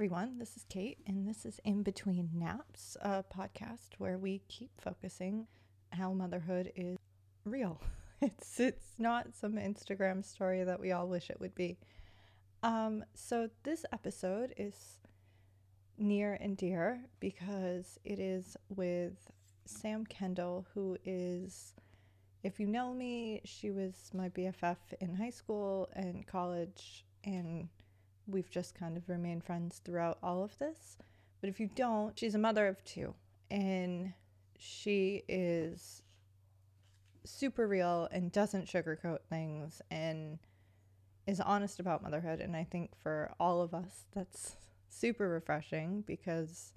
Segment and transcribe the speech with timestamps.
[0.00, 4.70] Everyone, this is Kate, and this is In Between Naps, a podcast where we keep
[4.80, 5.46] focusing
[5.90, 6.96] how motherhood is
[7.44, 7.78] real.
[8.22, 11.76] It's it's not some Instagram story that we all wish it would be.
[12.62, 14.96] Um, so this episode is
[15.98, 19.30] near and dear because it is with
[19.66, 21.74] Sam Kendall, who is,
[22.42, 27.68] if you know me, she was my BFF in high school and college, and
[28.30, 30.96] we've just kind of remained friends throughout all of this.
[31.40, 33.14] But if you don't, she's a mother of two,
[33.50, 34.12] and
[34.58, 36.02] she is
[37.24, 40.38] super real and doesn't sugarcoat things and
[41.26, 42.40] is honest about motherhood.
[42.40, 44.56] And I think for all of us, that's
[44.88, 46.72] super refreshing because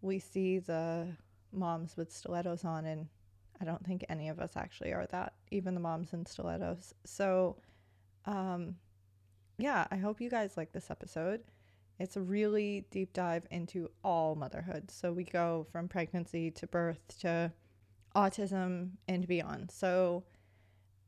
[0.00, 1.08] we see the
[1.52, 3.06] moms with stilettos on, and
[3.60, 6.94] I don't think any of us actually are that, even the moms in stilettos.
[7.04, 7.56] So,
[8.24, 8.76] um,
[9.58, 11.40] yeah, I hope you guys like this episode.
[11.98, 14.90] It's a really deep dive into all motherhood.
[14.90, 17.52] So we go from pregnancy to birth to
[18.16, 19.70] autism and beyond.
[19.70, 20.24] So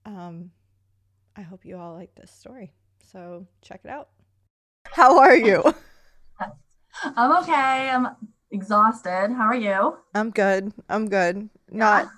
[0.07, 0.51] um
[1.37, 2.73] I hope you all like this story.
[3.11, 4.11] So check it out.
[4.87, 5.63] How are you?
[7.17, 7.91] I'm okay.
[7.91, 8.09] I'm
[8.53, 9.33] exhausted.
[9.37, 9.97] How are you?
[10.15, 10.73] I'm good.
[10.89, 11.49] I'm good.
[11.71, 12.09] Not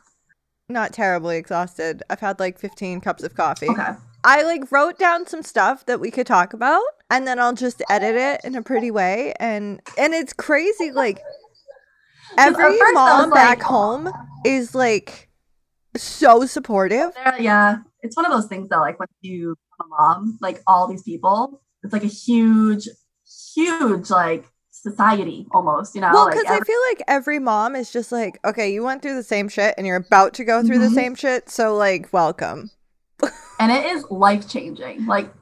[0.69, 2.02] not terribly exhausted.
[2.10, 3.69] I've had like 15 cups of coffee.
[3.70, 3.92] Okay.
[4.25, 7.83] I like wrote down some stuff that we could talk about and then I'll just
[7.89, 11.20] edit it in a pretty way and and it's crazy like
[12.39, 14.11] every mom back like- home
[14.44, 15.28] is like
[15.97, 17.11] so supportive.
[17.39, 17.78] Yeah.
[18.03, 21.03] It's one of those things that like when you become a mom, like all these
[21.03, 22.89] people, it's like a huge,
[23.55, 26.11] huge like society almost, you know?
[26.12, 29.14] Well, like because I feel like every mom is just like, okay, you went through
[29.14, 30.94] the same shit and you're about to go through the Mhm.
[30.94, 32.71] same shit, so like, welcome.
[33.59, 35.06] And it is life changing.
[35.06, 35.33] Like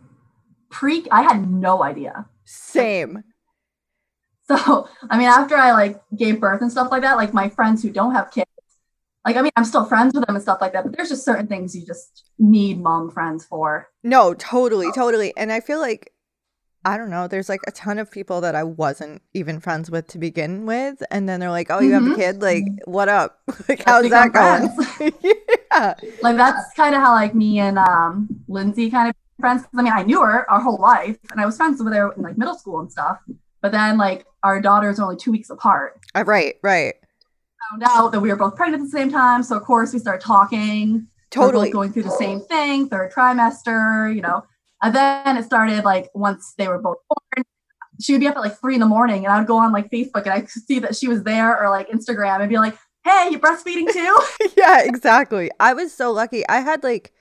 [0.70, 2.26] pre I had no idea.
[2.44, 3.24] Same.
[4.46, 7.82] So, I mean, after I like gave birth and stuff like that, like my friends
[7.82, 8.50] who don't have kids,
[9.24, 11.24] like, I mean, I'm still friends with them and stuff like that, but there's just
[11.24, 13.88] certain things you just need mom friends for.
[14.02, 15.32] No, totally, totally.
[15.36, 16.12] And I feel like,
[16.84, 20.08] I don't know, there's like a ton of people that I wasn't even friends with
[20.08, 21.02] to begin with.
[21.10, 22.16] And then they're like, oh, you have a mm-hmm.
[22.16, 22.42] kid?
[22.42, 23.40] Like, what up?
[23.68, 25.14] like, how's that going?
[25.22, 25.32] yeah.
[26.22, 29.64] Like, that's kind of how like me and um, Lindsay kind of friends.
[29.76, 32.22] I mean, I knew her our whole life and I was friends with her in
[32.22, 33.18] like middle school and stuff.
[33.60, 35.98] But then, like, our daughters are only two weeks apart.
[36.14, 36.94] Uh, Right, right.
[37.70, 39.42] Found out that we were both pregnant at the same time.
[39.42, 41.08] So, of course, we started talking.
[41.30, 41.70] Totally.
[41.70, 44.44] going through the same thing, third trimester, you know.
[44.82, 47.44] And then it started like once they were both born,
[48.00, 49.72] she would be up at like three in the morning and I would go on
[49.72, 52.58] like Facebook and I could see that she was there or like Instagram and be
[52.58, 54.18] like, hey, you breastfeeding too?
[54.56, 55.50] yeah, exactly.
[55.60, 56.46] I was so lucky.
[56.48, 57.12] I had like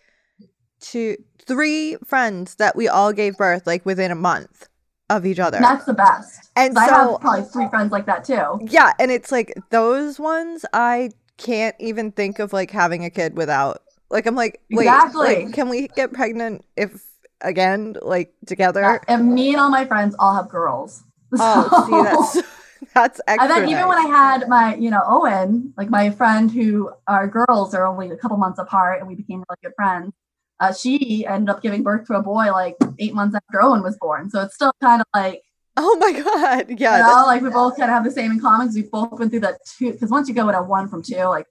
[0.80, 4.68] two, three friends that we all gave birth like within a month
[5.10, 5.60] of each other.
[5.60, 6.50] That's the best.
[6.56, 8.60] and 'Cause I so, have probably three friends like that too.
[8.70, 13.36] yeah, and it's like those ones I can't even think of like having a kid
[13.36, 13.82] without.
[14.10, 15.46] Like I'm like, wait, Exactly.
[15.46, 17.04] like, can we get pregnant if
[17.42, 19.02] again like together?
[19.08, 21.04] And me and all my friends all have girls.
[21.38, 22.48] Oh, see, that's
[22.94, 23.42] that's extra.
[23.42, 27.28] and then even when I had my, you know, Owen, like my friend who our
[27.28, 30.14] girls are only a couple months apart and we became really good friends.
[30.60, 33.98] Uh, she ended up giving birth to a boy like eight months after Owen was
[33.98, 34.30] born.
[34.30, 35.42] So it's still kind of like,
[35.76, 38.40] oh my god, yeah, you know, like we both kind of have the same in
[38.40, 39.92] common because we've both been through that too.
[39.92, 41.48] Because once you go at a one from two, like,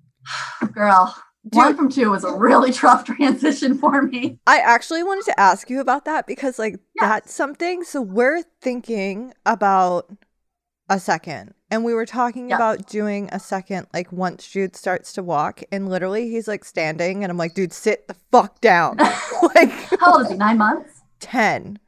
[0.72, 1.14] girl,
[1.52, 4.38] one from two was a really tough transition for me.
[4.46, 7.08] I actually wanted to ask you about that because, like, Yes.
[7.08, 7.84] that's something.
[7.84, 10.10] So, we're thinking about
[10.92, 12.56] a second, and we were talking Yeah.
[12.56, 17.24] about doing a second, like, once Jude starts to walk, and literally he's like standing,
[17.24, 18.96] and I'm like, dude, sit the fuck down.
[19.54, 19.70] like,
[20.00, 20.36] How old is he?
[20.36, 21.00] Nine months?
[21.20, 21.78] 10,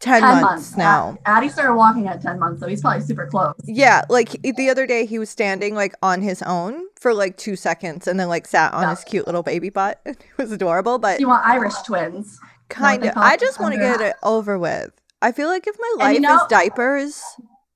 [0.00, 1.18] 10, months, now.
[1.26, 3.54] Ad- Addie started walking at 10 months, so he's probably super close.
[3.64, 7.36] Yeah, like he- the other day he was standing like on his own for like
[7.36, 8.90] two seconds and then like sat on Yeah.
[8.90, 10.00] his cute little baby butt.
[10.06, 12.40] It was adorable, but You want Irish twins.
[12.68, 13.12] Kind of.
[13.16, 14.90] I just want to get it over with.
[15.20, 17.20] I feel like if my life you know- is diapers,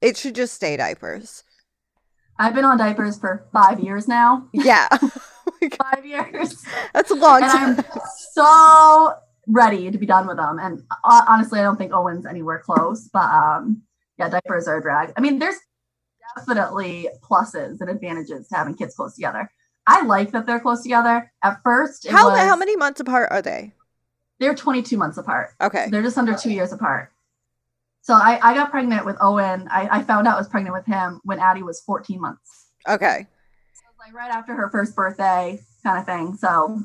[0.03, 1.45] it should just stay diapers.
[2.39, 4.49] I've been on diapers for five years now.
[4.53, 4.89] Yeah,
[5.79, 6.65] Five years.
[6.93, 7.79] that's a long and time.
[7.95, 8.01] I'm
[8.33, 9.15] so
[9.47, 10.59] ready to be done with them.
[10.59, 13.09] And uh, honestly, I don't think Owen's anywhere close.
[13.13, 13.83] But um,
[14.19, 15.13] yeah, diapers are a drag.
[15.17, 15.57] I mean, there's
[16.37, 19.51] definitely pluses and advantages to having kids close together.
[19.87, 21.31] I like that they're close together.
[21.45, 23.73] At first, it How was- how many months apart are they?
[24.41, 25.51] They're 22 months apart.
[25.61, 27.13] Okay, They're just under two years apart.
[28.03, 29.69] So I, I got pregnant with Owen.
[29.71, 32.67] I, I found out I was pregnant with him when Addie was 14 months.
[32.89, 33.27] okay,
[33.75, 36.37] So it was like right after her first birthday kind of thing.
[36.37, 36.83] So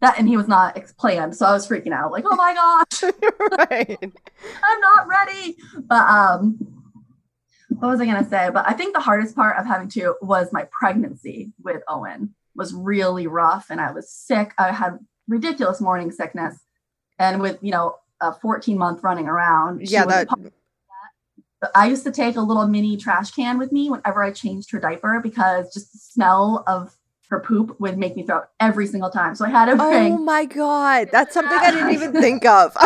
[0.00, 3.12] that and he was not planned so i was freaking out like oh my gosh
[3.70, 3.98] right.
[4.02, 5.56] i'm not ready
[5.88, 6.58] but um
[7.68, 10.14] what was i going to say but i think the hardest part of having two
[10.20, 14.98] was my pregnancy with owen was really rough and i was sick i had
[15.28, 16.58] ridiculous morning sickness
[17.18, 20.28] and with you know a 14 month running around she Yeah, that
[21.74, 24.78] I used to take a little mini trash can with me whenever I changed her
[24.78, 26.94] diaper because just the smell of
[27.28, 29.34] her poop would make me throw up every single time.
[29.34, 31.08] So I had to Oh my god.
[31.10, 32.76] That's something I didn't even think of.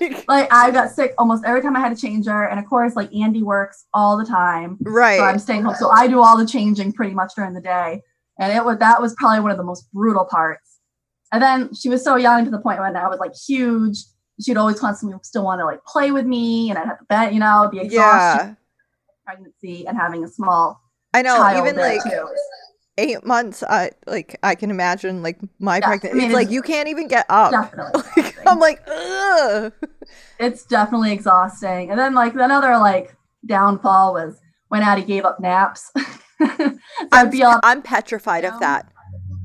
[0.00, 2.44] Like, like I got sick almost every time I had to change her.
[2.44, 4.78] And of course, like Andy works all the time.
[4.82, 5.18] Right?
[5.18, 5.74] So I'm staying home.
[5.74, 8.02] So I do all the changing pretty much during the day.
[8.38, 10.78] And it was that was probably one of the most brutal parts.
[11.32, 13.98] And then she was so young to the point when I was like huge.
[14.40, 17.32] She'd always constantly still want to like play with me and I'd have to bet,
[17.32, 18.54] you know, the exhaustion Yeah.
[19.24, 20.80] pregnancy and having a small
[21.12, 22.26] I know, even like too.
[22.98, 26.16] eight months, I like I can imagine like my Yeah, I pregnancy.
[26.16, 27.52] mean, it's like you can't even get up.
[27.52, 28.02] Definitely.
[28.16, 28.36] Like.
[28.46, 29.72] I'm like, ugh.
[30.38, 31.90] it's definitely exhausting.
[31.90, 33.16] And then like another like
[33.46, 35.90] downfall was when Addie gave up naps.
[35.96, 36.08] so
[36.48, 36.78] I'd
[37.12, 37.42] I'm be.
[37.44, 38.90] I'm petrified of that.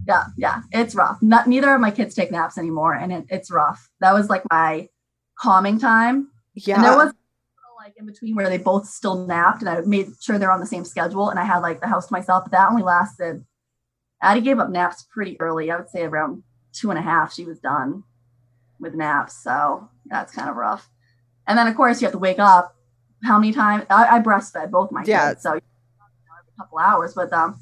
[0.09, 1.19] Yeah, yeah, it's rough.
[1.21, 3.89] Not neither of my kids take naps anymore, and it, it's rough.
[4.01, 4.89] That was like my
[5.37, 6.29] calming time.
[6.55, 6.77] Yeah.
[6.77, 7.13] And there was
[7.77, 10.65] like in between where they both still napped, and I made sure they're on the
[10.65, 12.45] same schedule, and I had like the house to myself.
[12.45, 13.45] But that only lasted.
[14.19, 15.69] Addie gave up naps pretty early.
[15.69, 16.41] I would say around
[16.73, 18.03] two and a half, she was done
[18.79, 19.43] with naps.
[19.43, 20.89] So that's kind of rough.
[21.47, 22.75] And then of course you have to wake up.
[23.23, 25.29] How many times I, I breastfed both my Yeah.
[25.29, 27.41] kids, so you know, every couple hours with them.
[27.43, 27.59] Um,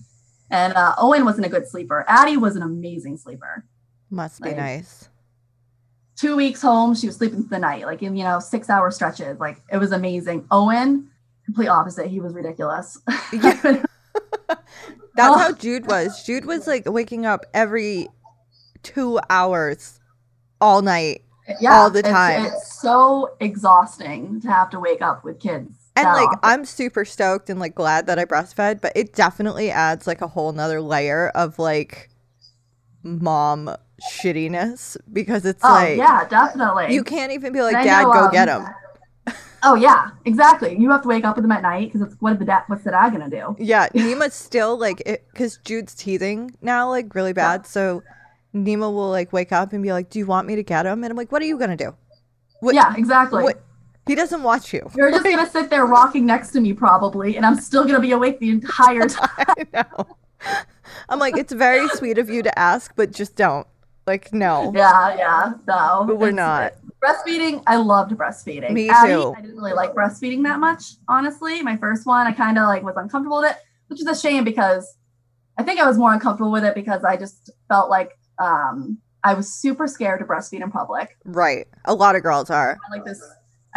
[0.49, 2.05] And uh, Owen wasn't a good sleeper.
[2.07, 3.65] Addie was an amazing sleeper.
[4.09, 5.09] Must be like- nice.
[6.15, 9.39] Two weeks home, she was sleeping the night, like in you know six hour stretches.
[9.39, 10.47] Like it was amazing.
[10.49, 11.11] Owen,
[11.45, 12.07] complete opposite.
[12.07, 12.99] He was ridiculous.
[13.33, 13.83] Yeah.
[15.15, 15.37] That's Oh.
[15.37, 16.23] how Jude was.
[16.23, 18.07] Jude was like waking up every
[18.83, 19.99] two hours
[20.61, 21.21] all night.
[21.69, 22.45] all the it's- time.
[22.45, 25.76] It's, so exhausting to have to wake up with kids.
[25.97, 26.29] And like.
[26.43, 30.27] I'm super stoked and like glad that I breastfed, but it definitely adds like a
[30.27, 32.09] whole nother layer of like
[33.03, 33.75] mom
[34.11, 36.93] shittiness because it's oh like yeah, definitely.
[36.93, 38.65] you can't even be like, Dad, know, go um, get him.
[39.63, 40.77] Oh yeah, exactly.
[40.77, 42.63] You have to wake up with them at night because it's what the dad?
[42.67, 43.55] What's the dad gonna do?
[43.57, 44.97] Yeah, Nima's still like
[45.33, 47.65] because Jude's teething now like really bad.
[47.65, 48.03] So
[48.53, 51.03] Nima will like wake up and be like, "Do you want me to get him?"
[51.03, 51.95] And I'm like, "What are you gonna do?"
[52.59, 53.43] What- yeah, exactly.
[53.43, 53.63] what-
[54.07, 54.89] He doesn't watch you.
[54.95, 58.11] You're just gonna sit there rocking next to me probably, and I'm still gonna be
[58.11, 59.29] awake the entire time.
[59.37, 60.07] I know.
[61.09, 63.67] I'm like, it's very sweet of you to ask, but just don't.
[64.05, 65.53] Like, no, yeah, yeah.
[65.67, 66.73] No, but we're it's- not.
[67.03, 67.61] breastfeeding.
[67.67, 68.71] I loved breastfeeding.
[68.71, 69.33] Me Addie, too.
[69.37, 71.61] I didn't really like breastfeeding that much, honestly.
[71.61, 73.57] My first one, I kind of like was uncomfortable with it,
[73.87, 74.95] which is a shame because
[75.57, 79.33] I think I was more uncomfortable with it because I just felt like um, I
[79.33, 81.17] was super scared to breastfeed in public.
[81.25, 81.67] Right.
[81.85, 82.77] A lot of girls are.
[82.89, 83.21] I like this.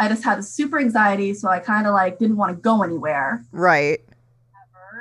[0.01, 3.45] I just had super anxiety, so I kind of like didn't want to go anywhere.
[3.51, 3.99] Right.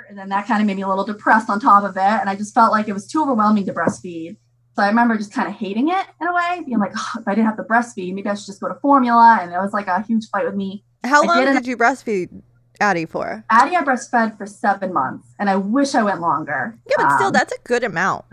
[0.08, 2.00] And then that kind of made me a little depressed on top of it.
[2.20, 4.36] And I just felt like it was too overwhelming to breastfeed.
[4.76, 7.26] So I remember just kind of hating it in a way, being like, oh, if
[7.28, 9.38] I didn't have to breastfeed, maybe I should just go to formula.
[9.40, 10.84] And it was like a huge fight with me.
[11.04, 12.42] How I long didn't- did you breastfeed
[12.80, 13.44] Addie for?
[13.50, 16.76] Addie, I breastfed for seven months, and I wish I went longer.
[16.88, 18.24] Yeah, but still, Um, that's a good amount.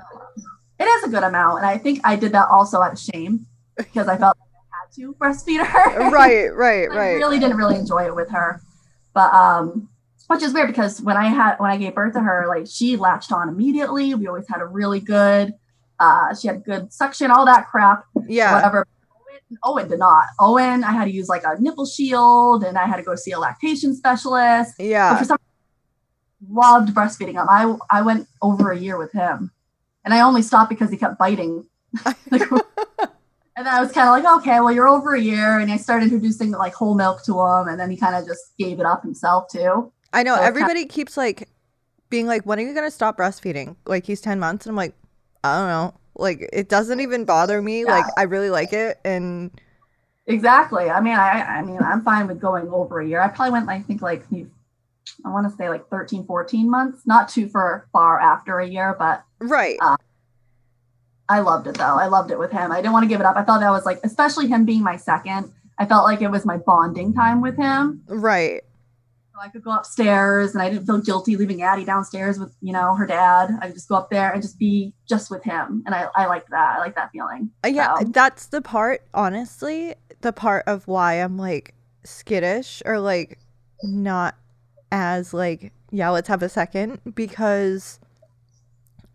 [0.79, 1.59] it is a good amount.
[1.59, 3.45] And I think I did that also out of shame
[3.77, 4.46] because I felt like I had
[4.97, 6.09] to breastfeed her.
[6.11, 7.13] right, right, I right.
[7.15, 8.61] really didn't really enjoy it with her.
[9.13, 9.89] But um
[10.27, 12.97] which is weird because when I had when I gave birth to her, like she
[12.97, 14.13] latched on immediately.
[14.13, 15.53] We always had a really good
[15.99, 18.53] uh she had good suction, all that crap, Yeah.
[18.55, 18.85] whatever.
[19.11, 20.25] Owen, Owen did not.
[20.39, 23.31] Owen, I had to use like a nipple shield and I had to go see
[23.31, 24.73] a lactation specialist.
[24.79, 25.17] Yeah.
[25.17, 25.37] for some
[26.49, 27.47] loved breastfeeding him.
[27.49, 29.51] I I went over a year with him.
[30.05, 31.65] And I only stopped because he kept biting.
[32.31, 32.43] Like,
[33.57, 35.57] and then I was kind of like, okay, well, you're over a year.
[35.57, 37.67] And I started introducing like whole milk to him.
[37.67, 39.91] And then he kind of just gave it up himself too.
[40.13, 41.49] I know So everybody keeps like
[42.11, 43.75] being like, when are you going to stop breastfeeding?
[43.87, 44.67] Like, he's 10 months.
[44.67, 44.93] And I'm like,
[45.43, 45.93] I don't know.
[46.15, 47.81] Like, it doesn't even bother me.
[47.81, 47.91] Yeah.
[47.91, 48.99] Like, I really like it.
[49.03, 49.49] And
[50.27, 50.91] Exactly.
[50.91, 53.21] I mean, I, I mean, I'm fine with going over a year.
[53.21, 54.23] I probably went, I think like,
[55.25, 58.95] I want to say like 13, 14 months, not too far, far after a year,
[58.99, 59.77] but right.
[59.81, 59.97] Uh,
[61.29, 61.97] I loved it though.
[61.99, 62.71] I loved it with him.
[62.71, 63.35] I didn't want to give it up.
[63.35, 66.45] I thought that was like, especially him being my second, I felt like it was
[66.45, 68.03] my bonding time with him.
[68.07, 68.61] right.
[69.33, 72.73] So I could go upstairs and I didn't feel guilty leaving Addie downstairs with, you
[72.73, 73.51] know, her dad.
[73.61, 75.83] I could just go up there and just be just with him.
[75.85, 76.77] And I, I liked that.
[76.77, 77.51] I like that feeling.
[77.63, 82.99] Uh, Yeah, So- that's the part, honestly, the part of why I'm like skittish or
[82.99, 83.37] like
[83.83, 84.33] not
[84.91, 87.99] as like, yeah, let's have a second because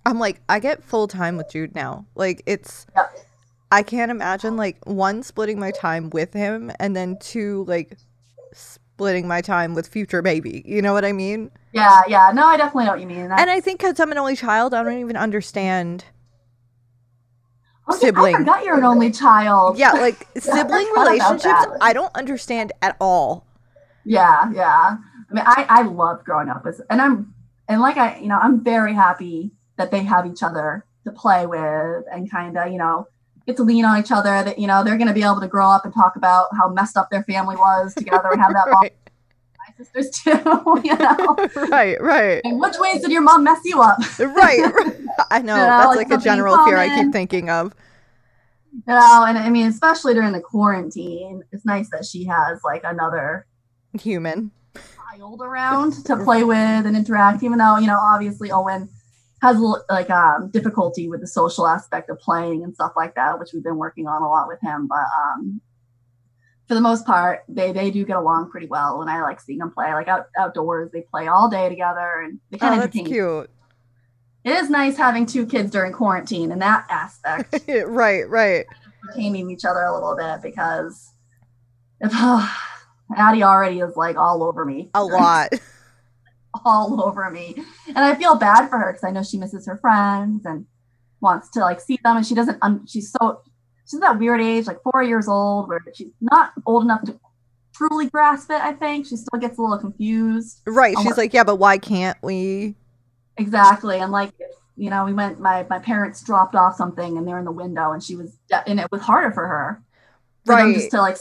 [0.05, 2.07] I'm like, I get full time with Jude now.
[2.15, 3.19] Like it's Yep.
[3.73, 7.97] I can't imagine like one splitting my time with him and then two like
[8.53, 10.63] splitting my time with future baby.
[10.67, 11.51] You know what I mean?
[11.73, 12.31] Yeah, yeah.
[12.35, 13.33] No, I definitely know what you mean.
[13.33, 16.05] And I think because I'm an only child, I don't even understand.
[17.89, 18.35] Oh, yeah, sibling.
[18.35, 19.79] I forgot you're an only child.
[19.79, 21.67] Yeah, like sibling relationships.
[21.81, 23.47] I don't understand at all.
[24.05, 24.97] Yeah, yeah.
[25.31, 27.35] I mean, I I love growing up with, and I'm
[27.69, 31.47] and like I, you know, I'm very happy that they have each other to play
[31.47, 33.07] with and kind of, you know,
[33.47, 34.43] get to lean on each other.
[34.43, 36.69] That you know they're going to be able to grow up and talk about how
[36.69, 38.95] messed up their family was together and have that bond right,
[39.59, 40.31] my sisters too.
[40.85, 41.37] You know,
[41.71, 43.99] right, right, and which ways did your mom mess you up?
[44.19, 44.97] right, right.
[45.31, 47.75] I know You know, that's like like a in general fear I keep thinking of.
[48.73, 52.83] You know, and I mean, especially during the quarantine, it's nice that she has like
[52.85, 53.47] another
[54.01, 54.51] Human.
[55.11, 58.89] child around to play with and interact even though you know obviously owen
[59.43, 59.59] has
[59.91, 63.65] like um difficulty with the social aspect of playing and stuff like that which we've
[63.65, 65.61] been working on a lot with him but um
[66.69, 69.59] for the most part they they do get along pretty well and i like seeing
[69.59, 72.83] them play like out, outdoors they play all day together and they kind Oh, of
[72.85, 73.51] that's entertain cute.
[74.45, 78.65] it is nice having two kids during quarantine in that aspect right, right.
[79.05, 81.11] entertaining each other a little bit because
[82.01, 82.13] if
[83.17, 85.51] addie already is like all over me A lot.
[86.65, 87.55] all over me.
[87.89, 90.67] And I feel bad for her because I know she misses her friends and
[91.21, 92.17] wants to like see them.
[92.17, 93.43] And she doesn't, un- she's so,
[93.89, 97.19] she's that weird age, like four years old, where she's not old enough to
[97.75, 99.07] truly grasp it, I think.
[99.07, 100.61] She still gets a little confused.
[100.67, 100.95] Right.
[101.03, 102.75] She's like, yeah, but why can't we?
[103.39, 103.99] Exactly.
[103.99, 104.33] And like,
[104.77, 107.93] you know, we went, my, my parents dropped off something and they're in the window
[107.93, 109.83] and she was, and it was harder for her.
[110.45, 110.75] For them Right.
[110.75, 111.17] just to like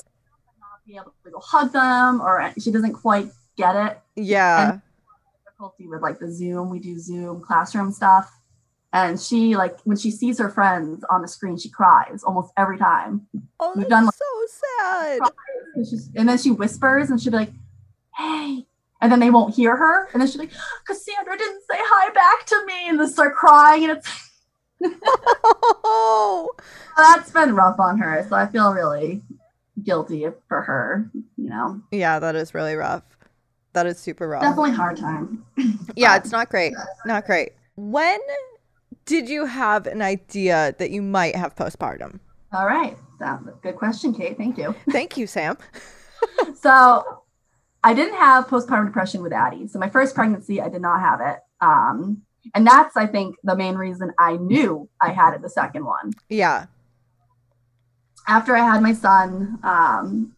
[0.59, 3.99] not be able to go hug them or uh, she doesn't quite get it.
[4.15, 4.79] Yeah.
[5.61, 6.69] Difficulty with like the Zoom.
[6.69, 8.31] We do Zoom classroom stuff.
[8.93, 12.77] And she like when she sees her friends on the screen, she cries almost every
[12.77, 13.27] time.
[13.59, 15.19] oh, we've done, like- so sad.
[15.75, 17.53] And, she's, and then she whispers and she'll be like,
[18.17, 18.65] "Hey,"
[19.01, 20.09] and then they won't hear her.
[20.11, 23.33] And then she'll be like, "Cassandra didn't say hi back to me," and they start
[23.35, 23.89] crying.
[23.89, 24.29] And it's
[25.85, 26.49] Oh,
[26.97, 28.25] that's been rough on her.
[28.27, 29.21] So I feel really
[29.81, 31.09] guilty for her.
[31.37, 33.03] You know, yeah, that is really rough.
[33.73, 34.41] That is super rough.
[34.41, 35.45] definitely hard time.
[35.95, 36.73] Yeah, it's not great.
[37.05, 37.51] Not great.
[37.75, 38.19] When
[39.05, 42.19] did you have an idea that you might have postpartum?
[42.53, 44.37] All right, That's a good question, Kate.
[44.37, 44.73] Thank you.
[44.89, 45.57] Thank you, Sam.
[46.55, 47.23] so
[47.83, 49.67] I didn't have postpartum depression with Addie.
[49.67, 51.39] So my first pregnancy, I did not have it.
[51.61, 52.21] Um,
[52.55, 56.11] and that's, I think, the main reason I knew I had it the second one.
[56.29, 56.65] Yeah.
[58.27, 60.35] After I had my son, um,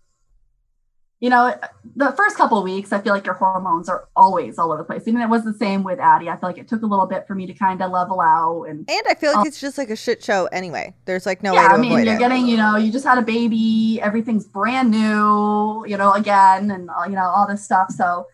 [1.23, 1.55] you know,
[1.95, 4.83] the first couple of weeks, I feel like your hormones are always all over the
[4.83, 5.07] place.
[5.07, 6.27] Even it was the same with Addie.
[6.27, 8.63] I feel like it took a little bit for me to kind of level out
[8.63, 9.47] and And I feel like Oh.
[9.47, 10.93] it's just like a shit show anyway.
[11.05, 12.19] There's like no yeah, way to I mean, you're it.
[12.19, 16.89] getting, you know, you just had a baby, everything's brand new, you know, again, and
[16.89, 17.89] uh, you know, all this stuff.
[17.91, 18.27] So,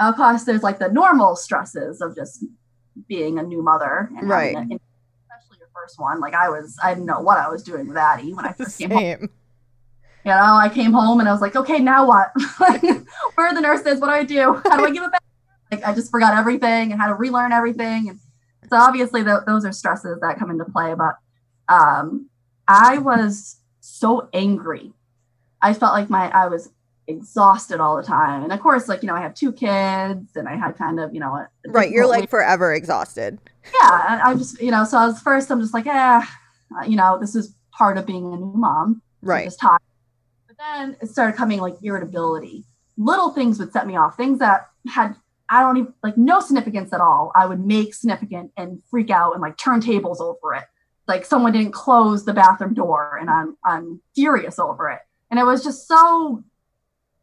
[0.00, 2.42] of course, there's like the normal stresses of just
[3.06, 4.56] being a new mother, and Right.
[4.56, 6.20] especially your first one.
[6.20, 8.78] Like I was, I didn't know what I was doing with Addie when I first
[8.78, 9.28] came home.
[10.24, 12.30] You know, I came home and I was like, okay, now what?
[13.34, 14.00] Where are the nurses?
[14.00, 14.60] What do I do?
[14.68, 15.22] How do I give it back?
[15.72, 18.08] Like I just forgot everything and had to relearn everything.
[18.10, 18.20] And
[18.68, 20.94] so obviously th- those are stresses that come into play.
[20.94, 21.14] But
[21.68, 22.28] um,
[22.68, 24.92] I was so angry.
[25.62, 26.70] I felt like my I was
[27.06, 28.42] exhausted all the time.
[28.44, 31.14] And of course, like you know, I have two kids, and I had kind of
[31.14, 31.90] you know, a, a Right.
[31.90, 33.38] You're like forever exhausted.
[33.64, 36.22] yeah, I, I just you know, so I was first, I'm just like, eh,
[36.86, 39.02] you know, this is part of being a new mom.
[39.22, 39.44] I'm Right.
[39.44, 39.80] just tired.
[40.60, 42.64] Then it started coming like irritability.
[42.98, 44.16] Little things would set me off.
[44.16, 45.16] Things that had
[45.48, 47.32] I don't even like no significance at all.
[47.34, 50.64] I would make significant and freak out and like turn tables over it.
[51.08, 55.00] Like someone didn't close the bathroom door and I'm I'm furious over it.
[55.30, 56.44] And it was just so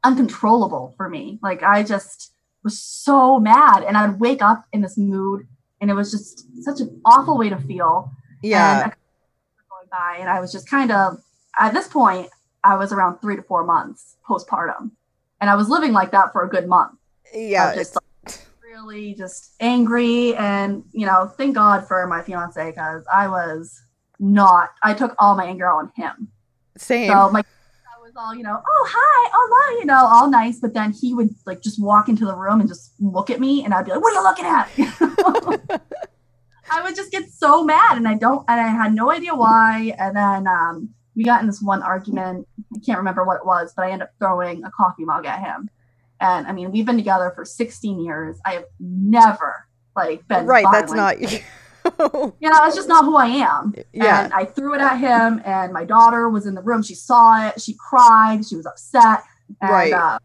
[0.03, 1.39] uncontrollable for me.
[1.41, 5.47] Like I just was so mad and I'd wake up in this mood
[5.79, 8.11] and it was just such an awful way to feel.
[8.41, 8.79] Yeah.
[8.79, 11.19] a couple weeks were going by, and I was just kind of
[11.59, 12.29] at this point,
[12.67, 14.91] I was around three to four months postpartum,
[15.39, 16.97] and I was living like that for a good month.
[17.33, 17.73] Yeah.
[17.73, 23.29] just like, really just angry, and you know, thank God for my fiance because I
[23.29, 23.81] was
[24.19, 24.71] not.
[24.83, 26.27] I took all my anger out on him.
[26.77, 27.09] Same.
[27.09, 30.59] So my I was all, you know, oh hi, oh hi, you know, all nice,
[30.59, 33.63] but then he would like just walk into the room and just look at me,
[33.63, 35.81] and I'd be like, "What are you looking at?"
[36.69, 39.95] I would just get so mad, and I don't, and I had no idea why.
[39.97, 42.47] And then um, we got in this one argument.
[42.73, 45.41] I can't remember what it was, but I ended up throwing a coffee mug at
[45.41, 45.67] him.
[46.21, 48.39] And I mean, we've been together for 16 years.
[48.45, 50.65] I have never like been right.
[50.71, 51.39] That's not you
[51.99, 53.73] know, it's just not who I am.
[53.93, 54.25] yeah.
[54.25, 56.83] And I threw it at him, and my daughter was in the room.
[56.83, 57.61] She saw it.
[57.61, 58.45] She cried.
[58.45, 59.23] She was upset.
[59.61, 59.93] And, Right.
[59.93, 60.19] Uh,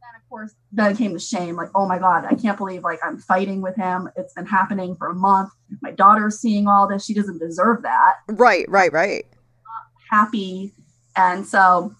[0.00, 1.56] then of course, then came the shame.
[1.56, 4.08] Like, oh my god, I can't believe like I'm fighting with him.
[4.14, 5.50] It's been happening for a month.
[5.80, 7.04] My daughter's seeing all this.
[7.04, 8.14] She doesn't deserve that.
[8.28, 9.26] right, right, right.
[10.10, 10.72] Happy,
[11.16, 11.94] and so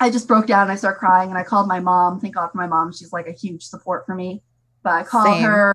[0.00, 1.30] I just broke down and I started crying.
[1.30, 2.20] And I called my mom.
[2.20, 2.92] Thank God for my mom.
[2.92, 4.42] She's like a huge support for me.
[4.82, 5.42] But I called Same.
[5.42, 5.74] her.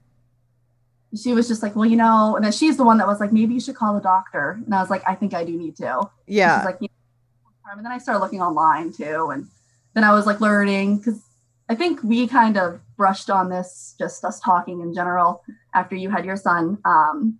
[1.22, 3.34] She was just like, well, you know, and then she's the one that was like,
[3.34, 4.62] maybe you should call the doctor.
[4.64, 6.00] And I was like, I think I do need to.
[6.00, 6.60] And Yeah.
[6.60, 9.48] She's like, you know, and then I started looking online too, and
[9.94, 11.22] then I was like learning because
[11.70, 16.10] I think we kind of brushed on this, just us talking in general after you
[16.10, 17.40] had your son, um,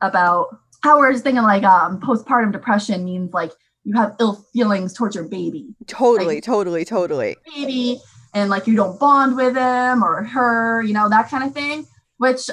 [0.00, 3.52] about how we're just thinking like um, postpartum depression means like
[3.86, 7.36] you have ill feelings towards your baby, totally, totally, totally.
[7.54, 8.00] baby,
[8.34, 11.86] and like you don't bond with him or her, you know, that kind of thing.
[12.18, 12.50] Which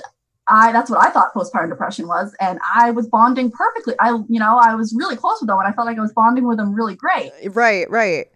[0.48, 3.96] I that's what I thought postpartum depression was, and I was bonding perfectly.
[4.00, 6.14] I you know I was really close with them, and I felt like I was
[6.14, 7.32] bonding with them really great.
[7.52, 8.28] Right, right.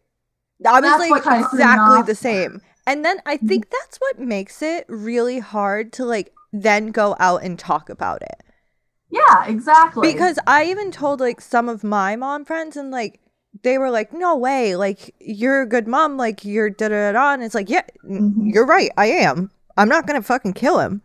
[0.65, 2.61] I was like what kinda exactly the same.
[2.85, 3.47] And then I Mm-hmm.
[3.47, 8.21] think that's what makes it really hard to like then go out and talk about
[8.21, 8.43] it.
[9.09, 10.11] Yeah, exactly.
[10.11, 13.19] Because I even told like some of my mom friends and like
[13.63, 14.75] they were like, "No way!
[14.75, 16.17] Like you're a good mom.
[16.17, 18.53] Like you're da da da." da," And it's like, yeah, Mhm.
[18.53, 18.91] you're right.
[18.97, 19.49] I am.
[19.77, 21.01] I'm not gonna fucking kill him,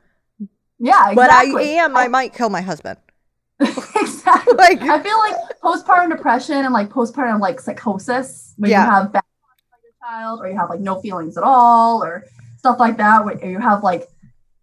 [0.78, 1.14] yeah, exactly.
[1.14, 1.44] but I
[1.84, 1.96] am.
[1.96, 2.98] I might kill my husband.
[3.60, 4.54] exactly.
[4.56, 8.84] Like, I feel like postpartum depression and like postpartum like psychosis, when Yeah.
[8.84, 12.24] you have bad about your child, or you have like no feelings at all, or
[12.58, 14.08] stuff like that, where you have like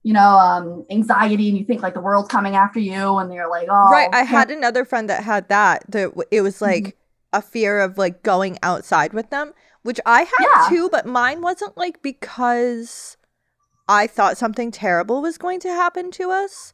[0.09, 3.49] you know um anxiety and you think like the world's coming after you, and you're
[3.49, 4.09] like, oh, right.
[4.13, 5.83] I had another friend that had that.
[5.89, 6.99] That it was like Mm-hmm.
[7.33, 10.59] a fear of like going outside with them, which I had Yeah.
[10.59, 10.89] too.
[10.89, 13.17] But mine wasn't like because
[13.87, 16.73] I thought something terrible was going to happen to us.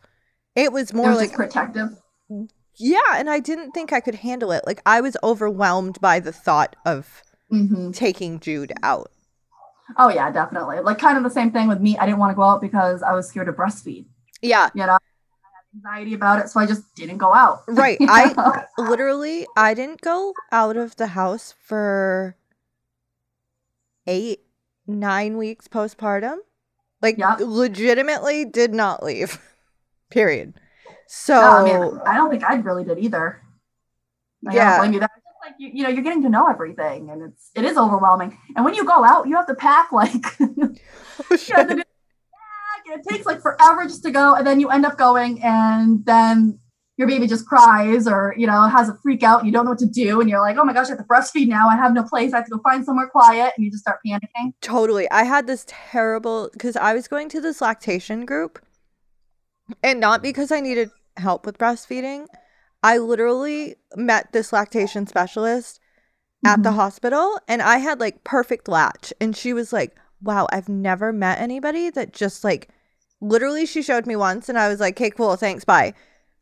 [0.56, 1.90] It was it more was like protective.
[2.78, 4.64] Yeah, and I didn't think I could handle it.
[4.66, 9.12] Like I was overwhelmed by the thought of hmm taking Jude out.
[9.98, 10.80] Oh yeah, definitely.
[10.80, 11.98] Like kind of the same thing with me.
[11.98, 14.06] I didn't want to go out because I was scared to breastfeed.
[14.42, 17.64] Yeah, You know, I had anxiety about it, so I just didn't go out.
[17.68, 17.98] right.
[18.00, 18.36] You I
[18.78, 22.36] literally I didn't go out of the house for
[24.08, 24.42] 8
[24.88, 26.38] 9 weeks postpartum.
[27.02, 27.38] Like Yeah.
[27.40, 29.40] legitimately did not leave.
[30.10, 30.54] Period.
[31.08, 33.42] So No, I mean, I don't think I really did either.
[34.44, 34.78] Like, I Yeah.
[34.78, 35.00] don't blame you.
[35.00, 35.12] Just
[35.46, 38.38] like you, you know, you're getting to know everything, and it's it is overwhelming.
[38.56, 40.76] And when you go out, you have to pack like to
[41.30, 41.86] pack,
[42.88, 46.04] and it takes like forever just to go, and then you end up going, and
[46.06, 46.60] then
[46.98, 49.72] your baby just cries or you know has a freak out, and you don't know
[49.72, 51.70] what to do, and you're like, oh my gosh, I have to breastfeed now.
[51.70, 52.34] I have no place.
[52.34, 54.54] I have to go find somewhere quiet, and you just start panicking.
[54.62, 55.10] Totally.
[55.12, 58.66] I had this terrible because I was going to this lactation group,
[59.84, 62.28] and not because I needed help with breastfeeding.
[62.86, 65.80] I literally met this lactation specialist
[66.46, 66.76] at the Mhm.
[66.76, 69.12] hospital, and I had like perfect latch.
[69.20, 72.70] And she was like, Wow, I've never met anybody that just like
[73.22, 75.94] literally she showed me once, and I was like, Okay, cool, thanks, bye.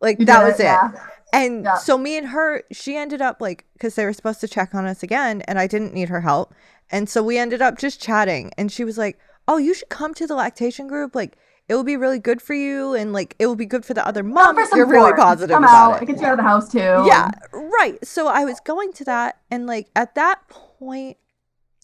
[0.01, 0.65] Like You that was it.
[0.65, 0.91] yeah.
[1.31, 1.75] And Yeah.
[1.75, 4.85] so me and her, she ended up like because they were supposed to check on
[4.85, 6.53] us again, and I didn't need her help,
[6.91, 8.51] and so we ended up just chatting.
[8.57, 11.15] And she was like, "Oh, you should come to the lactation group.
[11.15, 11.37] Like,
[11.69, 14.05] it will be really good for you, and like it will be good for the
[14.05, 15.97] other mom." for You're really positive Come about out.
[15.97, 16.05] It it.
[16.07, 16.79] gets you out of the house too.
[16.79, 17.97] Yeah, right.
[18.05, 21.17] So I was going to that, and like at that point,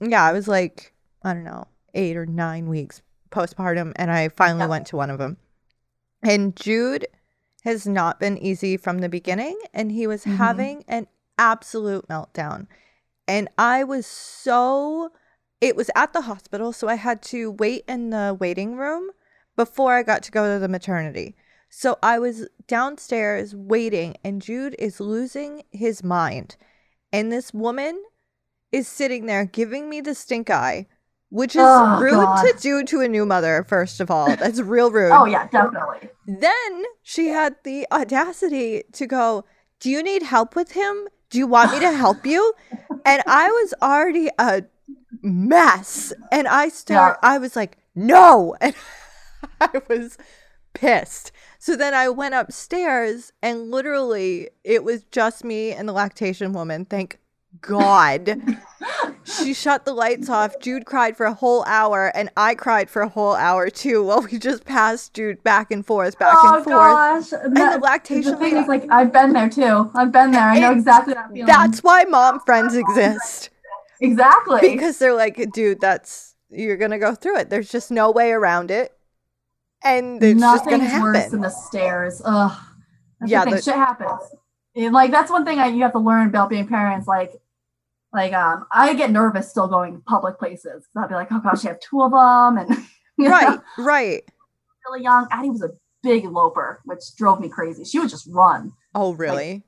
[0.01, 4.61] yeah, I was like, I don't know, eight or nine weeks postpartum, and I finally
[4.63, 4.69] Yep.
[4.69, 5.37] went to one of them.
[6.23, 7.07] And Jude
[7.63, 10.37] has not been easy from the beginning, and he was Mhm.
[10.37, 12.67] having an absolute meltdown.
[13.27, 15.11] And I was so,
[15.61, 19.11] it was at the hospital, so I had to wait in the waiting room
[19.59, 21.35] before I got to go to the maternity.
[21.69, 26.55] So I was downstairs waiting, and Jude is losing his mind.
[27.11, 28.01] And this woman
[28.71, 30.87] is sitting there giving me the stink eye,
[31.27, 32.41] which is Oh, rude God.
[32.43, 34.33] to do to a new mother, first of all.
[34.33, 35.11] That's real rude.
[35.11, 36.07] Oh yeah, definitely.
[36.25, 39.43] Then she had the audacity to go,
[39.81, 41.09] Do you need help with him?
[41.29, 42.53] Do you want me to help you?
[43.05, 44.63] And I was already a
[45.21, 46.13] mess.
[46.31, 48.55] And I start I was like, No.
[48.61, 48.73] And
[49.61, 50.17] I was
[50.73, 51.31] pissed.
[51.57, 56.85] So then I went upstairs and literally it was just me and the lactation woman.
[56.85, 57.19] Thank
[57.61, 58.57] God.
[59.23, 60.59] she shut the lights off.
[60.59, 64.21] Jude cried for a whole hour, and I cried for a whole hour too while
[64.21, 66.75] we just passed Jude back and forth, back oh and forth.
[66.75, 67.31] gosh.
[67.31, 69.91] And the lactation the thing lady, is, like, I've been there too.
[69.95, 70.41] I've been there.
[70.41, 71.45] I know exactly that feeling.
[71.45, 73.49] that's why mom friends exist.
[73.99, 77.49] exactly Because they're like, dude, that's, you're going to go through it.
[77.49, 78.95] There's just no way around it.
[79.83, 82.21] And it's just going to Nothing's worse than the stairs.
[82.25, 82.57] Ugh.
[83.19, 83.55] That's Yeah, the thing.
[83.57, 84.21] the- shit happens.
[84.75, 87.07] And like that's one thing I, you have to learn about being parents.
[87.07, 87.31] Like,
[88.13, 90.85] like um, I get nervous still going public places.
[90.95, 92.69] I'll be like, oh gosh, I have two of them, and
[93.17, 94.23] you know, Right, right.
[94.87, 95.27] really young.
[95.31, 95.71] Addie was a
[96.03, 97.83] big loper, which drove me crazy.
[97.83, 98.71] She would just run.
[98.95, 99.63] Oh, really?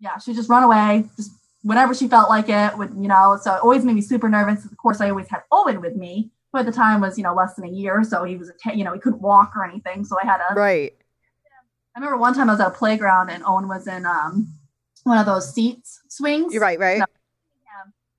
[0.00, 2.78] Yeah, she'd just run away, just whenever she felt like it.
[2.78, 3.38] Would you know?
[3.42, 4.64] So it always made me super nervous.
[4.64, 7.34] Of course, I always had Owen with me, who at the time was you know
[7.34, 10.04] less than a year, so he was you know he couldn't walk or anything.
[10.04, 10.94] So I had a right.
[11.96, 14.48] I remember one time I was at a playground and Owen was in um
[15.04, 16.52] one of those seats swings.
[16.52, 17.02] You're right, right?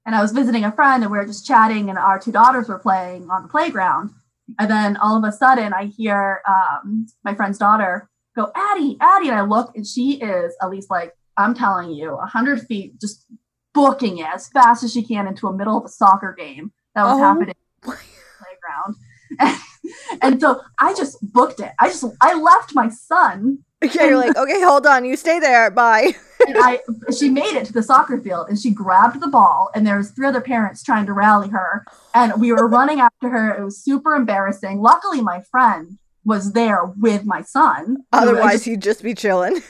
[0.05, 2.67] And I was visiting a friend and we were just chatting and our two daughters
[2.67, 4.09] were playing on the playground.
[4.57, 9.29] And then all of a sudden I hear um my friend's daughter go, Addie, Addie.
[9.29, 12.99] And I look and she is at least like, I'm telling you, a hundred feet
[12.99, 13.25] just
[13.73, 17.03] booking it as fast as she can into a middle of a soccer game that
[17.03, 17.19] was Oh.
[17.19, 18.09] happening on the playground.
[20.21, 21.71] And, so I just booked it.
[21.80, 23.60] I just I left my son
[23.93, 25.71] Yeah, you're like, okay, hold on, you stay there.
[25.71, 26.12] Bye.
[26.45, 26.80] and I
[27.17, 30.12] she made it to the soccer field and she grabbed the ball and there was
[30.12, 33.54] three other parents trying to rally her and we were running after her.
[33.56, 34.82] It was super embarrassing.
[34.82, 37.97] Luckily, my friend was there with my son.
[38.12, 39.62] Otherwise, just- you'd just be chilling.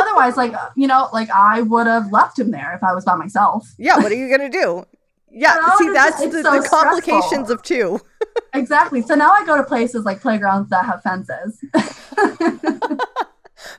[0.00, 3.16] otherwise, like you know, like I would have left him there if I was by
[3.16, 3.68] myself.
[3.78, 4.86] Yeah, what are you gonna do?
[5.30, 7.54] Yeah, see, that's the, so the complications stressful.
[7.54, 8.00] of two.
[8.54, 9.02] Exactly.
[9.02, 11.62] So now I go to places like playgrounds that have fences.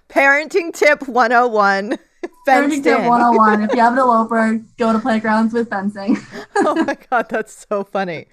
[0.09, 1.89] Parenting tip 101
[2.45, 3.63] fenced Parenting tip 101.
[3.63, 6.17] If you have an eloper, go to playgrounds with fencing.
[6.57, 8.27] oh my god, that's so funny.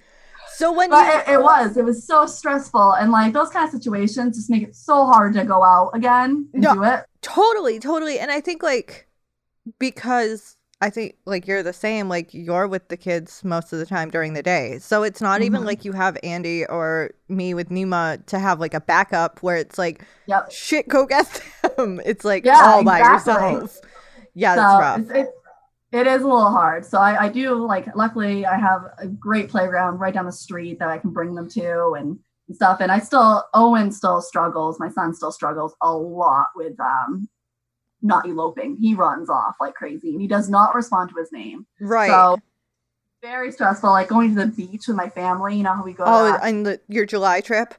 [0.55, 1.77] So when you it, it was.
[1.77, 2.93] It was so stressful.
[2.93, 6.47] And like those kind of situations just make it so hard to go out again
[6.53, 6.73] and No.
[6.75, 7.05] do it.
[7.21, 9.07] totally, totally, and I think like
[9.79, 13.85] because I think like you're the same, like you're with the kids most of the
[13.85, 14.79] time during the day.
[14.79, 15.65] So it's not even Mhm.
[15.65, 19.77] like you have Andy or me with Nima to have like a backup where it's
[19.77, 20.51] like Yep.
[20.51, 21.41] shit, go get
[21.77, 22.01] them.
[22.05, 23.79] It's like Yeah, all by yourself.
[24.33, 24.99] Yeah, that's rough.
[24.99, 25.29] It's, it,
[25.93, 26.85] it is a little hard.
[26.85, 30.79] So I, I do like, luckily, I have a great playground right down the street
[30.79, 32.81] that I can bring them to and, and stuff.
[32.81, 34.79] And I still, Owen still struggles.
[34.79, 37.29] My son still struggles a lot with um,
[38.03, 38.77] not eloping.
[38.79, 41.65] He runs off like crazy and he does not respond to his name.
[41.79, 42.09] Right.
[42.09, 42.39] So
[43.21, 43.89] very stressful.
[43.89, 45.55] Like going to the beach with my family.
[45.55, 46.03] You know how we go.
[46.05, 47.73] oh, and the, your July trip?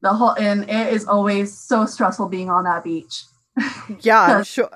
[0.00, 3.24] the whole and it is always so stressful being on that beach.
[4.00, 4.70] Yeah, sure.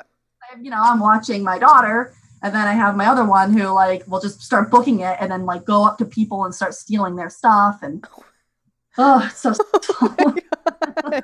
[0.60, 4.06] you know, I'm watching my daughter, and then I have my other one who like
[4.08, 7.14] will just start booking it and then like go up to people and start stealing
[7.14, 8.04] their stuff and
[8.98, 9.54] oh, it's so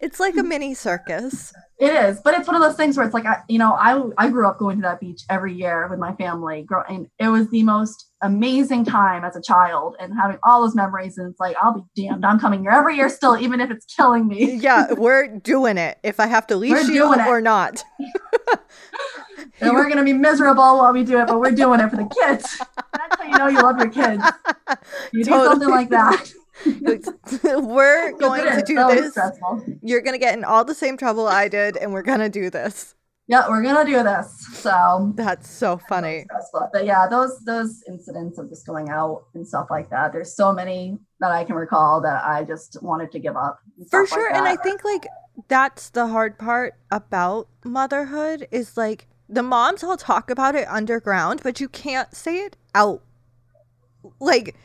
[0.00, 1.52] it's like a mini circus.
[1.80, 2.20] It is.
[2.22, 4.46] But it's one of those things where it's like I, you know, I I grew
[4.46, 8.08] up going to that beach every year with my family, and it was the most
[8.22, 11.16] amazing time as a child and having all those memories.
[11.16, 13.86] And it's like I'll be damned, I'm coming here every year still, even if it's
[13.86, 14.54] killing me.
[14.60, 15.98] Yeah, we're doing it.
[16.02, 17.26] If I have to leash We're you doing it.
[17.26, 17.82] or not.
[19.62, 22.08] And we're gonna be miserable while we do it, but we're doing it for the
[22.20, 22.58] kids.
[22.92, 24.22] That's how you know you love your kids.
[25.12, 26.30] You do something like that.
[27.44, 29.10] we're going to do so this.
[29.12, 29.64] stressful.
[29.82, 32.28] You're going to get in all the same trouble I did, and we're going to
[32.28, 32.94] do this.
[33.30, 34.44] Yeah, we're gonna do this.
[34.54, 36.26] So That's so funny.
[36.72, 40.12] But yeah, those those incidents of just going out and stuff like that.
[40.12, 43.60] There's so many that I can recall that I just wanted to give up.
[43.88, 44.34] For stuff like sure.
[44.34, 45.06] and I think, like,
[45.46, 51.40] that's the hard part about motherhood is like the moms all talk about it underground,
[51.44, 53.04] but you can't say it out.
[54.18, 54.56] Like,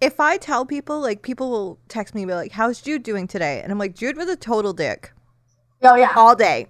[0.00, 3.26] if I tell people, like, people will text me and be like, How's Jude doing
[3.26, 3.60] today?
[3.62, 5.12] And I'm like, Jude was a total dick.
[5.82, 6.66] oh yeah, all day.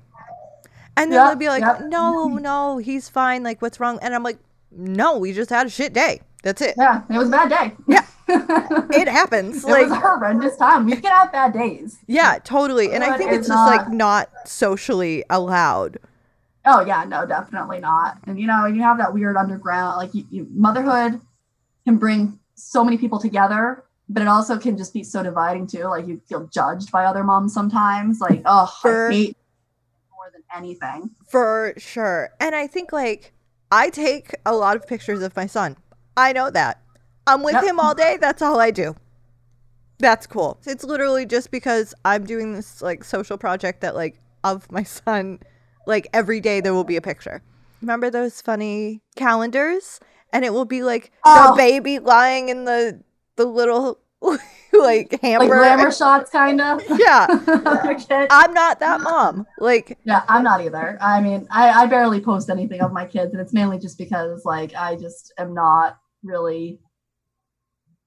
[0.96, 3.42] And then Yep, they'll be like, no, no, he's fine.
[3.42, 3.98] Like, what's wrong?
[4.02, 4.38] And I'm like,
[4.70, 6.20] no, we just had a shit day.
[6.42, 6.74] That's it.
[6.76, 7.76] yeah, it was a bad day.
[7.86, 8.06] Yeah.
[8.28, 9.62] it It happens.
[9.64, 10.86] was Like, a horrendous time.
[10.86, 11.98] We can have bad days.
[12.06, 12.92] yeah, totally.
[12.92, 15.98] And I think it's it's just like not- not socially allowed.
[16.66, 18.18] Oh yeah, no, definitely not.
[18.26, 21.20] And you know, you have that weird underground, like you, you, motherhood
[21.86, 25.84] can bring so many people together, but it also can just be so dividing too.
[25.84, 28.20] Like you feel judged by other moms sometimes.
[28.20, 29.36] Like, oh, For- I hate
[30.12, 31.10] more than anything.
[31.28, 32.30] For sure.
[32.40, 33.32] And I think like
[33.72, 35.76] I take a lot of pictures of my son.
[36.16, 36.82] I know that.
[37.26, 37.64] I'm with Yep.
[37.64, 38.16] him all day.
[38.20, 38.96] That's all I do.
[39.98, 40.58] That's cool.
[40.66, 45.38] It's literally just because I'm doing this like social project that like of my son
[45.86, 47.42] like every day there will be a picture.
[47.82, 50.00] Remember those funny calendars
[50.32, 51.52] and it will be like Oh.
[51.52, 53.00] the baby lying in the
[53.36, 56.82] the little like Like glamour shots, kind of.
[56.98, 57.26] yeah.
[58.30, 59.46] I'm not that mom.
[59.58, 60.98] Like Yeah, I'm not either.
[61.00, 64.44] I mean, I, I barely post anything of my kids, and it's mainly just because,
[64.44, 66.80] like, I just am not really.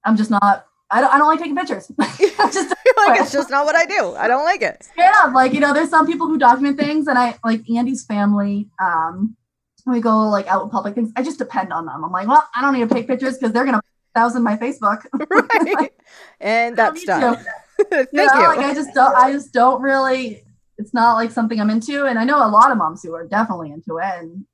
[0.05, 0.65] I'm just not.
[0.91, 1.11] I don't.
[1.13, 1.89] I don't like taking pictures.
[1.97, 4.13] Just like it's just not what I do.
[4.15, 4.87] I don't like it.
[4.97, 8.69] Yeah, like you know, there's some people who document things, and I like Andy's family.
[8.79, 9.35] Um,
[9.85, 12.03] we go like out in public things, I just depend on them.
[12.03, 13.81] I'm like, well, I don't need to take pictures because they're gonna
[14.13, 15.05] thousand my Facebook.
[15.29, 15.91] right.
[16.39, 17.37] and that's done.
[17.89, 18.17] Thank you.
[18.17, 18.47] Know, you.
[18.47, 20.43] Like I just don't I just don't really
[20.77, 22.05] it's not like something I'm into.
[22.05, 24.05] And I know a lot of moms who are definitely into it.
[24.19, 24.45] And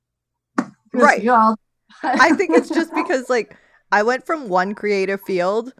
[0.92, 1.22] right.
[1.22, 1.32] You,
[2.02, 3.56] I think it's just because like
[3.92, 5.72] I went from one creative field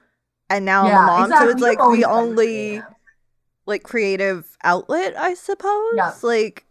[0.49, 1.25] and now yeah, I'm a mom.
[1.25, 1.47] Exactly.
[1.47, 2.83] So it's like the only
[3.67, 5.93] like creative outlet, I suppose.
[5.97, 6.13] Yeah.
[6.23, 6.67] Like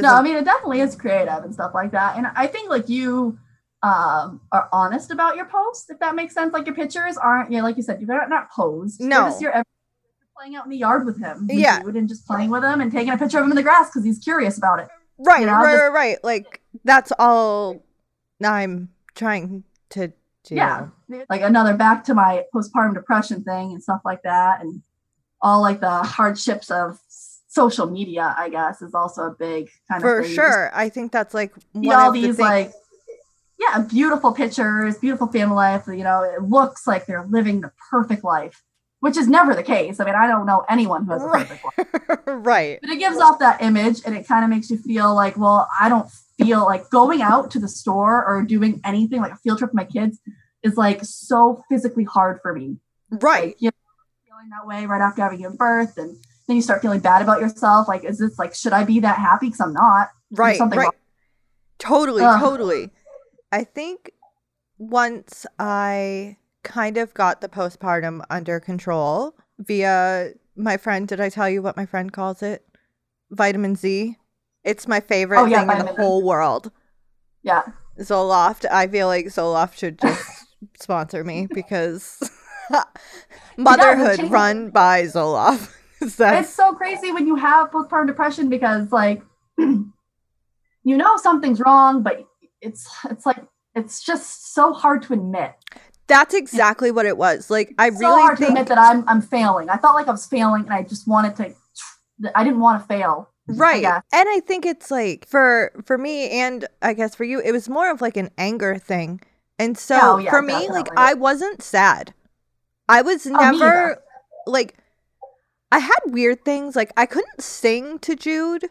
[0.00, 2.16] no, I'm, I mean it definitely is creative and stuff like that.
[2.16, 3.38] And I think like you
[3.82, 6.52] um are honest about your posts, if that makes sense.
[6.52, 9.00] Like your pictures aren't, you know, like you said, you're not posed.
[9.00, 9.52] No, just your
[10.36, 11.46] playing out in the yard with him.
[11.46, 13.62] With yeah, and just playing with him and taking a picture of him in the
[13.62, 14.88] grass because he's curious about it.
[15.18, 15.52] Right, you know?
[15.52, 16.24] right, just, right, right.
[16.24, 17.84] Like that's all
[18.42, 20.08] I'm trying to
[20.44, 20.54] do.
[20.54, 20.88] Yeah,
[21.28, 24.82] like another back to my postpartum depression thing and stuff like that, and
[25.40, 26.98] all like the hardships of
[27.52, 28.34] social media.
[28.36, 30.70] I guess is also a big kind for of for sure.
[30.74, 32.72] I think that's like one all these the like
[33.58, 35.84] yeah, beautiful pictures, beautiful family life.
[35.86, 38.62] You know, it looks like they're living the perfect life,
[39.00, 40.00] which is never the case.
[40.00, 42.20] I mean, I don't know anyone who has a perfect life.
[42.26, 42.78] right.
[42.80, 45.68] But it gives off that image and it kind of makes you feel like, well,
[45.78, 49.58] I don't feel like going out to the store or doing anything like a field
[49.58, 50.18] trip with my kids
[50.62, 52.78] is like so physically hard for me.
[53.10, 53.48] Right.
[53.48, 56.16] Like, you know, feeling that way right after having a birth and
[56.52, 57.88] then you start feeling bad about yourself.
[57.88, 59.46] Like, is this like, should I be that happy?
[59.46, 60.10] Because I'm not.
[60.30, 60.56] Right.
[60.56, 60.84] Something right.
[60.84, 60.92] Wrong.
[61.78, 62.22] Totally.
[62.22, 62.40] Ugh.
[62.40, 62.90] Totally.
[63.50, 64.10] I think
[64.78, 71.48] once I kind of got the postpartum under control via my friend, did I tell
[71.48, 72.66] you what my friend calls it?
[73.30, 74.16] Vitamin Z.
[74.62, 76.70] It's my favorite oh, yeah, thing in the whole world.
[77.42, 77.62] Yeah.
[77.98, 78.66] Zoloft.
[78.70, 80.46] I feel like Zoloft should just
[80.78, 82.30] sponsor me because
[83.56, 85.70] motherhood yeah, run by Zoloft.
[86.18, 89.22] it's so crazy when you have postpartum depression because like
[89.58, 89.90] you
[90.84, 92.24] know something's wrong, but
[92.60, 95.52] it's it's like it's just so hard to admit.
[96.08, 97.50] That's exactly what it was.
[97.50, 98.48] Like I it's really so hard think...
[98.48, 99.70] to admit that I'm I'm failing.
[99.70, 101.54] I felt like I was failing, and I just wanted to.
[102.34, 103.30] I didn't want to fail.
[103.48, 103.84] Right.
[103.84, 107.52] I and I think it's like for for me and I guess for you, it
[107.52, 109.20] was more of like an anger thing.
[109.58, 110.76] And so oh, yeah, for me, definitely.
[110.76, 112.14] like I wasn't sad.
[112.88, 114.02] I was oh, never
[114.46, 114.76] like
[115.72, 116.76] I had weird things.
[116.76, 118.68] Like I couldn't sing to Jude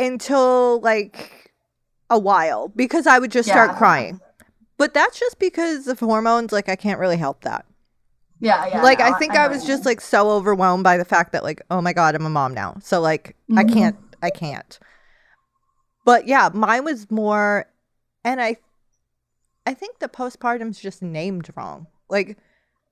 [0.00, 1.52] until like
[2.08, 3.54] a while because I would just yeah.
[3.54, 4.20] start crying.
[4.80, 6.52] But that's just because of hormones.
[6.52, 7.66] Like, I can't really help that.
[8.40, 8.82] Yeah, yeah.
[8.82, 11.42] Like, no, I think I, I was just like so overwhelmed by the fact that,
[11.42, 12.78] like, oh my God, I'm a mom now.
[12.82, 13.58] So, like, mm-hmm.
[13.58, 14.78] I can't, I can't.
[16.06, 17.66] But yeah, mine was more,
[18.24, 18.56] and I,
[19.66, 21.86] I think the postpartum's just named wrong.
[22.08, 22.38] Like,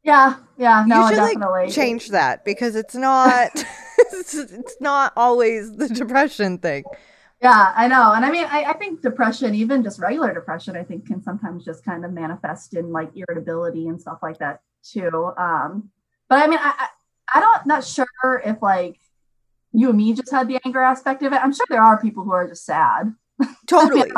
[0.08, 3.50] yeah, yeah, no, you should, definitely like, change that because it's not,
[4.12, 6.84] it's, it's not always the depression thing.
[7.42, 8.14] Yeah, I know.
[8.14, 11.62] And I mean, I, I, think depression, even just regular depression, I think can sometimes
[11.62, 15.30] just kind of manifest in like irritability and stuff like that too.
[15.36, 15.90] Um,
[16.28, 16.88] but I mean, I, I,
[17.34, 18.98] I don't, not sure if like
[19.72, 21.36] you and me just had the anger aspect of it.
[21.36, 23.14] I'm sure there are people who are just sad.
[23.66, 24.10] Totally.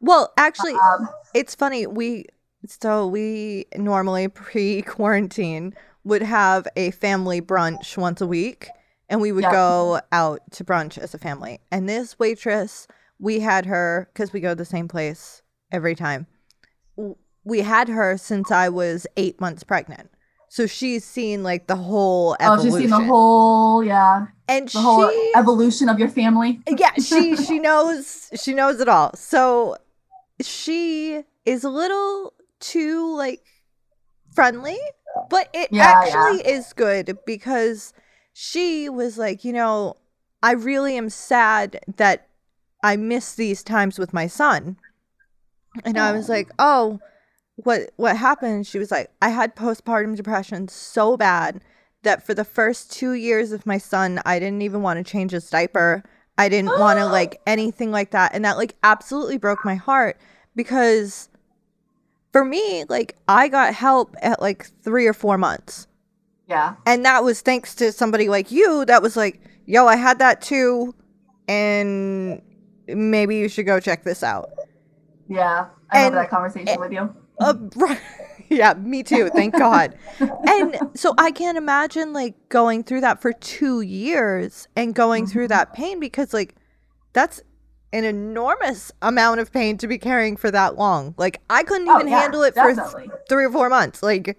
[0.00, 1.86] well, actually, um, it's funny.
[1.86, 2.26] We,
[2.66, 8.68] so we normally pre quarantine would have a family brunch once a week
[9.08, 11.60] and we would go out to brunch as a family.
[11.70, 16.26] And this waitress, we had her because we go to the same place every time.
[17.44, 20.10] We had her since I was eight months pregnant.
[20.48, 22.68] So she's seen like the whole evolution.
[22.68, 24.26] Oh, she's seen the whole, yeah.
[24.48, 26.60] And the whole evolution of your family.
[26.70, 29.14] Uh, yeah, she she knows she knows it all.
[29.14, 29.76] So
[30.40, 33.42] she is a little too like
[34.34, 34.78] friendly,
[35.28, 36.56] but it yeah, actually yeah.
[36.56, 37.92] is good because
[38.32, 39.96] she was like, you know,
[40.42, 42.28] I really am sad that
[42.82, 44.76] I miss these times with my son.
[45.84, 47.00] And I was like, oh,
[47.56, 48.66] what what happened?
[48.66, 51.62] She was like, I had postpartum depression so bad
[52.02, 55.32] that for the first two years of my son, I didn't even want to change
[55.32, 56.02] his diaper.
[56.36, 58.34] I didn't want to like anything like that.
[58.34, 60.18] And that like absolutely broke my heart
[60.56, 61.28] because
[62.32, 65.86] for me, like I got help at like three or four months.
[66.48, 66.74] Yeah.
[66.86, 70.42] And that was thanks to somebody like you that was like, yo, I had that
[70.42, 70.94] too.
[71.48, 72.42] And
[72.88, 74.50] maybe you should go check this out.
[75.28, 75.66] Yeah.
[75.90, 77.14] I and, that conversation and, with you.
[77.38, 77.54] Uh,
[78.48, 79.28] yeah, me too.
[79.30, 79.96] Thank God.
[80.20, 85.32] and so I can't imagine like going through that for two years and going mm-hmm.
[85.32, 86.54] through that pain because like
[87.12, 87.42] that's
[87.92, 91.14] an enormous amount of pain to be carrying for that long.
[91.18, 93.08] Like I couldn't oh, even yeah, handle it definitely.
[93.08, 94.02] for th- three or four months.
[94.02, 94.38] Like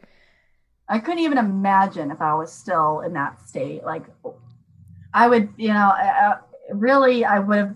[0.90, 3.84] I couldn't even imagine if I was still in that state.
[3.84, 4.04] Like,
[5.14, 6.36] I would, you know, I, I,
[6.72, 7.76] really, I would have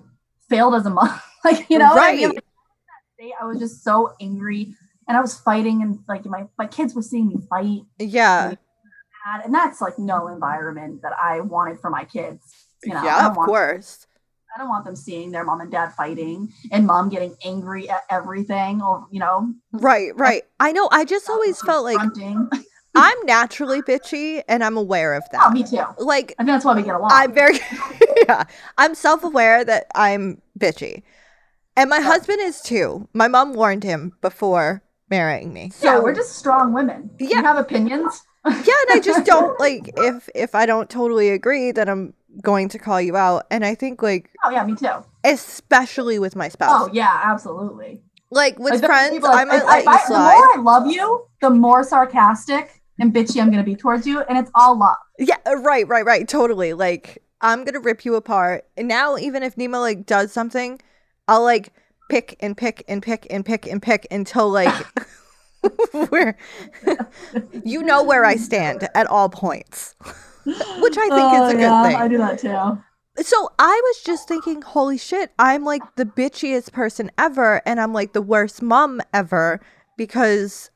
[0.49, 1.19] failed as a mom.
[1.45, 2.13] like, you know, Right.
[2.13, 2.29] I, mean?
[2.29, 2.43] Like,
[3.15, 4.75] state, I was just so angry,
[5.07, 8.55] and I was fighting, and like my my kids were seeing me fight, Yeah.
[9.25, 12.43] mad, and that's like no environment that I wanted for my kids.
[12.83, 14.05] You know, yeah, of course.
[14.57, 18.01] I don't want them seeing their mom and dad fighting and mom getting angry at
[18.09, 20.41] everything or you know Right, right.
[20.59, 20.89] I know.
[20.91, 21.99] I just always felt like.
[22.95, 25.41] I'm naturally bitchy and I'm aware of that.
[25.43, 25.53] oh, that.
[25.53, 25.83] me too.
[26.03, 27.11] Like I think that's why we get along.
[27.13, 27.59] I'm very
[28.27, 28.45] yeah.
[28.79, 31.03] I'm self-aware that I'm bitchy.
[31.75, 32.03] And my Yeah.
[32.05, 33.07] husband is too.
[33.13, 35.69] My mom warned him before marrying me.
[35.69, 37.11] So yeah, we're just strong women.
[37.19, 37.27] Yeah.
[37.37, 38.23] You have opinions.
[38.43, 42.69] yeah, and I just don't like if if I don't totally agree then I'm going
[42.69, 43.45] to call you out.
[43.51, 45.03] And I think like Oh yeah, me too.
[45.23, 46.69] especially with my spouse.
[46.87, 48.01] Oh yeah, absolutely.
[48.29, 50.57] Like with Like, friends, people, like, I might let if you I- The more I
[50.61, 54.77] love you, the more sarcastic and bitchy I'm gonna be towards you, and it's all
[54.77, 54.97] love.
[55.19, 56.27] Yeah, uh, right, right, right.
[56.27, 56.73] Totally.
[56.73, 58.65] Like I'm gonna rip you apart.
[58.75, 60.81] And now even if Nima like does something,
[61.27, 61.69] I'll like
[62.09, 64.73] pick and pick and pick and pick and pick until like
[66.09, 66.37] where
[67.63, 69.95] you know where I stand at all points.
[70.79, 71.95] Which I think is a oh, good Oh, thing.
[71.95, 72.81] I do that too.
[73.23, 77.91] So I was just thinking, holy shit, I'm like the bitchiest person ever, and I'm
[77.93, 79.59] like the worst mom ever
[79.97, 80.69] because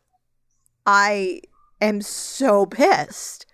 [0.85, 1.41] I
[1.79, 3.45] am so pissed.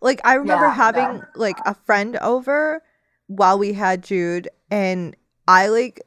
[0.00, 1.24] Like I remember Yeah, having yeah.
[1.34, 2.82] like a friend over
[3.26, 5.16] while we had Jude, and
[5.48, 6.00] I like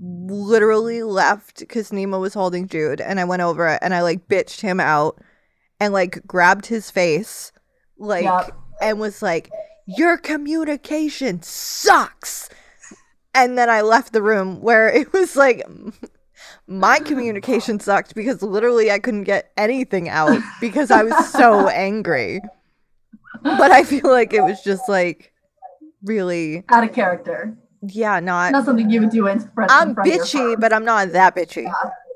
[0.00, 4.60] literally left because Nima was holding Jude, and I went over and I like bitched
[4.60, 5.20] him out
[5.78, 7.52] and like grabbed his face,
[7.98, 8.50] like Yep.
[8.80, 9.50] and was like,
[9.86, 12.48] Your communication sucks.
[13.34, 15.62] And then I left the room where it was like,
[16.66, 22.40] My communication sucked because literally I couldn't get anything out because I was so angry.
[23.42, 25.32] But I feel like it was just like
[26.02, 27.56] really, Out of character.
[27.82, 28.52] yeah, not.
[28.52, 29.70] Not something you would do in front.
[29.70, 31.70] I'm in front bitchy, but I'm not that bitchy.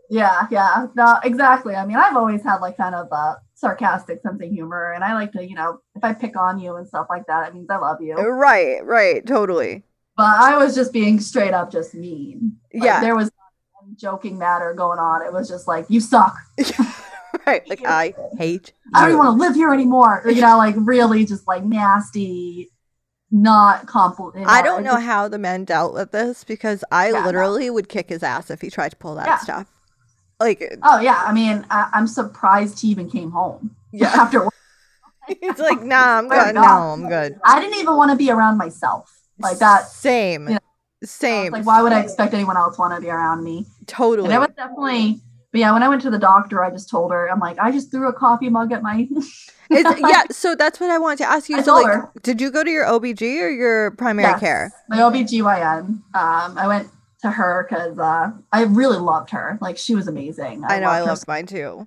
[0.09, 0.87] Yeah, yeah.
[0.97, 1.75] No, exactly.
[1.77, 5.15] I mean, I've always had like kind of a sarcastic sense of humor, and I
[5.15, 7.69] like to, you know, if I pick on you and stuff like that, it means
[7.71, 8.17] I love you.
[8.19, 9.85] Uh, right, right, totally.
[10.17, 12.57] But I was just being straight up just mean.
[12.75, 13.01] Like, Yeah.
[13.01, 15.23] There was no joking matter going on.
[15.23, 16.35] It was just like, you suck.
[17.47, 17.69] right.
[17.69, 20.23] Like I hate I don't even want to live here anymore.
[20.25, 22.71] Or, you know, like really just like nasty,
[23.31, 24.47] not compliment.
[24.49, 27.27] I don't know how the men dealt with this because I Yeah, no.
[27.27, 29.39] literally would kick his ass if he tried to pull that Yeah.
[29.39, 29.69] stuff.
[30.41, 33.77] Like, Oh yeah, I mean, I, I'm surprised he even came home.
[33.93, 34.49] yeah, After
[35.41, 36.55] he's like, nah, I'm good.
[36.55, 37.39] No, I'm good.
[37.45, 39.87] I didn't even want to be around myself like that.
[39.87, 40.61] Same, you know,
[41.05, 43.67] same, Like, why would I expect anyone else want to be around me?
[43.87, 44.27] totally.
[44.27, 45.21] And it was definitely.
[45.53, 47.73] But yeah, when I went to the doctor, I just told her, I'm like, I
[47.73, 49.09] just threw a coffee mug at my.
[49.73, 51.57] It's, yeah, so that's what I wanted to ask you.
[51.57, 52.11] I so, like, her.
[52.25, 54.73] did you go to your OBG or your primary Yes, care?
[54.89, 55.87] My OBGYN.
[55.87, 56.89] Um, I went
[57.23, 59.59] to her because uh, I really loved her.
[59.61, 60.63] Like she was amazing.
[60.67, 61.87] I know, I her mine too.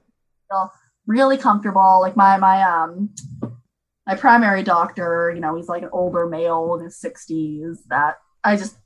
[1.07, 1.99] really comfortable.
[2.01, 3.09] Like my my um
[4.05, 8.55] my primary doctor, you know, he's like an older male in his sixties that I
[8.57, 8.77] just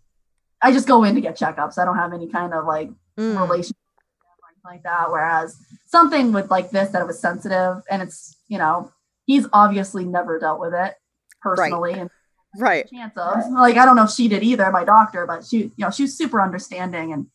[0.62, 1.78] I just go in to get checkups.
[1.78, 3.40] I don't have any kind of like Mm.
[3.42, 5.10] relationship or anything like that.
[5.10, 5.58] Whereas
[5.88, 8.92] something with like this that it was sensitive and it's, you know,
[9.26, 10.94] he's obviously never dealt with it
[11.42, 12.12] personally and
[12.58, 12.90] Right.
[12.90, 15.72] chance of like I don't know if she did either, my doctor, but she you
[15.78, 17.28] know, she was super understanding and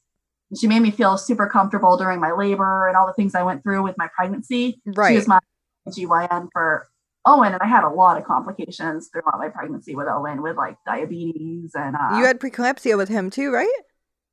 [0.58, 3.62] she made me feel super comfortable during my labor and all the things I went
[3.62, 4.80] through with my pregnancy.
[4.85, 5.11] Right.
[5.11, 5.40] She was my
[5.88, 6.88] GYN for
[7.24, 10.76] Owen, and I had a lot of complications throughout my pregnancy with Owen, with like
[10.85, 13.72] diabetes and uh, You had preeclampsia with him too, right?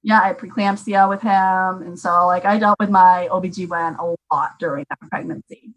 [0.01, 4.15] yeah, I had preeclampsia with him, and so like I dealt with my OBGYN a
[4.33, 5.73] lot during that pregnancy.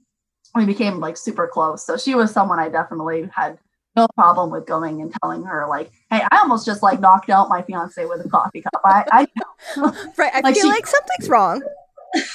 [0.54, 3.58] We became like super close, so she was someone I definitely had
[3.96, 7.48] no problem with going and telling her like, "Hey, I almost just like knocked out
[7.48, 9.26] my fiance with a coffee cup." I, I
[10.18, 10.32] Right.
[10.34, 11.62] I Like, feel she- like something's wrong.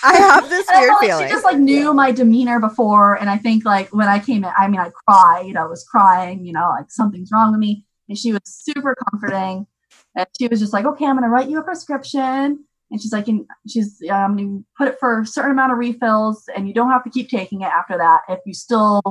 [0.03, 1.27] I have this weird like feeling.
[1.27, 4.51] She just like knew my demeanor before, and I think like when I came in,
[4.57, 5.55] I mean, I cried.
[5.55, 9.67] I was crying, you know, like something's wrong with me, and she was super comforting.
[10.15, 13.27] And she was just like, "Okay, I'm gonna write you a prescription." And she's like,
[13.27, 16.73] and she's, um, I'm gonna put it for a certain amount of refills, and you
[16.73, 18.21] don't have to keep taking it after that.
[18.29, 19.01] If you still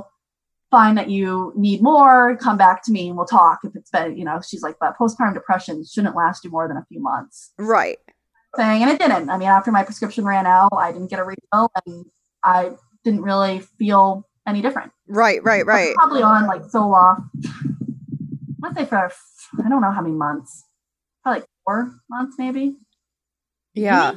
[0.76, 3.60] find that you need more, come back to me and we'll talk.
[3.64, 6.76] If it's been, you know, she's like, but postpartum depression shouldn't last you more than
[6.76, 7.98] a few months right.
[8.56, 9.30] thing, and it didn't.
[9.30, 12.04] I mean, after my prescription ran out, I didn't get a refill, and
[12.44, 12.72] I
[13.04, 14.92] didn't really feel any different.
[15.08, 15.42] Right.
[15.42, 15.64] Right.
[15.64, 15.94] Right.
[15.94, 17.24] Probably on like Zoloft.
[18.60, 19.10] Let's say for
[19.64, 20.62] I don't know how many months,
[21.22, 22.76] probably like four months, maybe.
[23.72, 24.16] Yeah.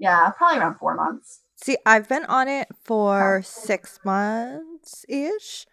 [0.00, 1.40] Yeah, probably around four months.
[1.56, 5.66] See, I've been on it for six months ish.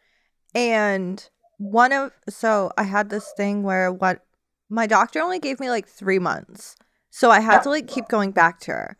[0.55, 1.27] And
[1.57, 4.21] one of, so I had this thing where what
[4.69, 6.75] my doctor only gave me like three months.
[7.11, 8.97] So I had to like keep going back to her.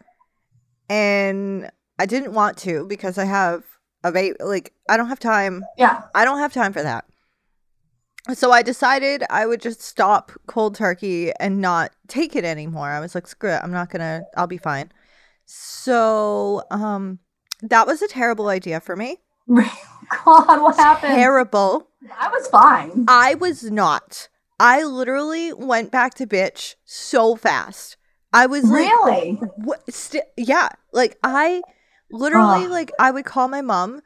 [0.90, 3.64] And I didn't want to because I have
[4.04, 4.38] a baby.
[4.40, 5.66] Like, I don't have time.
[5.78, 6.04] Yeah.
[6.14, 7.06] I don't have time for that.
[8.34, 12.90] So I decided I would just stop cold turkey and not take it anymore.
[12.90, 13.62] I was like, screw it.
[13.64, 14.92] I'm not going to, I'll be fine.
[15.46, 17.20] So, um,
[17.62, 19.18] that was a terrible idea for me.
[20.26, 21.16] God, what happened?
[21.16, 21.88] Terrible.
[22.18, 23.06] I was fine.
[23.08, 24.30] I was not.
[24.60, 27.98] I literally went back to bitch so fast.
[28.32, 29.32] I was like, Really?
[29.58, 29.92] what?
[29.94, 31.62] St- yeah, like I
[32.12, 32.72] literally Ugh.
[32.72, 34.02] like I would call my mom,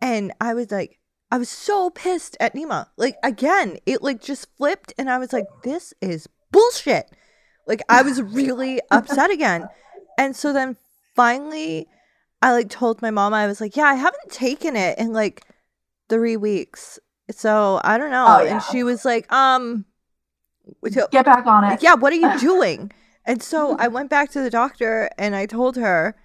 [0.00, 0.98] and I was like,
[1.30, 2.86] I was so pissed at Nima.
[2.96, 7.10] Like again, it like just flipped, and I was like, this is bullshit.
[7.66, 9.68] Like I was really upset again,
[10.18, 10.76] and so then
[11.14, 11.88] finally,
[12.42, 15.44] I like told my mom I was like, yeah, I haven't taken it in like
[16.08, 16.98] three weeks,
[17.30, 18.26] so I don't know.
[18.28, 18.52] Oh, yeah.
[18.54, 19.84] And she was like, um,
[21.10, 21.82] Get back on it.
[21.82, 22.92] yeah, what are you doing?
[23.24, 26.16] And so I went back to the doctor and I told her,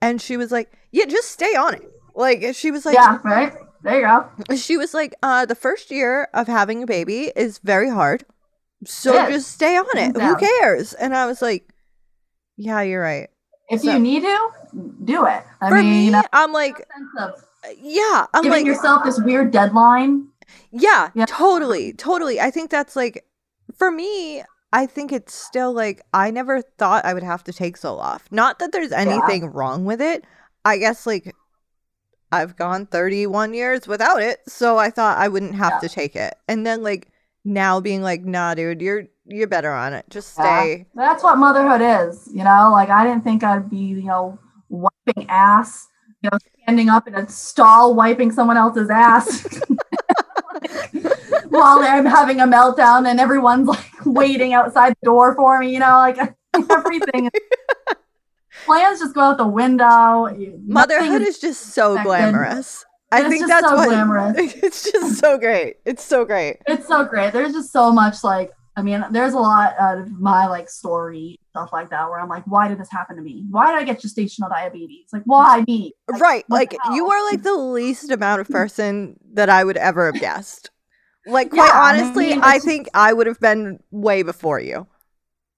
[0.00, 1.88] and she was like, yeah, just stay on it.
[2.14, 3.54] Like, she was like, yeah, right?
[3.82, 4.06] There you
[4.48, 4.54] go.
[4.56, 8.24] she was like, uh, the first year of having a baby is very hard.
[8.84, 10.20] So just stay on it.
[10.20, 10.92] Who cares?
[10.92, 11.72] And I was like,
[12.56, 13.28] yeah, you're right.
[13.70, 14.48] If So- you need to,
[15.04, 15.42] do it.
[15.60, 16.86] I For mean, me, no I'm like,
[17.18, 17.44] of
[17.78, 20.28] yeah, I'm giving like, yourself this weird deadline.
[20.70, 21.26] Yeah, Yeah.
[21.26, 22.40] totally, totally.
[22.40, 23.24] I think that's like,
[23.76, 24.42] for me,
[24.72, 28.22] I think it's still like, I never thought I would have to take Zoloft.
[28.30, 30.24] Not that there's anything wrong with it.
[30.64, 31.34] I guess like
[32.30, 35.78] I've gone 31 years without it, so I thought I wouldn't have Yeah.
[35.80, 36.34] to take it.
[36.48, 37.08] And then like
[37.44, 40.04] now being like, nah, dude, you're you're better on it.
[40.10, 40.60] Just Yeah.
[40.62, 40.86] stay.
[40.94, 42.70] That's what motherhood is, you know.
[42.72, 45.86] Like I didn't think I'd be, you know, wiping ass,
[46.22, 49.44] you know, standing up in a stall wiping someone else's ass
[51.48, 55.78] while I'm having a meltdown and everyone's like waiting outside the door for me, you
[55.80, 56.18] know, like
[56.70, 57.30] everything.
[58.66, 60.28] Plans just go out the window.
[60.66, 62.32] Motherhood is just so expected.
[62.32, 62.84] glamorous.
[63.10, 64.36] I think that's so what glamorous.
[64.38, 65.76] it's just so great.
[65.84, 66.58] It's so great.
[66.66, 67.32] it's so great.
[67.32, 71.70] There's just so much like I mean, there's a lot of my like story stuff
[71.72, 73.44] like that where I'm like, why did this happen to me?
[73.50, 75.08] Why did I get gestational diabetes?
[75.12, 75.92] Like, why me?
[76.10, 76.44] Like, right.
[76.48, 80.70] Like you are like the least amount of person that I would ever have guessed.
[81.26, 84.88] Like quite Yeah, I honestly, mean, I think I would have been way before you.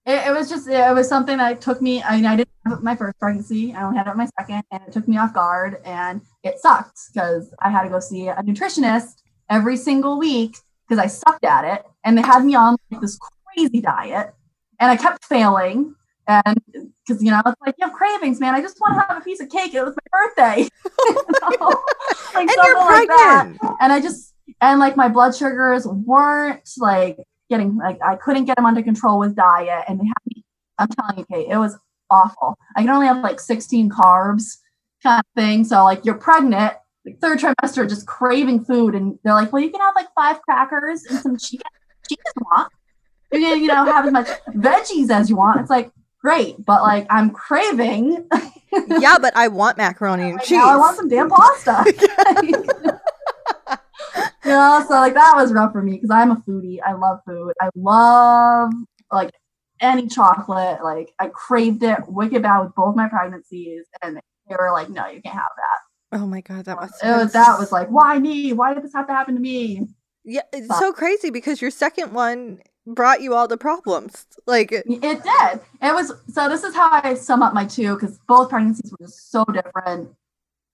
[0.06, 2.02] It, it was just it was something that took me.
[2.02, 3.72] I mean, I didn't have it my first pregnancy.
[3.72, 6.98] I only had it my second, and it took me off guard, and it sucked
[7.12, 10.56] because I had to go see a nutritionist every single week
[10.88, 13.18] because I sucked at it, and they had me on like this
[13.54, 14.34] crazy diet,
[14.80, 15.94] and I kept failing.
[16.26, 16.58] And
[17.06, 18.54] because you know, it's like you have cravings, man.
[18.54, 19.74] I just want to have a piece of cake.
[19.74, 20.68] It was my birthday,
[22.34, 23.58] like And you're something like pregnant.
[23.80, 27.18] and I just and like my blood sugars weren't like
[27.50, 30.44] getting like I couldn't get them under control with diet, and they had me.
[30.78, 31.76] I'm telling you, Kate, it was
[32.10, 32.56] awful.
[32.76, 34.58] I can only have like 16 carbs,
[35.02, 35.64] kind of thing.
[35.64, 36.74] So like you're pregnant,
[37.20, 41.04] third trimester, just craving food, and they're like, well, you can have like five crackers
[41.04, 41.60] and some cheese.
[42.08, 42.72] Cheese you want.
[43.32, 45.60] You can you know have as much veggies as you want.
[45.60, 45.90] It's like
[46.20, 48.28] great, but like I'm craving.
[48.98, 50.52] yeah, but I want macaroni and cheese.
[50.52, 51.84] now I want some damn pasta.
[54.44, 56.78] you know, so like that was rough for me because I'm a foodie.
[56.84, 57.52] I love food.
[57.60, 58.72] I love
[59.12, 59.30] like
[59.80, 60.82] any chocolate.
[60.82, 65.06] Like I craved it wicked bad with both my pregnancies, and they were like, "No,
[65.06, 66.92] you can't have that." Oh my god, that was
[67.32, 68.52] that was like, "Why me?
[68.52, 69.88] Why did this have to happen to me?"
[70.24, 74.26] Yeah, it's so crazy because your second one brought you all the problems.
[74.46, 75.60] Like It did.
[75.82, 76.48] It was so.
[76.48, 80.10] This is how I sum up my two because both pregnancies were just so different,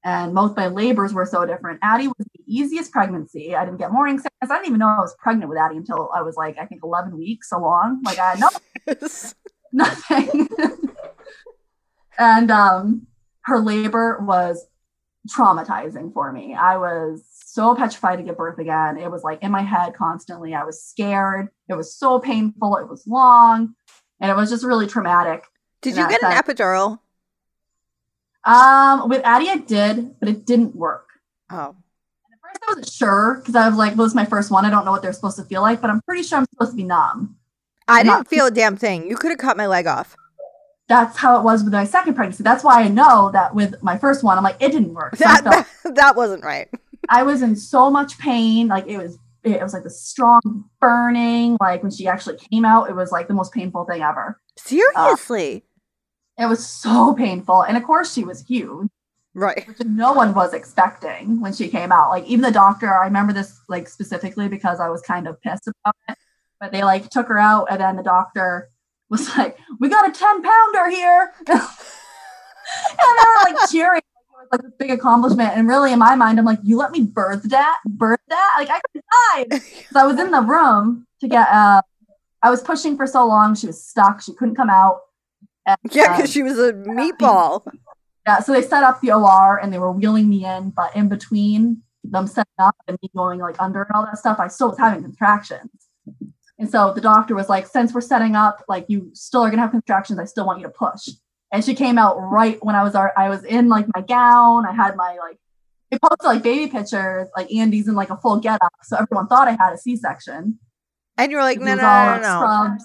[0.05, 1.81] and both my labors were so different.
[1.83, 3.57] Addie was the easiest pregnancy.
[3.57, 4.51] I didn't get morning sickness.
[4.51, 6.83] I didn't even know I was pregnant with Addie until I was like I think
[6.85, 8.03] 11 weeks along.
[8.05, 8.49] Like I had no
[9.73, 10.49] nothing.
[12.19, 13.07] and um,
[13.43, 14.67] her labor was
[15.29, 16.55] traumatizing for me.
[16.55, 18.97] I was so petrified to give birth again.
[18.99, 20.55] It was like in my head constantly.
[20.55, 21.49] I was scared.
[21.69, 22.77] It was so painful.
[22.77, 23.75] It was long,
[24.21, 25.45] and it was just really traumatic.
[25.83, 26.99] did you get an epidural?
[28.45, 31.07] Um, with Addie, I did, but it didn't work.
[31.51, 31.77] Oh.
[32.33, 34.65] At first, I wasn't sure because I was like, "Well, this is my first one.
[34.65, 36.71] I don't know what they're supposed to feel like, but I'm pretty sure I'm supposed
[36.73, 37.37] to be numb."
[37.89, 39.09] I Not- didn't feel a damn thing.
[39.09, 40.17] You could have cut my leg off.
[40.91, 42.43] That's how it was with my second pregnancy.
[42.43, 45.15] That's why I know that with my first one, I'm like, it didn't work.
[45.15, 46.69] So That, felt- that that wasn't right.
[47.09, 48.67] I was in so much pain.
[48.67, 50.41] Like it was, it was like the strong
[50.81, 51.57] burning.
[51.61, 54.41] Like when she actually came out, it was like the most painful thing ever.
[54.59, 55.65] Seriously.
[56.37, 57.63] Uh, it was so painful.
[57.63, 58.89] And of course, she was huge.
[59.33, 59.69] Right.
[59.69, 62.11] which no one was expecting when she came out.
[62.11, 65.69] Like even the doctor, I remember this like specifically because I was kind of pissed
[65.69, 66.19] about it.
[66.59, 68.71] But they like took her out, and then the doctor
[69.11, 74.01] was like, "We got a ten pounder here," and they were like cheering.
[74.03, 76.77] Like, it was like this big accomplishment, and really in my mind, I'm like, "You
[76.79, 78.55] let me birth that, birth that?
[78.59, 81.49] Like I could have died." So I was in the room to get.
[81.49, 81.83] Uh,
[82.43, 84.23] I was pushing for so long; she was stuck.
[84.23, 85.01] She couldn't come out.
[85.67, 87.67] And, Yeah, um, because she was a meatball.
[88.27, 91.09] yeah, so they set up the OR and they were wheeling me in, but in
[91.09, 94.69] between them setting up and me going like under and all that stuff, I still
[94.71, 95.71] was having contractions.
[96.61, 99.63] And so the doctor was like, since we're setting up, like you still are gonna
[99.63, 101.09] have contractions, I still want you to push.
[101.51, 104.67] And she came out right when I was I was in like my gown.
[104.67, 105.39] I had my like
[105.91, 108.73] they posted like baby pictures, like Andy's in like a full getup.
[108.85, 110.59] So everyone thought I had a C-section.
[111.17, 112.41] And you're like, no, no, all, no, no, no.
[112.41, 112.85] scrubs.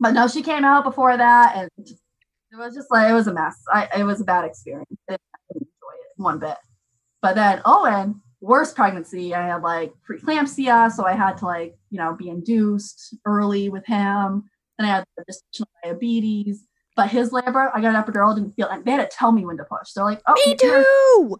[0.00, 3.34] But no, she came out before that, and it was just like it was a
[3.34, 3.56] mess.
[3.72, 4.88] I it was a bad experience.
[5.10, 5.22] I didn't
[5.52, 6.56] enjoy it one bit.
[7.20, 9.34] But then oh, Owen, worst pregnancy.
[9.34, 13.84] I had like preeclampsia, so I had to like you know be induced early with
[13.86, 14.44] him.
[14.78, 16.66] Then I had gestational diabetes.
[16.96, 19.56] But his labor, I got an epidural, didn't feel, they had to tell me when
[19.56, 19.92] to push.
[19.94, 21.36] They're like, "Oh, Me too.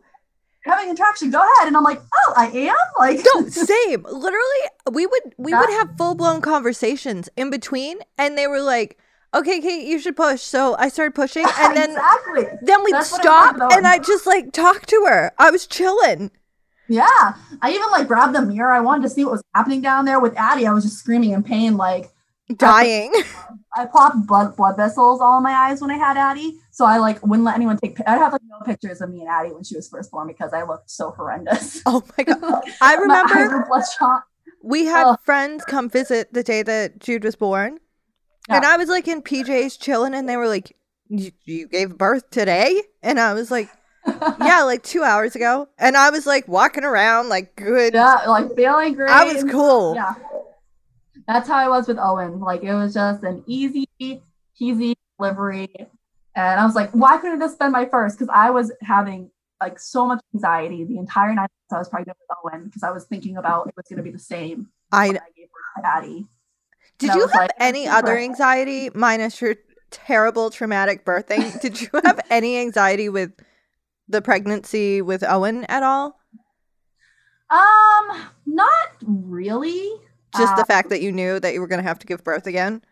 [0.64, 1.30] having a contraction.
[1.30, 4.02] Go ahead." And I'm like, "Oh, I am." Like, No, same.
[4.02, 8.98] Literally, we would we would have full blown conversations in between, and they were like,
[9.32, 12.46] "Okay, Kate, you should push." So I started pushing, and then exactly.
[12.62, 13.86] then we'd That's stop, and.
[13.86, 15.32] I just like talk to her.
[15.38, 16.32] I was chilling,
[16.88, 18.70] Yeah, I even like grabbed the mirror.
[18.70, 20.66] I wanted to see what was happening down there with Addie.
[20.66, 21.76] I was just screaming in pain.
[21.76, 22.10] Like
[22.56, 23.12] dying.
[23.76, 26.58] I popped blood blood vessels all in my eyes when I had Addie.
[26.70, 27.96] So I like wouldn't let anyone take.
[27.96, 30.26] pi- I have like no pictures of me and Addie when she was first born
[30.26, 31.80] because I looked so horrendous.
[31.86, 32.64] oh my god!
[32.80, 33.66] I remember
[34.62, 35.18] we had Ugh.
[35.24, 37.78] friends come visit the day that Jude was born,
[38.48, 40.76] and I was like in PJs chilling, and they were like,
[41.08, 43.68] "You, you gave birth today?" And I was like,
[44.06, 47.94] "Yeah, like two hours ago." And I was like walking around, like good.
[47.94, 49.10] yeah, like feeling great.
[49.10, 49.94] I was cool.
[49.94, 50.14] Yeah,
[51.26, 52.40] that's how I was with Owen.
[52.40, 53.88] Like it was just an easy,
[54.58, 55.68] easy delivery,
[56.36, 58.18] and I was like, why couldn't this been my first?
[58.18, 59.30] Because I was having
[59.60, 63.04] like so much anxiety the entire night I was pregnant with Owen because I was
[63.04, 64.68] thinking about it was going to be the same.
[64.92, 66.26] I I gave birth to Addie.
[66.98, 69.56] Did And you have like, any other anxiety minus your
[69.90, 71.60] terrible traumatic birthing?
[71.60, 73.32] Did you have any anxiety with
[74.08, 76.20] the pregnancy with Owen at all?
[77.50, 79.90] Um, not really.
[80.36, 82.24] Just the Uh, fact that you knew that you were going to have to give
[82.24, 82.82] birth again?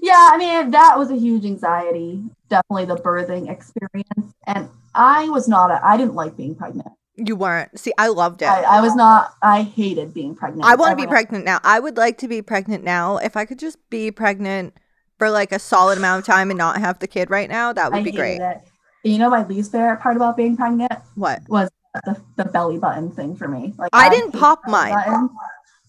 [0.00, 2.22] Yeah, I mean that was a huge anxiety.
[2.48, 5.72] Definitely the birthing experience, and I was not.
[5.72, 6.88] A, I didn't like being pregnant.
[7.16, 7.76] You weren't.
[7.78, 8.46] See, I loved it.
[8.46, 9.34] I, I was not.
[9.42, 10.64] I hated being pregnant.
[10.64, 11.58] I want to be pregnant now.
[11.64, 13.16] I would like to be pregnant now.
[13.16, 14.74] If I could just be pregnant
[15.18, 17.90] for like a solid amount of time and not have the kid right now, that
[17.90, 18.40] would I be hated great.
[18.40, 18.58] It.
[19.02, 21.40] You know, my least favorite part about being pregnant What?
[21.48, 21.70] was
[22.04, 23.74] the, the belly button thing for me.
[23.78, 24.92] Like I didn't pop mine.
[24.92, 25.30] buttons.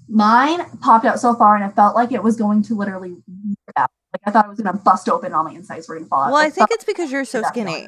[0.08, 3.78] Mine popped out so far, and it felt like it was going to literally rip
[3.78, 3.92] out.
[4.14, 5.34] Like I thought it was going to bust open.
[5.34, 6.32] All my insides were going to fall out.
[6.32, 7.88] Well, I It think it's because you're so skinny.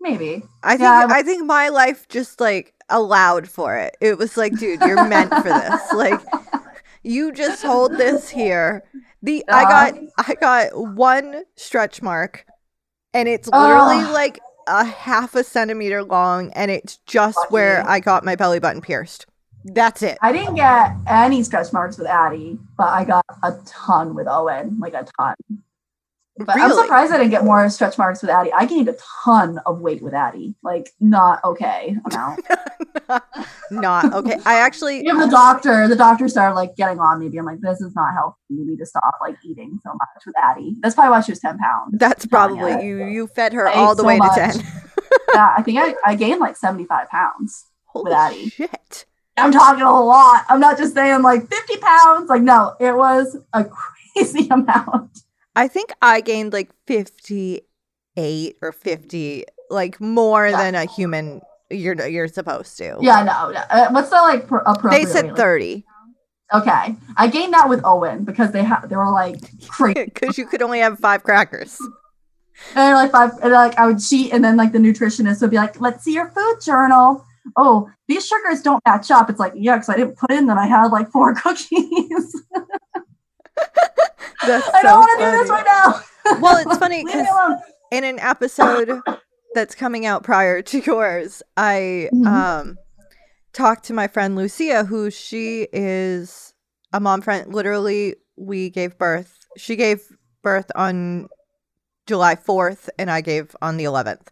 [0.00, 0.42] maybe.
[0.62, 3.96] I think Yeah, I- I think my life just like allowed for it.
[4.00, 5.82] It was like, dude, you're meant for this.
[5.92, 6.20] Like
[7.02, 8.84] you just hold this here.
[9.22, 12.46] The I got I got one stretch mark
[13.16, 18.24] and it's literally like a half a centimeter long and it's just where I got
[18.24, 19.26] my belly button pierced.
[19.64, 20.18] That's it.
[20.20, 24.78] I didn't get any stretch marks with Addie, but I got a ton with Owen,
[24.78, 25.34] like a ton.
[26.38, 28.52] But I'm surprised I didn't get more stretch marks with Addie.
[28.52, 32.40] I gained a ton of weight with Addie, like not okay amount.
[33.70, 34.36] Not okay.
[34.44, 37.80] I actually Even the doctor, the doctor started like getting on me, being like, "This
[37.80, 38.36] is not healthy.
[38.48, 41.40] You need to stop like eating so much with Addie." That's probably why she was
[41.40, 41.96] ten pounds.
[41.98, 42.98] that's probably you.
[42.98, 44.34] you you fed her I all the so way much.
[44.34, 44.66] to 10.
[45.34, 47.66] yeah, I think I, I gained like seventy five pounds.
[47.86, 48.48] Holy Addie.
[48.50, 49.06] shit.
[49.36, 50.44] I'm talking a lot.
[50.48, 52.28] I'm not just saying like fifty pounds.
[52.28, 55.18] Like no, it was a crazy amount.
[55.56, 60.56] I think I gained like 58 or 50, like more Yeah.
[60.62, 61.40] than a human
[61.70, 62.96] you're you're supposed to.
[63.00, 63.50] Yeah, no.
[63.50, 63.60] no.
[63.70, 65.04] Uh, what's the like pro- appropriate?
[65.04, 65.84] They said 30
[66.54, 70.04] Okay, I gained that with Owen because they had they were like crazy.
[70.04, 71.76] because you could only have five crackers.
[72.76, 75.56] And like five, and like I would cheat, and then like the nutritionist would be
[75.56, 77.24] like, "Let's see your food journal."
[77.56, 79.28] Oh, these sugars don't match up.
[79.28, 82.42] It's like, yeah, because I didn't put in that I had like four cookies.
[84.46, 86.00] That's I so don't want to do this right now.
[86.40, 87.26] Well, it's funny because
[87.92, 89.00] in an episode
[89.54, 92.26] that's coming out prior to yours, I Mhm.
[92.26, 92.78] um
[93.52, 96.52] talked to my friend Lucia, who she is
[96.92, 97.54] a mom friend.
[97.54, 99.38] Literally, we gave birth.
[99.56, 100.02] She gave
[100.42, 101.28] birth on
[102.06, 104.28] July fourth, and I gave on the eleventh.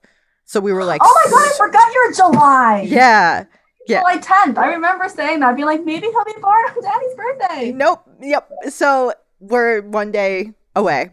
[0.46, 2.80] So we were like, Oh my god, I forgot you're July.
[2.88, 3.44] yeah,
[3.86, 4.00] yeah.
[4.00, 4.58] July 10th.
[4.58, 5.50] I remember saying that.
[5.50, 7.72] I'd be like, maybe he'll be born on Daddy's birthday.
[7.72, 8.04] Nope.
[8.20, 8.48] Yep.
[8.70, 9.12] So
[9.50, 11.10] we're one day away.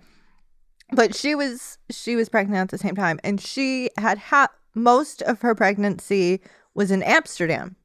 [0.93, 5.21] But she was she was pregnant at the same time and she had had most
[5.21, 6.41] of her pregnancy
[6.73, 7.75] was in Amsterdam.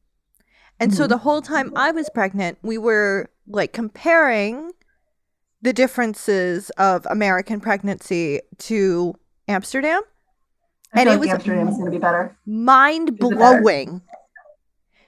[0.78, 1.08] And so Mhm.
[1.08, 4.72] the whole time I was pregnant, we were like comparing
[5.62, 9.14] the differences of American pregnancy to
[9.48, 10.02] Amsterdam.
[10.92, 12.36] I And it like was- Amsterdam is going to be better.
[12.46, 13.60] Mind Is it better?
[13.60, 14.02] blowing.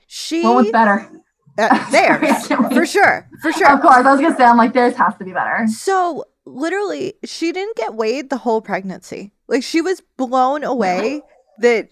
[0.07, 1.11] She What was better?
[1.59, 2.73] Uh, Sorry, I theirs can't wait.
[2.73, 3.71] for sure, for sure.
[3.71, 3.97] Of course.
[3.97, 5.67] I was to say, I'm like, theirs has to be better.
[5.67, 9.33] So literally, she didn't get weighed the whole pregnancy.
[9.49, 11.23] Like she was blown away
[11.59, 11.91] that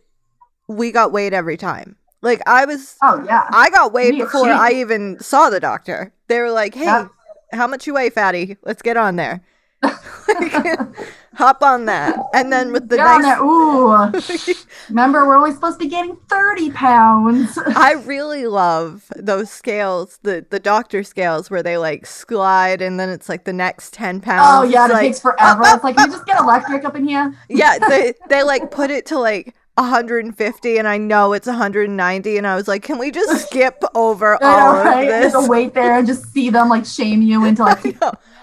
[0.68, 1.96] we got weighed every time.
[2.22, 3.46] Like I was, Oh, yeah.
[3.50, 6.12] I got weighed Me, before she- I even saw the doctor.
[6.28, 7.08] They were like, "Hey, Yeah.
[7.52, 8.56] how much you weigh, fatty?
[8.64, 9.42] Let's get on there."
[11.34, 13.38] Hop on that, and then with the nice.
[13.40, 14.56] Ooh.
[14.88, 17.58] Remember, we're only supposed to be gaining 30 pounds.
[17.66, 23.10] I really love those scales, the the doctor scales where they like slide and then
[23.10, 24.48] it's like the next 10 pounds.
[24.48, 24.86] Oh, yeah.
[24.86, 25.62] It like, takes forever.
[25.66, 27.34] It's like, can you just get electric up in here?
[27.50, 32.46] yeah, they they like put it to like 150 and I know it's 190 and
[32.46, 35.02] I was like, "Can we just skip over all know, right?
[35.02, 37.84] of this?" to wait there and just see them like shame you into like,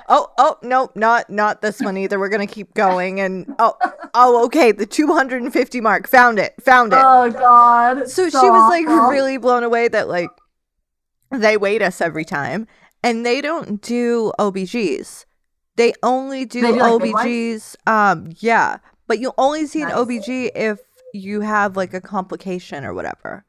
[0.10, 2.20] oh, oh, no, not not this one either.
[2.20, 3.76] We're going to keep going and oh,
[4.14, 6.08] oh, okay, the 250 mark.
[6.10, 6.54] Found it.
[6.62, 7.00] Found it.
[7.02, 8.10] oh, God.
[8.10, 10.30] so she was like really blown away that like
[11.32, 12.68] they wait us every time
[13.04, 15.26] and they don't do OBGs.
[15.76, 17.02] They only do, They do, like.
[17.02, 17.76] OBGs.
[17.88, 18.78] Um yeah,
[19.08, 20.80] but you only see an OBG if
[21.14, 23.46] you have like a complication or whatever.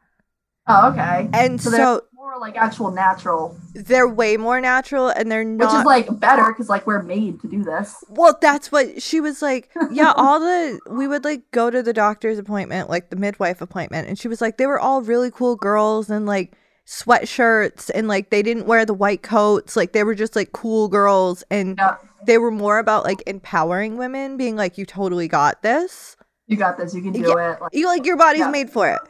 [0.66, 1.28] Oh, okay.
[1.34, 5.84] And So so, more like actual natural, they're way more natural and they're which is
[5.84, 8.02] like better because like we're made to do this.
[8.08, 9.70] Well, that's what she was like.
[9.90, 14.08] Yeah, all the we would like go to the doctor's appointment, like the midwife appointment,
[14.08, 16.56] and she was like, they were all really cool girls and like
[16.86, 20.88] sweatshirts and like they didn't wear the white coats, like they were just like cool
[20.88, 21.96] girls and Yeah.
[22.26, 26.16] they were more about like empowering women, being like, you totally got this.
[26.46, 26.94] You got this.
[26.94, 27.60] You can do it.
[27.60, 28.50] Like, You like your body's Yeah.
[28.50, 29.00] made for it.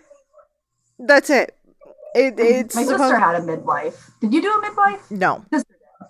[0.99, 1.57] That's it.
[2.15, 4.11] It it's my sister had a midwife.
[4.21, 5.11] Did you do a midwife?
[5.11, 5.45] no.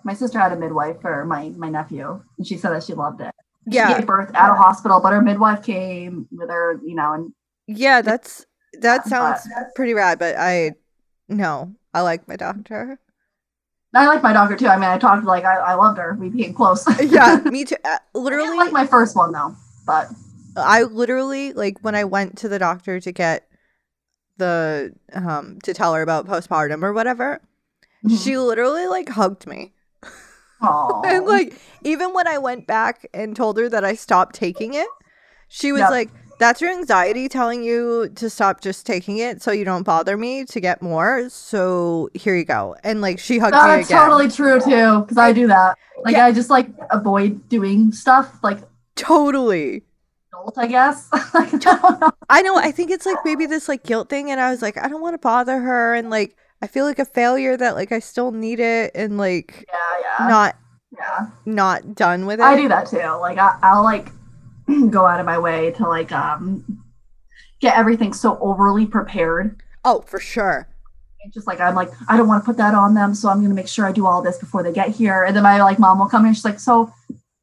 [0.03, 3.21] My sister had a midwife for my my nephew, and she said that she loved
[3.21, 3.31] it.
[3.65, 3.87] Yeah.
[3.89, 7.33] She gave birth at a hospital, but her midwife came with her, you know, and
[7.67, 8.45] Yeah, that's
[8.81, 10.73] that But- sounds pretty rad, but I
[11.27, 11.73] no.
[11.93, 12.99] I like my doctor.
[13.93, 14.67] I like my doctor too.
[14.67, 16.15] I mean, I talked like I, I loved her.
[16.19, 16.85] We became close.
[17.01, 17.77] yeah, me too.
[17.85, 19.55] Uh, I literally, like my first one though,
[19.87, 20.09] but
[20.57, 23.47] I literally like when I went to the doctor to get
[24.37, 27.41] the um to tell her about postpartum or whatever.
[28.05, 28.15] Mm-hmm.
[28.17, 29.73] She literally like hugged me.
[30.61, 34.87] And like even when I went back and told her that I stopped taking it,
[35.47, 35.89] she was Yep.
[35.91, 36.09] like,
[36.39, 40.43] "That's your anxiety telling you to stop just taking it so you don't bother me
[40.45, 41.29] to get more.
[41.29, 43.99] So here you go." And like she hugged me that's again.
[44.01, 45.01] totally true too.
[45.01, 45.77] Because I do that.
[46.03, 46.25] Like Yeah.
[46.25, 48.59] I just like avoid doing stuff like
[48.95, 49.83] Totally.
[50.35, 50.57] Adult.
[50.57, 51.09] I guess.
[51.33, 52.11] like, I don't know.
[52.29, 52.57] I know.
[52.57, 55.01] I think it's like maybe this like guilt thing, and I was like, I don't
[55.01, 58.31] want to bother her, and like I feel like a failure that like I still
[58.31, 60.55] need it, and like Yeah, yeah, not
[60.91, 61.27] yeah.
[61.45, 62.43] not done with it.
[62.43, 62.97] I do that too.
[62.97, 64.09] Like I, I'll like
[64.89, 66.83] go out of my way to like um
[67.61, 69.61] get everything so overly prepared.
[69.85, 70.67] Oh, for sure.
[71.33, 73.55] Just like I'm like I don't want to put that on them, so I'm gonna
[73.55, 75.23] make sure I do all this before they get here.
[75.23, 76.33] And then my like mom will come in.
[76.33, 76.93] She's like, so.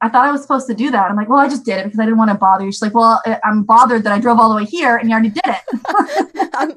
[0.02, 1.10] I thought I was supposed to do that.
[1.10, 2.72] I'm like, well, I just did it because I didn't want to bother you.
[2.72, 5.14] She's like, well, I- I'm bothered that I drove all the way here and you
[5.14, 6.50] already did it.
[6.54, 6.74] I'm,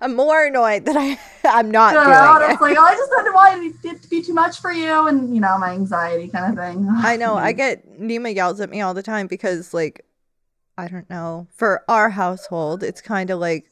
[0.00, 2.64] I'm more annoyed that I I'm not and doing it's it.
[2.64, 5.40] like, oh, I just didn't want it to be too much for you, and you
[5.40, 6.86] know, my anxiety kind of thing.
[6.96, 7.36] I know.
[7.36, 10.04] I get Nima yells at me all the time because like
[10.76, 11.46] I don't know.
[11.54, 13.66] For our household, it's kind of like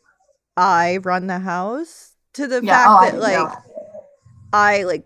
[0.56, 3.54] I run the house to the yeah, fact oh, I, that like yeah.
[4.52, 5.04] I like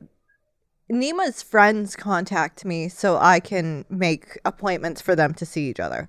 [0.91, 6.09] Nima's friends contact me so I can make appointments for them to see each other.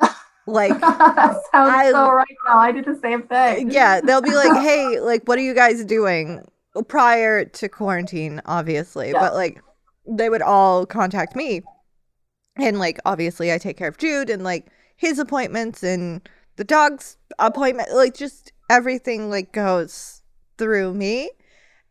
[0.46, 2.58] Like, that sounds I- so right now.
[2.58, 3.70] I do the same thing.
[3.70, 6.40] yeah, they'll be like, "Hey, like, what are you guys doing?"
[6.88, 9.20] Prior to quarantine, obviously, Yeah.
[9.20, 9.60] but like,
[10.08, 11.62] they would all contact me,
[12.56, 16.26] and like, obviously, I take care of Jude and like his appointments and
[16.56, 20.22] the dog's appointment, like, just everything like goes
[20.58, 21.30] through me,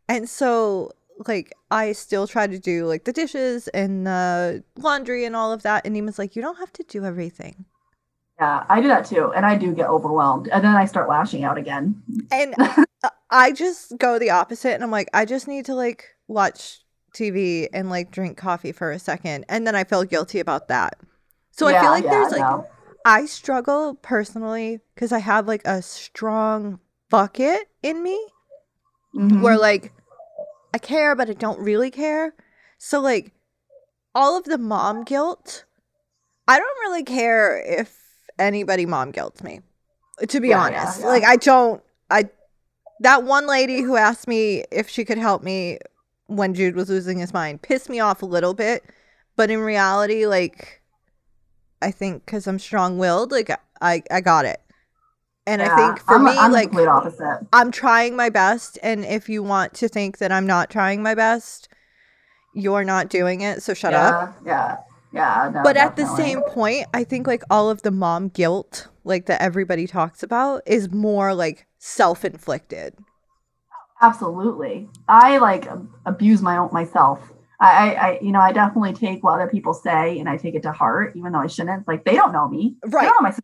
[0.10, 0.92] and so
[1.28, 5.64] like I still try to do like the dishes and the laundry and all of
[5.64, 7.66] that, and Nima's like, "You don't have to do everything."
[8.40, 11.44] Yeah, I do that too, and I do get overwhelmed, and then I start lashing
[11.44, 12.02] out again.
[12.32, 12.56] And
[13.30, 16.80] I just go the opposite and I'm like, I just need to like watch
[17.14, 19.46] TV and like drink coffee for a second.
[19.50, 21.00] And then I feel guilty about that.
[21.52, 22.68] So I feel like yeah, there's like, no.
[23.06, 28.20] I struggle personally because I have like a strong bucket in me
[29.16, 29.42] Mhm.
[29.42, 29.92] where like
[30.74, 32.34] I care, but I don't really care.
[32.78, 33.34] So like
[34.16, 35.66] all of the mom guilt,
[36.48, 37.98] I don't really care if
[38.40, 39.62] anybody mom guilts me.
[40.28, 41.06] To be Yeah, yeah, honest, yeah.
[41.08, 41.82] like I don't.
[42.10, 42.30] I
[43.02, 45.80] that one lady who asked me if she could help me
[46.28, 48.84] when Jude was losing his mind pissed me off a little bit,
[49.36, 50.82] but in reality, like
[51.82, 53.52] I think because I'm strong willed, like
[53.82, 54.62] I I got it.
[55.50, 57.40] And I think for I'm, me, I'm like opposite.
[57.52, 61.16] I'm trying my best, and if you want to think that I'm not trying my
[61.16, 61.70] best,
[62.54, 63.64] you're not doing it.
[63.64, 64.38] So shut yeah, up.
[64.46, 64.78] Yeah,
[65.12, 65.52] yeah.
[65.52, 69.26] No, But at the same point, I think like all of the mom guilt, like
[69.26, 72.94] that everybody talks about, is more like self inflicted.
[74.02, 74.88] Absolutely.
[75.08, 75.68] I like
[76.06, 77.20] abuse my own myself.
[77.60, 80.54] I, I, I, you know, I definitely take what other people say and I take
[80.54, 81.88] it to heart, even though I shouldn't.
[81.88, 82.76] Like they don't know me.
[82.84, 83.06] They Right.
[83.06, 83.36] don't know my.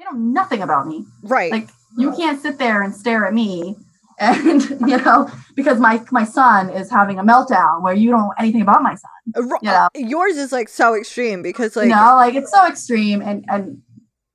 [0.00, 1.04] They know nothing about me.
[1.22, 1.52] Right.
[1.52, 3.76] Like you can't sit there and stare at me,
[4.18, 8.34] and you know, because my my son is having a meltdown where you don't know
[8.38, 9.48] anything about my son.
[9.48, 9.88] Ro- yeah.
[9.94, 13.82] Yours is like so extreme because like you know, like it's so extreme, and and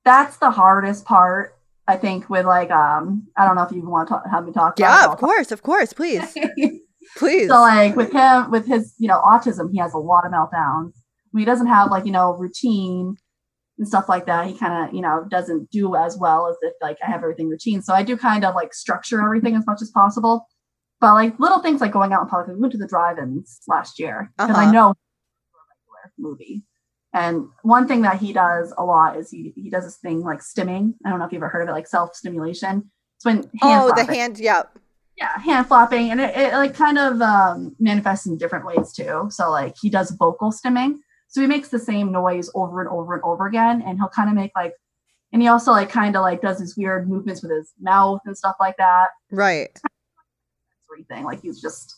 [0.04, 1.58] that's the hardest part.
[1.88, 4.52] I think with like um, I don't know if you want to talk, have me
[4.52, 4.78] talk.
[4.78, 6.32] yeah, of course, of course, please,
[7.18, 7.48] please.
[7.48, 10.94] So like with him, with his, you know, autism, he has a lot of meltdowns.
[11.36, 13.18] He doesn't have like, you know, routine
[13.78, 16.74] and stuff like that, he kind of, you know, doesn't do as well as if
[16.82, 17.82] like I have everything routine.
[17.82, 20.48] So I do kind of like structure everything as much as possible.
[21.02, 24.00] But like little things like going out in public, we went to the drive-ins last
[24.00, 24.72] year because I Uh-huh.
[24.72, 26.64] know a regular movie.
[27.14, 30.40] And one thing that he does a lot is he he does this thing like
[30.40, 30.94] stimming.
[31.06, 32.90] I don't know if you've ever heard of it, like self-stimulation.
[33.18, 34.40] It's when oh, the hand.
[34.40, 34.78] Yep.
[35.18, 39.28] yeah hand flopping and it, it like kind of um, manifests in different ways too
[39.30, 40.96] so like he does vocal stimming
[41.36, 44.30] so he makes the same noise over and over and over again and he'll kind
[44.30, 44.74] of make like
[45.34, 48.38] and he also like kind of like does these weird movements with his mouth and
[48.38, 49.78] stuff like that Right.
[50.90, 51.94] everything like he's just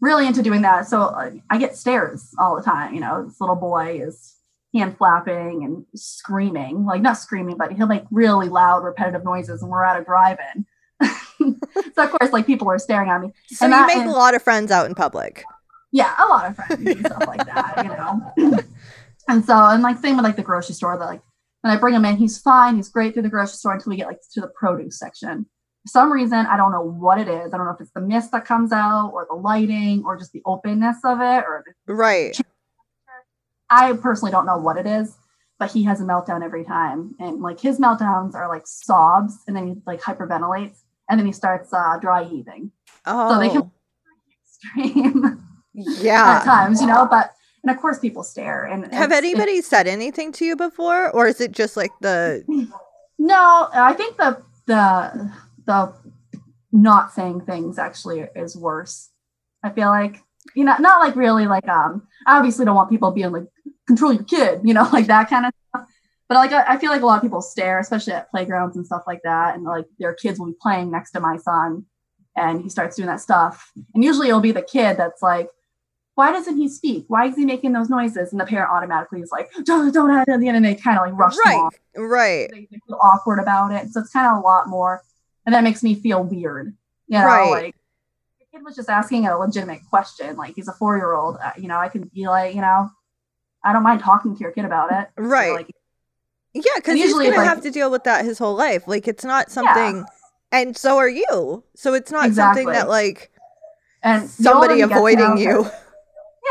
[0.00, 3.38] really into doing that so uh, i get stares all the time you know this
[3.38, 4.36] little boy is
[4.74, 9.70] hand flapping and screaming like not screaming but he'll make really loud repetitive noises and
[9.70, 10.64] we're at a drive-in
[11.94, 14.08] so of course like people are staring at me So And you that- make and-
[14.08, 15.44] a lot of friends out in public.
[15.92, 17.82] yeah, a lot of friends and stuff like that,
[18.38, 18.58] you know.
[19.30, 21.22] and so, and like same with like the grocery store, that like
[21.62, 23.96] when I bring him in, he's fine, he's great through the grocery store until we
[23.96, 25.46] get like to the produce section.
[25.84, 27.54] For some reason, I don't know what it is.
[27.54, 30.32] I don't know if it's the mist that comes out or the lighting or just
[30.32, 32.38] the openness of it or the, Right.
[33.70, 35.16] I personally don't know what it is,
[35.58, 37.14] but he has a meltdown every time.
[37.20, 40.78] And like his meltdowns are like sobs and then he like hyperventilates
[41.08, 42.72] and then he starts uh, dry heaving.
[43.06, 43.38] Oh.
[43.38, 43.70] they can-
[44.76, 45.44] Extreme.
[45.72, 46.38] Yeah.
[46.40, 47.32] at times, you know, but
[47.62, 51.40] and of course people stare and Have anybody said anything to you before, or is
[51.40, 52.44] it just like the
[53.18, 55.30] No, I think the the
[55.66, 55.92] the
[56.72, 59.10] not saying things actually is worse.
[59.62, 60.22] I feel like
[60.54, 62.08] you know, not like really like um.
[62.26, 63.44] I obviously don't want people being like
[63.86, 65.88] control your kid, you know, like that kind of stuff.
[66.30, 68.86] But like I, I feel like a lot of people stare, especially at playgrounds and
[68.86, 71.84] stuff like that, and like their kids will be playing next to my son,
[72.36, 75.50] and he starts doing that stuff, and usually it'll be the kid that's like.
[76.14, 77.04] Why doesn't he speak?
[77.08, 78.32] Why is he making those noises?
[78.32, 81.06] And the parent automatically is like, "Don't, don't!" At the end, and they kind of
[81.06, 83.90] like rush them right, off right, they, they feel awkward about it.
[83.90, 85.02] So it's kind of a lot more,
[85.46, 86.74] and that makes me feel weird.
[87.06, 87.50] You know, Right.
[87.50, 87.74] like
[88.38, 90.36] the kid was just asking a legitimate question.
[90.36, 91.38] Like he's a four year old.
[91.42, 92.90] Uh, you know, I can be like, you know,
[93.64, 95.08] I don't mind talking to your kid about it.
[95.16, 95.52] So, right?
[95.52, 95.70] like,
[96.52, 98.84] yeah, because he's usually gonna have to deal with that his whole life.
[98.86, 100.04] Like it's not something,
[100.52, 101.64] and so are you.
[101.76, 103.30] So it's not something that like
[104.02, 105.70] and somebody avoiding you.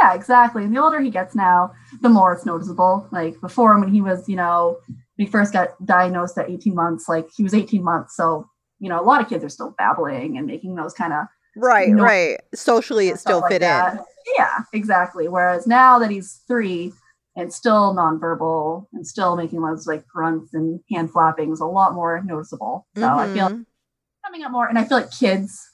[0.02, 0.64] Yeah, exactly.
[0.64, 1.72] And the older he gets now,
[2.02, 3.08] the more it's noticeable.
[3.12, 7.10] Like before, when he was, you know, when he first got diagnosed at 18 months,
[7.10, 8.16] like he was 18 months.
[8.16, 8.48] So,
[8.80, 11.26] you know, a lot of kids are still babbling and making those kind of
[11.58, 12.40] Right, No- right.
[12.54, 13.68] Socially, it still like fit in.
[13.68, 14.06] that.
[14.38, 15.28] Yeah, exactly.
[15.28, 16.94] Whereas now that he's three
[17.36, 22.22] and still nonverbal and still making those like grunts and hand flappings, a lot more
[22.24, 22.88] noticeable.
[22.96, 23.66] So I feel Mhm.
[24.24, 25.69] coming up more, and I feel like kids,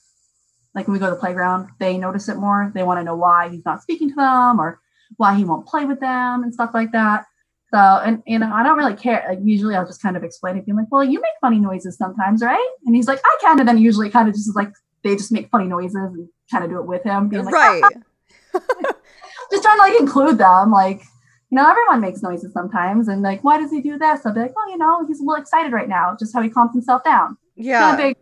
[0.76, 2.72] like when we go to the playground, they notice it more.
[2.76, 4.80] They want to know why he's not speaking to them or
[5.18, 7.26] why he won't play with them and stuff like that.
[7.74, 9.26] So, and you know, I don't really care.
[9.28, 11.98] Like usually, I'll just kind of explain it, being like, "Well, you make funny noises
[11.98, 14.72] sometimes, right?" And he's like, "I can," and then usually kind of just like
[15.04, 17.84] they just make funny noises and kind of do it with him, being like, right.
[19.52, 21.02] just trying to like include them like
[21.52, 24.40] you know everyone makes noises sometimes and like why does he do this i'll be
[24.40, 27.04] like well you know he's a little excited right now just how he calms himself
[27.04, 27.80] down Yeah.
[27.80, 28.18] kind of big,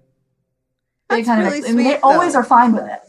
[1.18, 2.40] That's kind really of and they sweet, always though.
[2.40, 3.00] are fine with it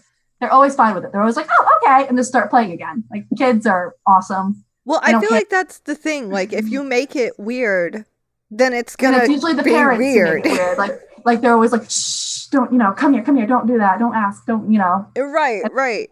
[0.40, 3.04] they're always fine with it they're always like oh okay and just start playing again
[3.10, 5.38] like kids are awesome Well, I I feel care.
[5.38, 6.28] like that's the thing.
[6.30, 8.04] Like, if you make it weird,
[8.50, 10.44] then it's gonna it's usually the be parents weird.
[10.44, 10.76] weird.
[10.76, 10.92] Like
[11.24, 13.98] like they're always like, shh, don't you know, come here, come here, don't do that,
[13.98, 15.06] don't ask, don't you know.
[15.16, 16.10] Uh, right, right.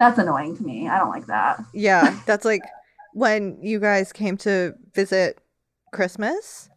[0.00, 0.88] That's annoying to me.
[0.88, 1.60] I don't like that.
[1.72, 2.62] Yeah, that's like
[3.12, 5.38] when you guys came to visit
[5.92, 6.68] Christmas,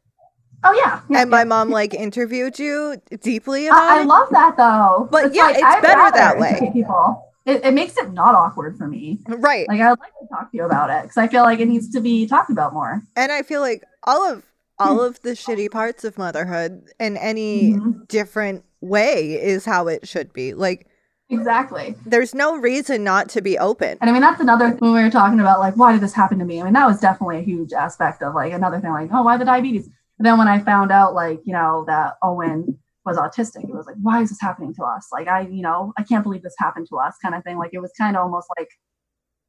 [0.69, 1.01] Oh yeah.
[1.09, 1.43] yeah, and my yeah.
[1.45, 5.07] mom like interviewed you deeply about I, I love that though.
[5.11, 6.69] But yeah, it's I'd better that way.
[6.73, 7.23] People.
[7.45, 9.19] It, it makes it not awkward for me.
[9.25, 11.59] right, Like I would like to talk to you about it because I feel like
[11.59, 13.01] it needs to be talked about more.
[13.15, 14.43] and I feel like all of
[14.79, 18.05] all of the shitty parts of motherhood in any Mhm.
[18.09, 20.53] different way is how it should be.
[20.53, 20.87] Like,
[21.29, 21.95] Exactly.
[22.05, 23.97] there's no reason not to be open.
[24.01, 26.37] And I mean, that's another when we were talking about like, why did this happen
[26.39, 26.61] to me?
[26.61, 29.37] I mean, that was definitely a huge aspect of like another thing, like, oh, why
[29.37, 29.89] the diabetes?
[30.17, 33.85] But then when I found out, like, you know, that Owen was autistic, it was
[33.85, 35.07] like, why is this happening to us?
[35.11, 37.57] Like, I, you know, I can't believe this happened to us, kind of thing.
[37.57, 38.69] Like, it was kind of almost like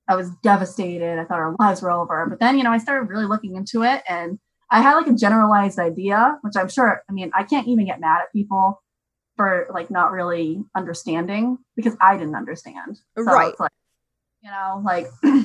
[0.08, 1.18] I was devastated.
[1.18, 2.26] I thought our lives were over.
[2.28, 4.38] But then, you know, I started really looking into it and
[4.70, 8.00] I had like a generalized idea, which I'm sure, I mean, I can't even get
[8.00, 8.82] mad at people
[9.36, 12.98] for like not really understanding because I didn't understand.
[13.16, 13.50] So Right.
[13.50, 13.70] It's like,
[14.42, 15.06] you know, like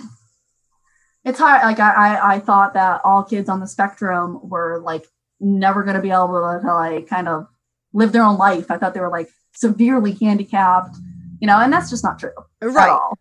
[1.23, 1.63] it's hard.
[1.63, 5.05] Like I, I, I thought that all kids on the spectrum were like
[5.43, 7.47] never going to be able to, like kind of
[7.93, 8.71] live their own life.
[8.71, 10.95] I thought they were like severely handicapped,
[11.39, 12.31] you know, and that's just not true
[12.61, 12.89] at Right.
[12.89, 13.17] all.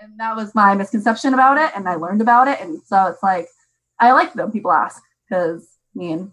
[0.00, 3.22] And that was my misconception about it, and I learned about it, and so it's
[3.22, 3.48] like
[4.00, 4.52] I like them.
[4.52, 6.32] People ask because I mean,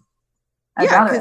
[0.76, 1.14] I'd Yeah, rather.
[1.14, 1.18] I'd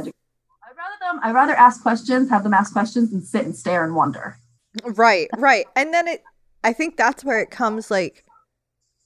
[0.77, 1.19] rather them.
[1.23, 4.37] I'd rather ask questions, have them ask questions, and sit and stare and wonder.
[4.83, 5.65] Right, right.
[5.75, 6.23] And then it
[6.63, 8.23] I think that's where it comes like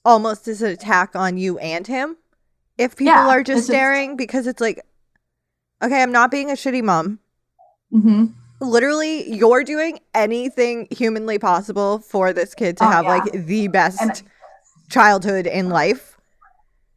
[0.06, 2.18] almost as an attack on you and him.
[2.78, 4.82] If people Yeah, are just just- staring because it's like
[5.82, 7.19] okay, I'm not being a shitty mom.
[7.91, 8.25] hmm
[8.61, 13.09] Literally, you're doing anything humanly possible for this kid to Oh, have yeah.
[13.17, 14.21] like the best And-
[14.89, 16.17] childhood in life.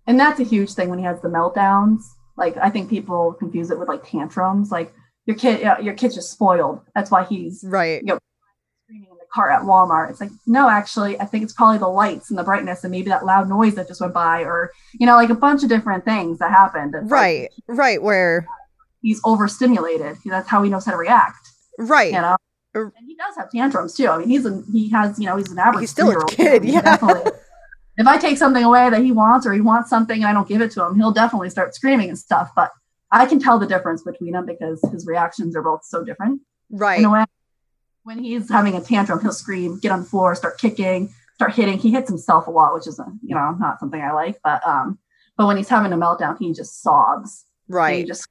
[0.08, 2.00] And that's a huge thing when he has the meltdowns.
[2.36, 4.72] Like I think people confuse it with like tantrums.
[4.72, 4.92] Like
[5.26, 6.80] your kid, your kid's just spoiled.
[6.96, 8.00] That's why he's Right.
[8.02, 10.10] screaming in the car at Walmart.
[10.10, 13.08] It's like, no, actually, I think it's probably the lights and the brightness and maybe
[13.10, 16.04] that loud noise that just went by, or you know, like a bunch of different
[16.04, 16.94] things that happened.
[16.96, 17.48] It's like Right.
[17.68, 18.02] Right.
[18.02, 18.48] Where
[19.02, 20.16] he's overstimulated.
[20.24, 21.48] That's how he knows how to react.
[21.78, 22.12] right.
[22.12, 22.36] You know.
[22.74, 24.08] Er- And he does have tantrums too.
[24.08, 25.82] I mean, he's a he has you know he's an average.
[25.82, 26.96] He's still a kid, I mean, yeah.
[27.98, 30.48] if I take something away that he wants or he wants something and I don't
[30.48, 32.50] give it to him, he'll definitely start screaming and stuff.
[32.56, 32.70] But
[33.10, 36.40] I can tell the difference between them because his reactions are both so different.
[36.70, 37.04] Right.
[37.04, 37.24] A way,
[38.04, 41.76] when he's having a tantrum, he'll scream, get on the floor, start kicking, start hitting.
[41.78, 44.38] He hits himself a lot, which is you know not something I like.
[44.42, 44.98] But um,
[45.36, 47.44] but when he's having a meltdown, he just sobs.
[47.68, 48.06] And He Right.
[48.06, 48.26] just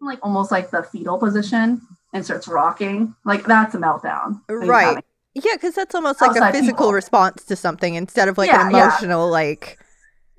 [0.00, 1.80] in like almost like the fetal position
[2.12, 3.14] and starts rocking.
[3.24, 4.40] Like that's a meltdown.
[4.48, 5.02] Right.
[5.34, 6.92] Yeah, because that's almost like a physical people.
[6.92, 8.84] response to something instead of like Yeah, an yeah.
[8.86, 9.78] emotional like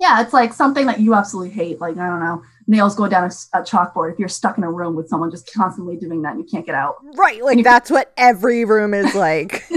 [0.00, 1.80] Yeah, it's like something that you absolutely hate.
[1.80, 4.12] Like I don't know, nails going down a chalkboard.
[4.12, 6.64] If you're stuck in a room with someone just constantly doing that and you can't
[6.64, 6.96] get out.
[7.16, 9.64] Right, like that's what every room is like.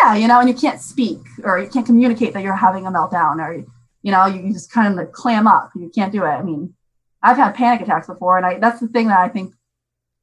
[0.00, 2.90] Yeah, you know, and you can't speak or you can't communicate that you're having a
[2.90, 3.62] meltdown or
[4.02, 5.70] you know, you, you just kind of like clam up.
[5.76, 6.28] You can't do it.
[6.28, 6.74] I mean,
[7.22, 9.54] I've had panic attacks before, and I that's the thing that I think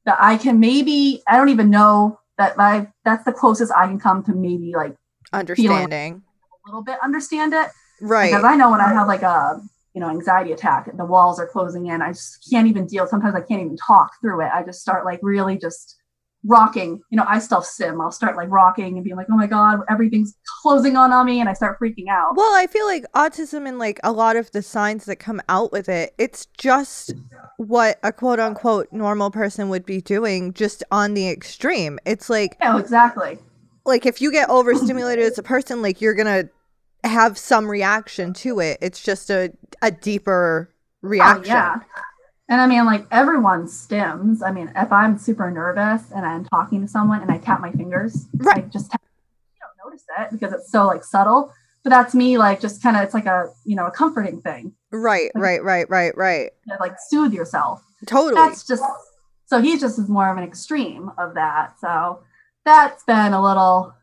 [0.04, 3.98] that I can maybe I don't even know that I that's the closest I can
[3.98, 4.96] come to maybe like
[5.32, 6.22] Understanding.
[6.64, 7.68] a little bit understand it.
[8.00, 8.30] Right.
[8.30, 9.60] because I know when I have like a
[9.94, 12.02] you know anxiety attack, the walls are closing in.
[12.02, 13.06] I just can't even deal.
[13.06, 14.50] Sometimes I can't even talk through it.
[14.52, 15.99] I just start like really just
[16.44, 17.00] rocking.
[17.10, 18.00] You know, I still stim.
[18.00, 21.40] I'll start like rocking and being like, oh my god, everything's closing on on me,
[21.40, 22.36] and I start freaking out.
[22.36, 25.72] Well, I feel like autism and like a lot of the signs that come out
[25.72, 27.12] with it, it's just
[27.58, 31.98] what a quote unquote normal person would be doing just on the extreme.
[32.06, 33.38] It's like Yeah, exactly.
[33.84, 36.44] like if you get overstimulated as a person, like you're gonna
[37.04, 38.78] have some reaction to it.
[38.80, 40.70] It's just a a deeper
[41.02, 41.44] Oh, reaction.
[41.46, 41.76] yeah.
[42.50, 44.42] And I mean, like everyone stims.
[44.44, 47.70] I mean, if I'm super nervous and I'm talking to someone and I tap my
[47.70, 48.70] fingers, I Right.
[48.70, 49.00] just tap,
[49.54, 51.52] you don't notice it because it's so like subtle.
[51.84, 54.74] But that's me, like just kind of, it's like a you know a comforting thing.
[54.90, 56.50] Right, right, right, right, right.
[56.68, 57.82] To, like soothe yourself.
[58.04, 58.34] Totally.
[58.34, 58.82] That's just
[59.46, 61.78] so he just is more of an extreme of that.
[61.80, 62.20] So
[62.64, 63.94] that's been a little.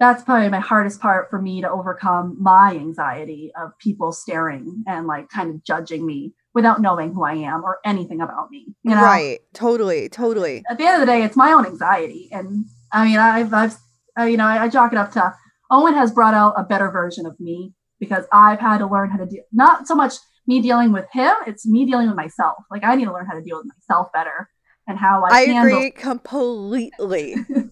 [0.00, 5.06] That's probably my hardest part for me to overcome my anxiety of people staring and
[5.06, 8.66] like kind of judging me without knowing who I am or anything about me.
[8.82, 9.02] You know?
[9.02, 9.40] Right.
[9.54, 10.08] Totally.
[10.08, 10.64] Totally.
[10.68, 13.76] At the end of the day, it's my own anxiety, and I mean, I've, I've,
[14.18, 15.34] uh, you know, I, I chalk it up to
[15.70, 19.18] Owen has brought out a better version of me because I've had to learn how
[19.18, 19.44] to deal.
[19.52, 20.14] Not so much
[20.46, 22.64] me dealing with him; it's me dealing with myself.
[22.70, 24.48] Like I need to learn how to deal with myself better
[24.88, 25.78] and how I, I handle.
[25.78, 27.36] agree completely.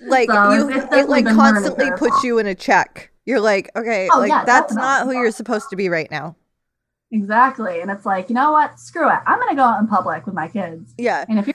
[0.00, 3.10] Like So you, it like constantly puts you in a check.
[3.26, 6.36] You're like, okay, Oh, like yeah, that's not who you're supposed to be right now.
[7.10, 7.80] Exactly.
[7.80, 8.78] And it's like, you know what?
[8.78, 9.18] Screw it.
[9.26, 10.94] I'm gonna go out in public with my kids.
[10.98, 11.24] Yeah.
[11.28, 11.54] And if you're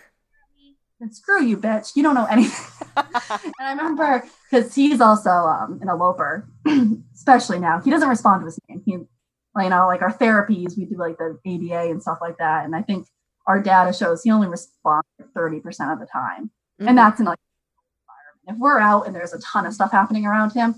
[1.00, 1.96] then screw you, bitch.
[1.96, 2.88] You don't know anything.
[2.98, 6.48] and I remember because he's also um, an eloper,
[7.14, 7.82] especially now.
[7.82, 8.82] He doesn't respond to his name.
[8.86, 12.66] He, you know, like our therapies, we do like the ABA and stuff like that.
[12.66, 13.08] And I think
[13.48, 16.52] our data shows he only responds 30% of the time.
[16.82, 16.90] Mhm.
[16.90, 17.40] And that's in like.
[18.48, 20.76] If we're out and there's a ton of stuff happening around him,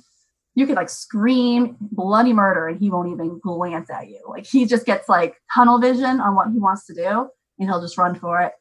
[0.57, 4.19] you could like scream bloody murder and he won't even glance at you.
[4.27, 7.29] Like he just gets like tunnel vision on what he wants to do
[7.59, 8.53] and he'll just run for it.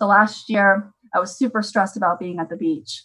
[0.00, 3.04] So last year I was super stressed about being at the beach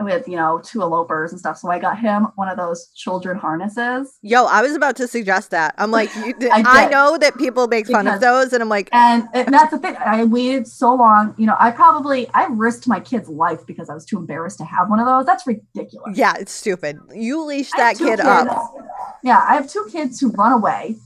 [0.00, 1.58] with, you know, two elopers and stuff.
[1.58, 4.18] So I got him one of those children harnesses.
[4.22, 5.74] Yo, I was about to suggest that.
[5.78, 8.88] I'm like, you, I I, know that people make fun of those, and I'm like,
[8.92, 9.96] And, and that's the thing.
[9.96, 11.34] I waited so long.
[11.36, 14.64] You know, I probably I risked my kid's life because I was too embarrassed to
[14.64, 15.26] have one of those.
[15.26, 16.16] That's ridiculous.
[16.16, 16.98] yeah, it's stupid.
[17.14, 18.74] You leash that kid kids- up.
[19.22, 20.96] Yeah, I have two kids who run away,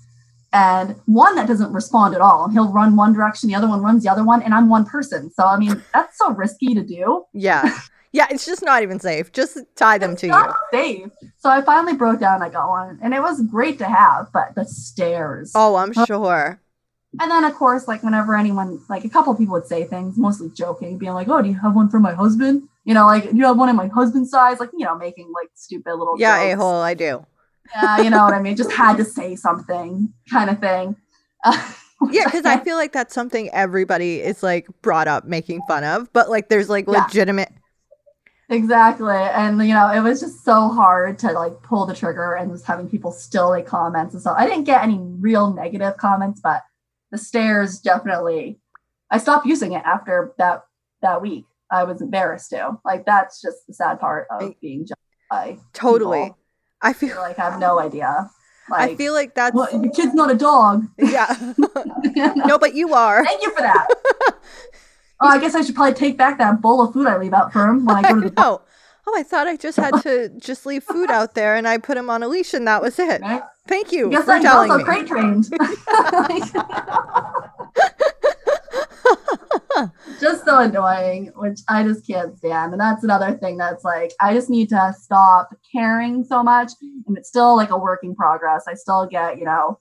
[0.53, 2.45] and one that doesn't respond at all.
[2.45, 4.85] And he'll run one direction, the other one runs the other one, and I'm one
[4.85, 5.31] person.
[5.33, 7.25] So I mean, that's so risky to do.
[7.33, 7.79] Yeah.
[8.13, 9.31] Yeah, it's just not even safe.
[9.33, 10.33] Just tie them It's to you.
[10.33, 11.09] not safe.
[11.39, 12.43] So I finally broke down.
[12.43, 14.29] I got one, and it was great to have.
[14.33, 15.53] But the stairs.
[15.55, 16.61] Oh, I'm sure.
[17.21, 20.49] And then of course, like whenever anyone, like a couple people would say things, mostly
[20.51, 23.37] joking, being like, "Oh, do you have one for my husband?" You know, like, "Do
[23.37, 26.39] you have one in my husband's size?" Like, you know, making like stupid little Yeah,
[26.41, 26.81] a hole.
[26.81, 27.27] I do.
[27.75, 28.57] Yeah, you know what I mean.
[28.57, 30.97] Just had to say something, kind of thing.
[31.45, 31.73] Uh,
[32.13, 36.11] Yeah, because I feel like that's something everybody is like brought up making fun of,
[36.13, 37.05] but like there's like Yeah.
[37.05, 37.53] legitimate.
[38.51, 39.15] Exactly.
[39.15, 42.67] And you know, it was just so hard to like pull the trigger and just
[42.67, 44.37] having people still like comments and stuff.
[44.37, 46.63] I didn't get any real negative comments, but
[47.13, 48.59] the stairs definitely
[49.11, 50.65] I stopped using it after that
[51.03, 51.47] that week.
[51.71, 52.79] I was embarrassed to.
[52.85, 54.99] Like that's just the sad part of being judged
[55.31, 56.25] by Totally.
[56.25, 56.39] people.
[56.83, 57.17] I I feel.
[57.17, 58.31] like i have no idea.
[58.69, 59.55] Like I feel like that's.
[59.55, 60.87] well, your kid's not a dog.
[60.99, 61.35] Yeah.
[62.37, 63.25] no, but you are.
[63.25, 63.89] Thank you for that.
[65.21, 67.53] oh, I guess I should probably take back that bowl of food I leave out
[67.53, 68.63] for him when I go to the No.
[69.07, 71.97] Oh, I thought I just had to just leave food out there and I put
[71.97, 73.21] him on a leash and that was it.
[73.23, 73.43] Right?
[73.67, 74.85] Thank you Guess for I'm telling also me.
[74.85, 75.49] crate trained.
[80.21, 82.73] just so annoying, which I just can't stand.
[82.73, 86.73] And that's another thing that's like, I just need to stop caring so much.
[87.07, 88.65] And it's still like a work in progress.
[88.69, 89.79] I still get, you know,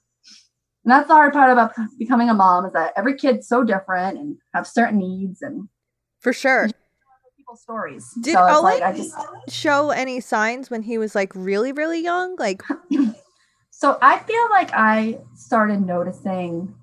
[0.89, 4.17] and that's the hard part about becoming a mom is that every kid's so different
[4.17, 5.69] and have certain needs and
[6.19, 6.67] For sure.
[7.37, 8.11] people's stories.
[8.19, 9.15] Did so Owen like I just
[9.49, 12.35] show any signs when he was like really, really young?
[12.39, 12.63] Like,
[13.69, 16.73] so I feel like I started noticing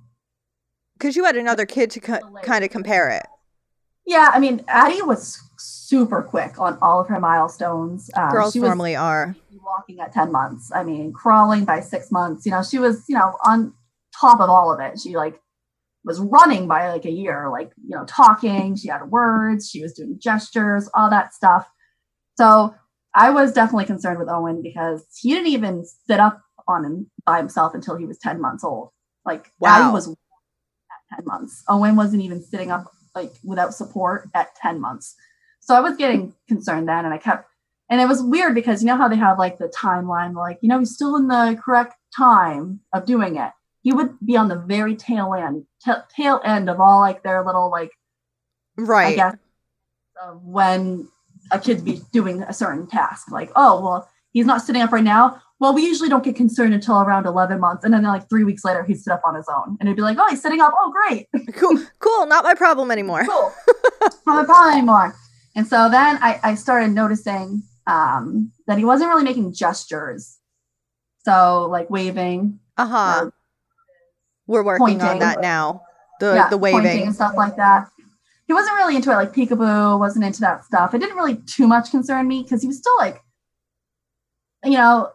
[0.97, 3.27] because you had another kid to co- kind of compare it.
[4.07, 8.09] Yeah, I mean, Addie was super quick on all of her milestones.
[8.15, 9.35] Um, Girls she was normally are.
[9.65, 10.71] walking at 10 months.
[10.73, 12.47] I mean, crawling by six months.
[12.47, 13.75] You know, she was, you know, on
[14.21, 14.99] top of all of it.
[15.01, 15.41] She like
[16.05, 18.77] was running by like a year, like, you know, talking.
[18.77, 19.69] She had words.
[19.69, 21.69] She was doing gestures, all that stuff.
[22.37, 22.75] So
[23.15, 27.39] I was definitely concerned with Owen because he didn't even sit up on him by
[27.39, 28.91] himself until he was 10 months old.
[29.25, 29.93] Like, Wow.
[29.93, 31.65] Was at 10 months.
[31.69, 35.17] Owen wasn't even sitting up like without support at 10 months.
[35.61, 37.49] So I was getting concerned then and I kept
[37.89, 40.69] and it was weird because you know how they have like the timeline like you
[40.69, 43.51] know he's still in the correct time of doing it.
[43.87, 47.45] He would be on the very tail end ta- tail end of all like their
[47.45, 47.93] little like
[48.77, 49.37] right I guess
[50.43, 51.07] when
[51.53, 55.05] a kid's be doing a certain task like oh well he's not sitting up right
[55.05, 58.43] now well we usually don't get concerned until around 11 months and then like three
[58.43, 60.61] weeks later he'd sit up on his own and it'd be like oh he's sitting
[60.61, 61.79] up oh great Cool.
[62.01, 62.27] Cool.
[62.27, 63.25] Not my problem anymore.
[63.25, 63.53] cool.
[64.27, 65.15] Not my problem anymore.
[65.55, 70.39] And so then I, I started noticing um, that he wasn't really making gestures.
[71.25, 73.31] So like waving, Uh huh.
[74.47, 75.83] We're working on that now.
[76.21, 77.07] The yeah, the pointing waving.
[77.07, 77.89] and stuff like that.
[78.47, 80.95] He wasn't really into it, like peekaboo, wasn't into that stuff.
[80.95, 83.21] It didn't really too much concern me because he was still like,
[84.65, 85.11] you know,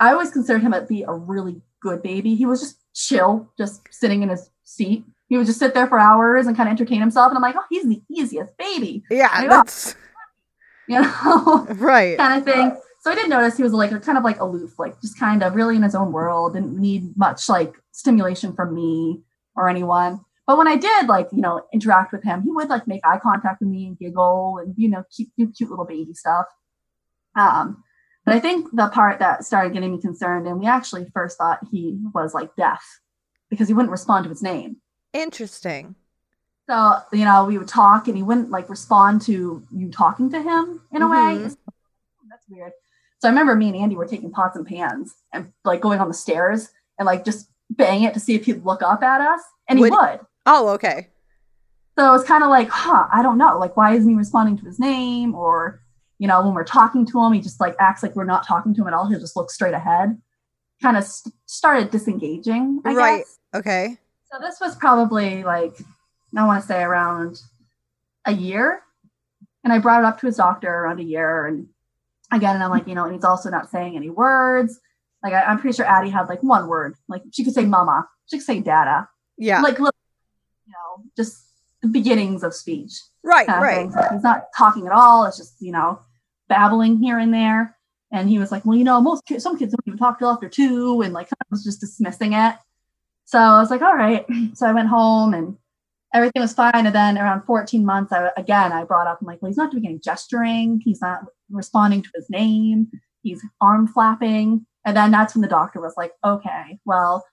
[0.00, 2.34] I always considered him to be a really good baby.
[2.34, 5.04] He was just chill, just sitting in his seat.
[5.28, 7.28] He would just sit there for hours and kind of entertain himself.
[7.30, 9.44] And I'm like, oh, he's the easiest baby, Yeah, Yeah.
[9.44, 9.94] Oh, that's
[10.88, 11.66] you know?
[11.76, 12.16] right.
[12.16, 12.76] kind of thing.
[13.02, 15.56] So I did notice he was like kind of like aloof, like just kind of
[15.56, 19.22] really in his own world, didn't need much like stimulation from me
[19.56, 20.20] or anyone.
[20.46, 23.18] But when I did like, you know, interact with him, he would like make eye
[23.18, 26.46] contact with me and giggle and, you know, cute, cute, cute little baby stuff.
[27.34, 27.82] Um,
[28.24, 31.58] but I think the part that started getting me concerned, and we actually first thought
[31.72, 32.84] he was like deaf
[33.50, 34.76] because he wouldn't respond to his name.
[35.12, 35.96] Interesting.
[36.70, 40.40] So, you know, we would talk and he wouldn't like respond to you talking to
[40.40, 41.16] him in a way.
[41.16, 41.36] Mhm.
[41.46, 41.56] It's-
[42.30, 42.72] That's weird.
[43.22, 46.08] So I remember me and Andy were taking pots and pans and like going on
[46.08, 49.40] the stairs and like just bang it to see if he'd look up at us,
[49.68, 50.20] and he Would- would.
[50.44, 51.06] Oh, okay.
[51.96, 53.58] So it was kind of like, huh, I don't know.
[53.60, 55.36] Like, why isn't he responding to his name?
[55.36, 55.80] Or,
[56.18, 58.74] you know, when we're talking to him, he just like acts like we're not talking
[58.74, 59.06] to him at all.
[59.06, 60.20] He'll just look straight ahead.
[60.82, 62.80] Kind of st- started disengaging.
[62.84, 63.18] I Right.
[63.18, 63.38] guess.
[63.54, 63.98] Okay.
[64.32, 65.76] So this was probably like,
[66.36, 67.40] I want to say around
[68.24, 68.82] a year.
[69.62, 71.46] And I brought it up to his doctor around a year.
[71.46, 71.68] And
[72.32, 74.78] again, and I'm like, you know, and he's also not saying any words.
[75.22, 76.94] Like, I, I'm pretty sure Addie had like one word.
[77.08, 79.08] Like, she could say mama, she could say dada.
[79.38, 79.60] Yeah.
[79.60, 79.92] Like, little,
[80.66, 81.44] you know, just
[81.82, 83.46] the beginnings of speech right.
[83.46, 83.90] kind of Right.
[83.90, 85.24] Like, he's not talking at all.
[85.24, 86.00] It's just, you know,
[86.48, 87.76] babbling here and there.
[88.10, 90.28] And he was like, well, you know, most kids, some kids don't even talk till
[90.28, 92.56] after two, and like of was just dismissing it.
[93.24, 94.26] So I was like, all right.
[94.54, 95.56] So I went home and
[96.12, 96.72] everything was fine.
[96.74, 99.70] And then around 14 months, I again I brought up, I'm like, well, he's not
[99.70, 100.82] doing any gesturing.
[100.84, 102.90] He's not responding to his name.
[103.22, 104.66] He's arm flapping.
[104.84, 107.24] And then that's when the doctor was like, okay, well,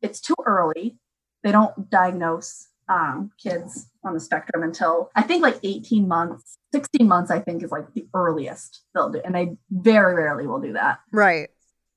[0.00, 0.98] it's too early.
[1.42, 7.06] They don't diagnose um, kids on the spectrum until I think like 18 months, 16
[7.06, 9.20] months, I think is like the earliest they'll do.
[9.24, 11.00] And they very rarely will do that.
[11.12, 11.50] Right.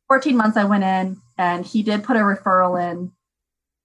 [0.08, 3.12] 14 months I went in and he did put a referral in,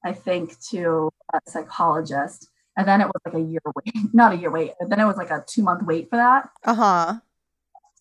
[0.05, 2.49] I think, to a psychologist.
[2.77, 5.05] And then it was like a year wait, not a year wait, and then it
[5.05, 6.49] was like a two month wait for that.
[6.65, 7.15] Uh huh.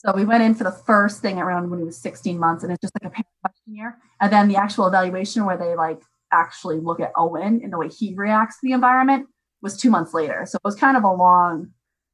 [0.04, 2.74] So we went in for the first thing around when he was 16 months, and
[2.74, 4.00] it's just like a parent questionnaire.
[4.20, 6.02] And then the actual evaluation where they like
[6.34, 9.28] actually look at Owen and the way he reacts to the environment
[9.62, 10.48] was two months later.
[10.48, 11.70] So it was kind of a long.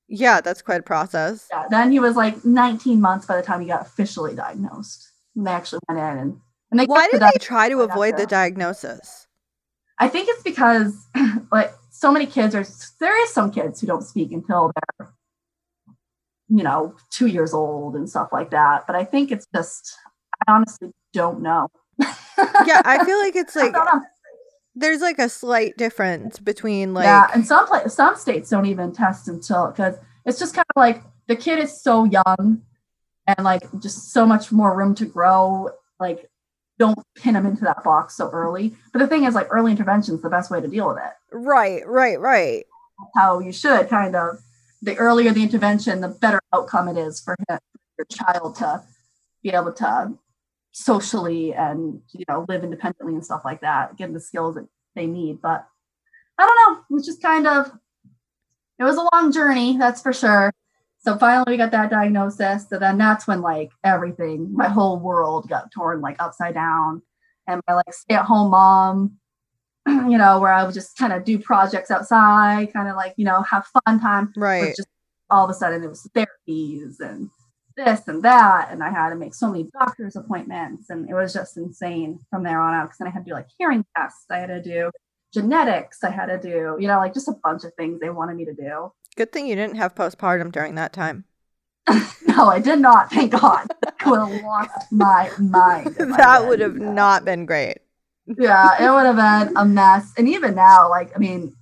[0.10, 1.48] Yeah, that's quite a process.
[1.50, 1.66] Yeah.
[1.70, 5.10] Then he was like 19 months by the time he got officially diagnosed.
[5.38, 7.78] And they actually went in and and they Why kept the did they try to
[7.78, 9.28] right avoid the diagnosis?
[9.98, 11.08] I think it's because
[11.54, 12.66] like so many kids are
[13.00, 15.14] there is some kids who don't speak until they're
[16.50, 18.86] you know two years old and stuff like that.
[18.88, 19.98] But I think it's just
[20.48, 21.68] I honestly don't know.
[22.00, 23.76] Yeah, I feel like it's like
[24.76, 28.92] there's like a slight difference between like yeah, and some pla- some states don't even
[28.92, 29.96] test until because
[30.26, 32.62] it's just kind of like the kid is so young
[33.28, 35.70] and like just so much more room to grow.
[36.00, 36.30] Like
[36.80, 38.76] don't pin them into that box so early.
[38.94, 41.14] But the thing is, like early intervention is the best way to deal with it.
[41.32, 42.66] right, right, right.
[43.16, 44.40] how you should kind of
[44.82, 48.84] the earlier the intervention the better outcome it is for your child to
[49.44, 50.14] be able to
[50.72, 55.08] socially and you know live independently and stuff like that get the skills that they
[55.08, 55.42] need.
[55.42, 55.66] But
[56.38, 56.84] i don't know.
[56.90, 57.72] It was just kind of
[58.80, 60.54] it was a long journey that's for sure.
[61.00, 62.68] So finally we got that diagnosis.
[62.70, 67.02] So then that's when like everything my whole world got torn like upside down.
[67.48, 69.18] And my like stay at home mom
[70.10, 73.26] you know, where I would just kind of do projects outside, kind of like, you
[73.26, 74.34] know, have fun time.
[74.36, 74.76] Right.
[74.76, 74.88] just
[75.30, 77.30] all of a sudden it was therapies and
[77.76, 78.70] this and that.
[78.72, 80.90] And I had to make so many doctor's appointments.
[80.90, 82.88] And it was just insane from there on out.
[82.88, 84.26] Cause then I had to do like hearing tests.
[84.30, 84.92] I had to do
[85.34, 86.04] genetics.
[86.04, 88.46] I had to do, you know, like just a bunch of things they wanted me
[88.46, 88.92] to do.
[89.16, 91.26] Good thing you didn't have postpartum during that time.
[92.28, 93.10] No, I did not.
[93.10, 93.66] Thank God.
[94.02, 95.96] I would have lost my mind.
[95.96, 97.78] That would have not been great.
[98.38, 100.14] Yeah, it would have been a mess.
[100.18, 101.56] And even now, like, I mean,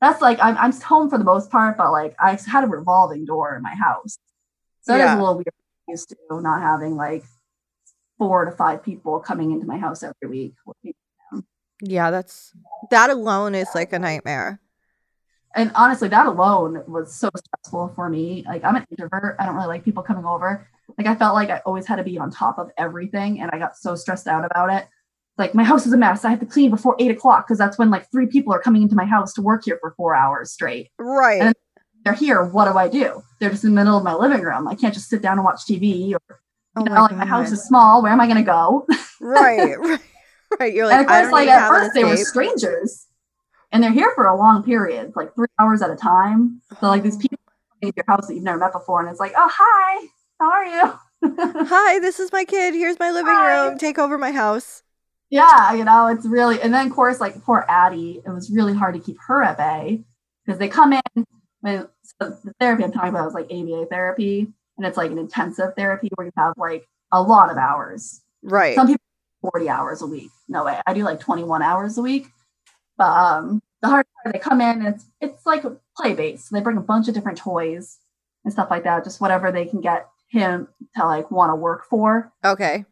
[0.00, 3.24] that's like I'm I'm home for the most part, but like I had a revolving
[3.24, 4.18] door in my house.
[4.82, 5.16] So it is Yeah.
[5.16, 5.46] a little weird
[5.88, 7.24] used to not having like
[8.18, 10.54] four to five people coming into my house every week.
[11.80, 12.52] Yeah, that's
[12.90, 14.60] that alone is like a nightmare.
[15.54, 18.44] And honestly, that alone was so stressful for me.
[18.46, 19.36] Like I'm an introvert.
[19.38, 20.68] I don't really like people coming over.
[20.96, 23.58] Like I felt like I always had to be on top of everything and I
[23.58, 24.88] got so stressed out about it.
[25.38, 26.24] Like my house is a mess.
[26.24, 28.82] I have to clean before eight o'clock because that's when like three people are coming
[28.82, 30.90] into my house to work here for four hours straight.
[30.98, 31.40] Right.
[31.40, 31.54] And-
[32.04, 32.44] they're here.
[32.44, 33.22] What do I do?
[33.38, 34.68] They're just in the middle of my living room.
[34.68, 36.14] I can't just sit down and watch TV.
[36.14, 36.40] Or
[36.76, 38.02] oh you know, like my house is small.
[38.02, 38.86] Where am I going to go?
[39.20, 40.00] right, right,
[40.58, 40.74] right.
[40.74, 43.06] You're like, and of I course, like at first they were strangers,
[43.72, 46.62] and they're here for a long period, like three hours at a time.
[46.80, 47.20] So like these oh.
[47.20, 50.06] people come into your house that you've never met before, and it's like, oh hi,
[50.40, 50.92] how are you?
[51.36, 52.74] Hi, this is my kid.
[52.74, 53.66] Here's my living Hi.
[53.66, 53.76] room.
[53.76, 54.84] Take over my house.
[55.30, 56.60] Yeah, you know, it's really.
[56.60, 59.56] And then of course, like poor Addie, it was really hard to keep her at
[59.58, 60.02] bay
[60.44, 61.24] because they come in.
[61.60, 65.18] When, so the therapy I'm talking about is like ABA therapy, and it's like an
[65.18, 68.22] intensive therapy where you have like a lot of hours.
[68.42, 68.74] Right.
[68.74, 69.02] Some people
[69.42, 70.30] 40 hours a week.
[70.48, 70.80] No way.
[70.86, 72.28] I do like 21 hours a week.
[72.96, 76.52] But um the hard part they come in, it's it's like a play based.
[76.52, 77.98] They bring a bunch of different toys
[78.44, 81.84] and stuff like that, just whatever they can get him to like want to work
[81.88, 82.32] for.
[82.44, 82.84] Okay.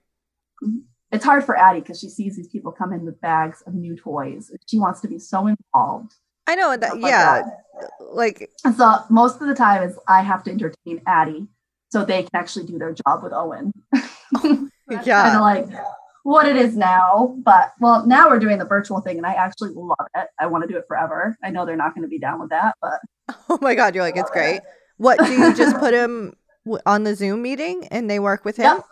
[1.13, 3.97] It's hard for Addie because she sees these people come in with bags of new
[3.97, 4.51] toys.
[4.67, 6.15] She wants to be so involved.
[6.47, 6.93] I know that.
[6.93, 7.43] Oh like Yeah.
[7.43, 7.91] that.
[8.01, 11.47] Like, And so most of the time is I have to entertain Addie
[11.91, 13.73] so they can actually do their job with Owen.
[13.95, 14.69] Oh,
[15.05, 15.23] yeah.
[15.23, 15.85] Kind of like
[16.23, 17.37] what it is now.
[17.45, 20.29] But well, now we're doing the virtual thing, and I actually love it.
[20.41, 21.37] I want to do it forever.
[21.45, 23.01] I know they're not going to be down with that, but
[23.49, 24.61] oh my god, you're like it's great.
[24.97, 26.35] What do you just put him
[26.85, 28.77] on the Zoom meeting and they work with him?
[28.77, 28.87] Yep.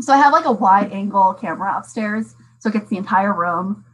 [0.00, 3.84] So I have like a wide angle camera upstairs, so it gets the entire room.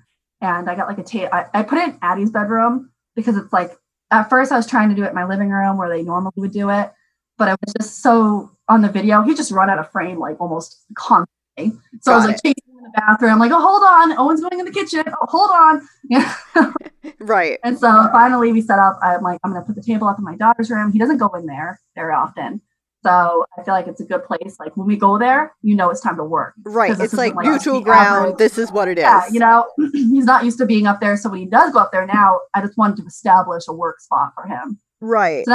[0.40, 1.28] And I got like a tape.
[1.32, 3.72] I, I put it in Addie's bedroom because it's like
[4.10, 6.32] at first I was trying to do it in my living room where they normally
[6.36, 6.92] would do it,
[7.36, 10.40] but I was just so on the video, he just run out of frame like
[10.40, 11.78] almost constantly.
[12.02, 12.40] So Got I was like it.
[12.44, 15.02] chasing him in the bathroom, I'm like, oh hold on, Owen's going in the kitchen.
[15.06, 16.74] Oh, hold on.
[17.20, 17.58] Right.
[17.64, 20.24] And so finally we set up, I'm like, I'm gonna put the table up in
[20.24, 20.92] my daughter's room.
[20.92, 22.60] He doesn't go in there very often.
[23.04, 24.56] So I feel like it's a good place.
[24.58, 26.54] Like when we go there, you know it's time to work.
[26.64, 26.98] Right.
[26.98, 28.24] It's like, like neutral ground.
[28.24, 28.38] Average.
[28.38, 29.02] This is what it is.
[29.02, 31.16] Yeah, you know, he's not used to being up there.
[31.16, 34.00] So when he does go up there now, I just wanted to establish a work
[34.00, 34.78] spot for him.
[35.00, 35.44] Right.
[35.46, 35.54] So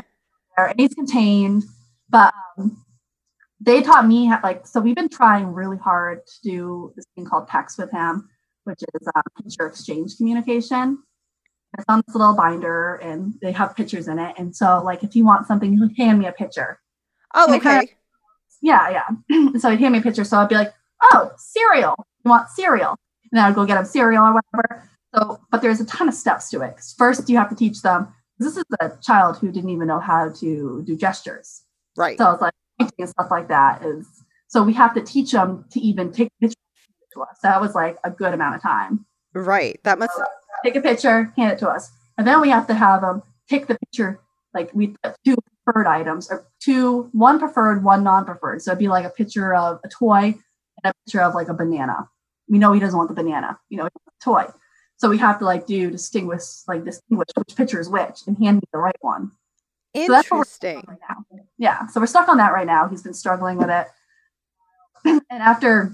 [0.58, 1.64] and he's contained.
[2.10, 2.84] But um,
[3.60, 7.26] they taught me how, like so we've been trying really hard to do this thing
[7.26, 8.30] called PECS with him,
[8.64, 11.00] which is um, picture exchange communication.
[11.78, 14.36] It's on this little binder and they have pictures in it.
[14.38, 16.80] And so like if you want something, he'll hand me a picture
[17.34, 17.60] Oh, okay.
[17.60, 17.96] Kind of,
[18.62, 19.50] yeah, yeah.
[19.60, 20.24] so he'd hand me a picture.
[20.24, 20.74] So I'd be like,
[21.14, 21.96] oh, cereal.
[22.24, 22.96] You want cereal?
[23.32, 24.90] And then I'd go get him cereal or whatever.
[25.16, 26.76] So, but there's a ton of steps to it.
[26.98, 28.14] First, you have to teach them.
[28.40, 31.64] This is a child who didn't even know how to do gestures.
[31.96, 32.18] Right.
[32.18, 34.08] So I was like, and stuff like that is
[34.48, 36.56] so we have to teach them to even take pictures
[37.14, 37.38] to us.
[37.44, 39.06] That was like a good amount of time.
[39.34, 39.80] Right.
[39.84, 40.24] That must so
[40.64, 43.68] take a picture, hand it to us, and then we have to have them take
[43.68, 44.20] the picture.
[44.54, 48.62] Like we put two preferred items or two, one preferred, one non-preferred.
[48.62, 50.36] So it'd be like a picture of a toy and
[50.84, 52.10] a picture of like a banana.
[52.50, 53.90] We know he doesn't want the banana, you know,
[54.24, 54.46] toy.
[54.98, 58.58] So we have to like do distinguish, like distinguish which picture is which and hand
[58.58, 59.32] me the right one.
[59.94, 60.82] Interesting.
[60.86, 60.98] So
[61.32, 61.44] right.
[61.58, 61.88] Yeah.
[61.88, 62.88] So we're stuck on that right now.
[62.88, 63.88] He's been struggling with it.
[65.06, 65.94] and after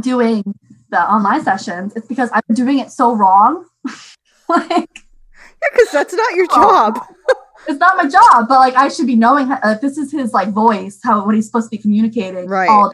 [0.00, 0.42] doing
[0.90, 3.66] the online sessions, it's because I'm doing it so wrong.
[4.48, 6.54] like, yeah, because that's not your oh.
[6.54, 7.06] job.
[7.68, 10.32] it's not my job, but like I should be knowing how, uh, this is his
[10.32, 12.46] like voice, how what he's supposed to be communicating.
[12.46, 12.68] Right.
[12.68, 12.92] All,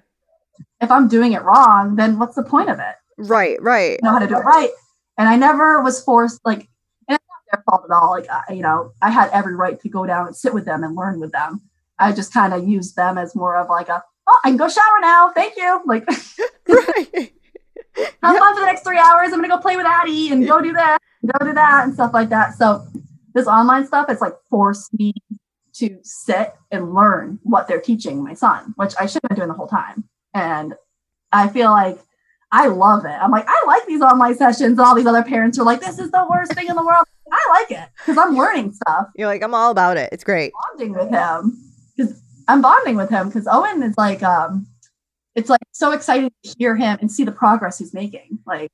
[0.80, 2.94] if I'm doing it wrong, then what's the point of it?
[3.16, 3.60] Right.
[3.62, 3.98] Right.
[4.02, 4.70] I know how to do it right,
[5.16, 6.68] and I never was forced like.
[7.08, 8.10] And it's not their fault at all.
[8.10, 10.82] Like I, you know, I had every right to go down and sit with them
[10.82, 11.62] and learn with them.
[11.98, 14.68] I just kind of used them as more of like a, oh, I can go
[14.68, 15.30] shower now.
[15.32, 15.80] Thank you.
[15.86, 16.06] Like,
[16.68, 17.32] right.
[18.22, 19.32] have fun for the next three hours.
[19.32, 22.12] I'm gonna go play with Addie and go do that, go do that, and stuff
[22.12, 22.54] like that.
[22.54, 22.86] So
[23.34, 25.12] this online stuff it's like forced me
[25.74, 29.48] to sit and learn what they're teaching my son, which I should have been doing
[29.48, 30.04] the whole time.
[30.32, 30.74] And
[31.32, 31.98] I feel like
[32.52, 33.08] I love it.
[33.08, 34.78] I'm like, I like these online sessions.
[34.78, 37.04] And All these other parents are like, this is the worst thing in the world.
[37.30, 39.08] I like it because I'm learning stuff.
[39.16, 40.10] You're like, I'm all about it.
[40.12, 40.52] It's great.
[40.70, 41.58] Bonding with him
[41.96, 44.68] because I'm bonding with him because Owen is like, um,
[45.34, 48.38] it's like so exciting to hear him and see the progress he's making.
[48.46, 48.70] Like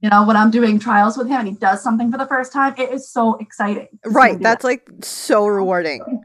[0.00, 2.52] you know, when I'm doing trials with him and he does something for the first
[2.52, 3.88] time, it is so exciting.
[4.04, 4.38] Right.
[4.40, 4.68] That's that.
[4.68, 6.22] like so rewarding.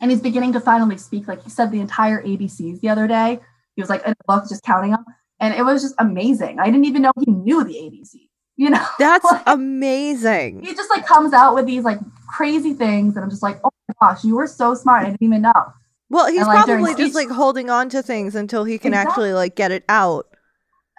[0.00, 1.28] And he's beginning to finally speak.
[1.28, 3.38] Like he said the entire ABCs the other day.
[3.76, 5.04] He was like in a book just counting them.
[5.38, 6.58] And it was just amazing.
[6.58, 8.28] I didn't even know he knew the ABC.
[8.56, 8.84] You know?
[8.98, 10.64] That's like, amazing.
[10.64, 11.98] He just like comes out with these like
[12.28, 13.14] crazy things.
[13.14, 15.02] And I'm just like, oh my gosh, you were so smart.
[15.02, 15.72] I didn't even know.
[16.08, 19.10] Well, he's and, like, probably just like holding on to things until he can exactly.
[19.10, 20.26] actually like get it out.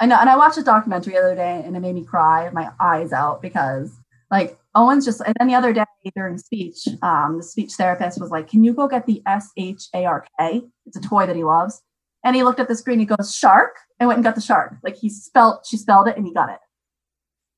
[0.01, 2.49] I know, and I watched a documentary the other day, and it made me cry
[2.49, 3.95] my eyes out because,
[4.31, 5.21] like, Owen's just.
[5.21, 8.73] And then the other day during speech, um, the speech therapist was like, "Can you
[8.73, 10.63] go get the S H A R K?
[10.87, 11.83] It's a toy that he loves."
[12.23, 12.97] And he looked at the screen.
[12.97, 14.73] He goes, "Shark," and went and got the shark.
[14.83, 16.59] Like he spelled, she spelled it, and he got it.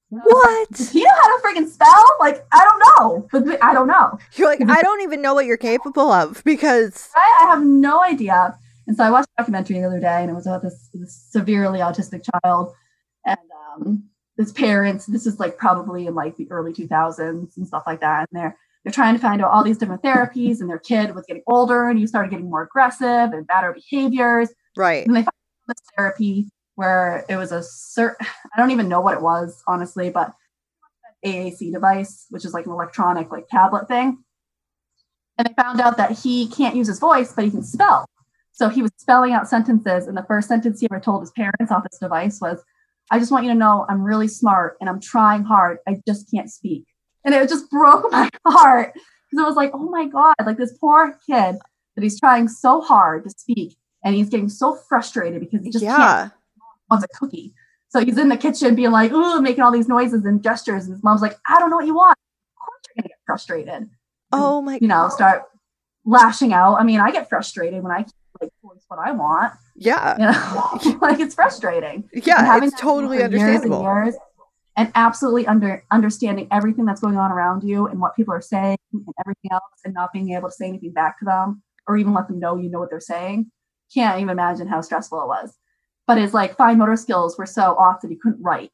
[0.10, 0.78] What?
[0.92, 2.06] He know how to freaking spell?
[2.20, 3.28] Like, I don't know.
[3.32, 4.20] But I don't know.
[4.36, 8.02] You're like, I don't even know what you're capable of because I, I have no
[8.02, 8.58] idea.
[8.88, 11.28] And so I watched a documentary the other day, and it was about this, this
[11.30, 12.74] severely autistic child
[13.26, 13.40] and
[13.76, 14.04] um,
[14.38, 15.06] his parents.
[15.06, 18.28] This is like probably in like the early 2000s and stuff like that.
[18.32, 21.26] And they're they're trying to find out all these different therapies, and their kid was
[21.26, 24.50] getting older, and he started getting more aggressive and badder behaviors.
[24.76, 25.08] Right.
[25.08, 25.32] And they found
[25.68, 28.16] this therapy where it was a cert.
[28.22, 30.34] I don't even know what it was honestly, but
[31.26, 34.24] AAC device, which is like an electronic like tablet thing.
[35.38, 38.06] And they found out that he can't use his voice, but he can spell.
[38.54, 41.72] So he was spelling out sentences, and the first sentence he ever told his parents
[41.72, 42.64] off this device was,
[43.12, 45.80] I just want you to know I'm really smart and I'm trying hard.
[45.88, 46.86] I just can't speak.
[47.26, 50.78] And it just broke my heart because it was like, oh my God, like this
[50.78, 51.58] poor kid
[51.96, 55.84] that he's trying so hard to speak and he's getting so frustrated because he just
[55.84, 55.98] yeah.
[55.98, 56.34] can't
[56.90, 57.54] wants a cookie.
[57.90, 60.86] So he's in the kitchen being like, ooh, making all these noises and gestures.
[60.86, 62.12] And his mom's like, I don't know what you want.
[62.12, 63.90] Of course you're gonna get frustrated.
[64.32, 65.44] Oh my You know, start
[66.06, 66.76] lashing out.
[66.76, 68.06] I mean, I get frustrated when I
[68.64, 69.54] like it's what I want.
[69.76, 70.18] Yeah.
[70.18, 72.10] You know, like it's frustrating.
[72.14, 73.82] Yeah, having it's totally years and understandable.
[73.84, 74.16] years
[74.76, 78.78] and absolutely under understanding everything that's going on around you and what people are saying
[78.92, 82.14] and everything else and not being able to say anything back to them or even
[82.14, 83.52] let them know you know what they're saying
[83.94, 85.56] can't even imagine how stressful it was
[86.08, 88.72] but his like fine motor skills were so off that he couldn't write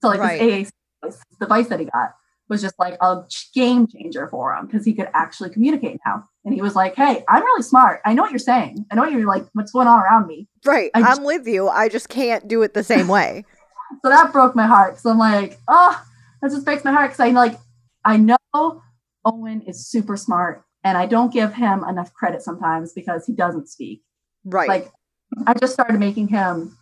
[0.00, 0.40] so like Right.
[0.40, 0.70] his
[1.02, 1.10] AA
[1.40, 2.10] device that he got
[2.48, 3.22] was just like a
[3.54, 7.24] game changer for him because he could actually communicate now and he was like hey
[7.28, 9.88] i'm really smart i know what you're saying i know what you're like what's going
[9.88, 10.90] on around me Right.
[10.94, 11.68] I I'm with you.
[11.68, 13.44] I just can't do it the same way.
[14.04, 16.04] so that broke my heart because I'm like, oh,
[16.42, 17.58] that just breaks my heart because I'm like,
[18.04, 18.82] I know
[19.24, 23.68] Owen is super smart, and I don't give him enough credit sometimes because he doesn't
[23.68, 24.02] speak.
[24.44, 24.68] Right.
[24.68, 24.90] Like,
[25.46, 26.76] I just started making him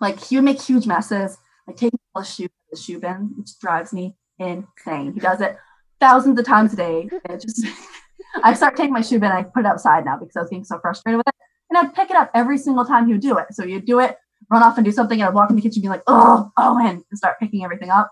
[0.00, 3.58] like he would make huge messes, like taking all the shoe the shoe bin, which
[3.60, 5.12] drives me insane.
[5.14, 5.56] He does it
[6.00, 7.08] thousands of times a day.
[7.28, 7.66] It just
[8.42, 10.64] I start taking my shoe bin, I put it outside now because I was getting
[10.64, 11.34] so frustrated with it.
[11.70, 13.46] And I'd pick it up every single time he would do it.
[13.52, 14.16] So you'd do it,
[14.50, 16.50] run off and do something, and I'd walk in the kitchen and be like, oh,
[16.56, 18.10] Owen, and start picking everything up.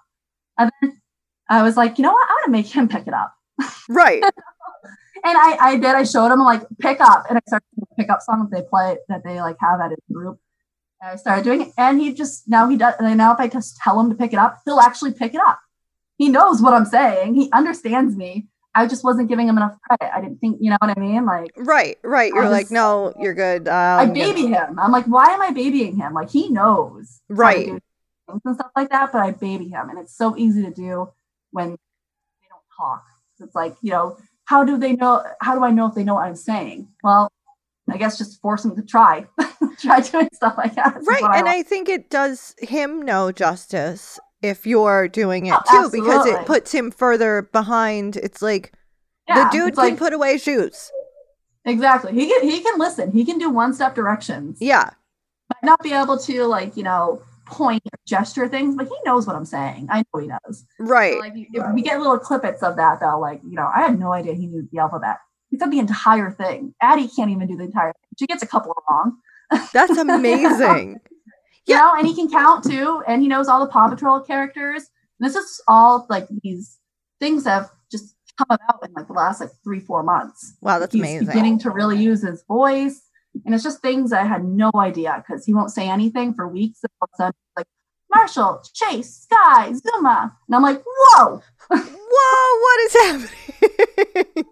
[0.59, 1.01] And then
[1.49, 2.27] I was like, you know what?
[2.29, 3.35] I'm gonna make him pick it up.
[3.89, 4.23] right.
[5.27, 5.87] And I, I did.
[5.87, 8.69] I showed him like pick up, and I started a pick up song that they
[8.69, 10.39] play that they like have at his group.
[11.01, 12.93] And I started doing it, and he just now he does.
[12.99, 15.41] And now if I just tell him to pick it up, he'll actually pick it
[15.41, 15.61] up.
[16.17, 17.35] He knows what I'm saying.
[17.35, 18.47] He understands me.
[18.75, 20.15] I just wasn't giving him enough credit.
[20.15, 21.25] I didn't think, you know what I mean?
[21.25, 21.97] Like Right.
[22.03, 22.33] Right.
[22.33, 23.69] You're I like, no, you're good.
[23.69, 24.79] Um, I baby him.
[24.79, 26.13] I'm like, why am I babying him?
[26.13, 27.67] Like he knows Right.
[27.67, 27.81] things
[28.45, 31.11] and stuff like that, but I baby him, and it's so easy to do
[31.51, 31.77] when they
[32.49, 33.05] don't talk.
[33.41, 34.17] It's like, you know,
[34.47, 35.23] how do they know?
[35.41, 36.89] How do I know if they know what I'm saying?
[37.03, 37.31] Well,
[37.91, 39.27] I guess just force them to try,
[39.79, 41.01] try doing stuff like that.
[41.07, 41.23] Right.
[41.35, 41.49] And.
[41.49, 46.45] I think it does him no justice if you're doing it Oh, too, because it
[46.47, 48.17] puts him further behind.
[48.17, 48.73] It's like
[49.29, 50.91] Yeah, the dude can like- put away shoes.
[51.65, 52.13] exactly.
[52.13, 53.11] He can he can listen.
[53.13, 54.59] He can do one step directions.
[54.61, 54.91] Yeah.
[55.51, 59.27] Might not be able to like you know point or gesture things, but he knows
[59.27, 59.89] what I'm saying.
[59.91, 60.65] I know he does.
[60.79, 61.15] Right.
[61.15, 63.99] So, like if we get little clippets of that though, like you know, I had
[63.99, 65.17] no idea he knew the alphabet.
[65.51, 66.75] He said the entire thing.
[66.83, 68.11] Addie can't even do the entire thing.
[68.19, 69.19] She gets a couple wrong.
[69.73, 71.01] That's amazing.
[71.67, 71.81] You Yeah.
[71.81, 74.83] know, and he can count too, and he knows all the Paw Patrol characters.
[75.19, 76.79] And this is all like these
[77.21, 80.55] things have just come about in like the last like three, four months.
[80.61, 81.27] wow, that's He's amazing.
[81.29, 83.01] beginning to really use his voice.
[83.45, 86.81] And it's just things I had no idea because he won't say anything for weeks.
[86.83, 87.67] And all of a sudden, like
[88.15, 90.37] Marshall, Chase, Sky, Zuma.
[90.49, 93.29] And I'm like, whoa, Whoa, what is happening?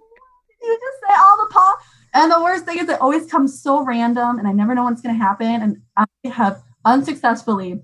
[0.62, 1.76] you just say all the paw.
[2.14, 5.01] And the worst thing is it always comes so random and I never know what's
[5.01, 5.47] gonna happen.
[5.47, 7.82] And I have unsuccessfully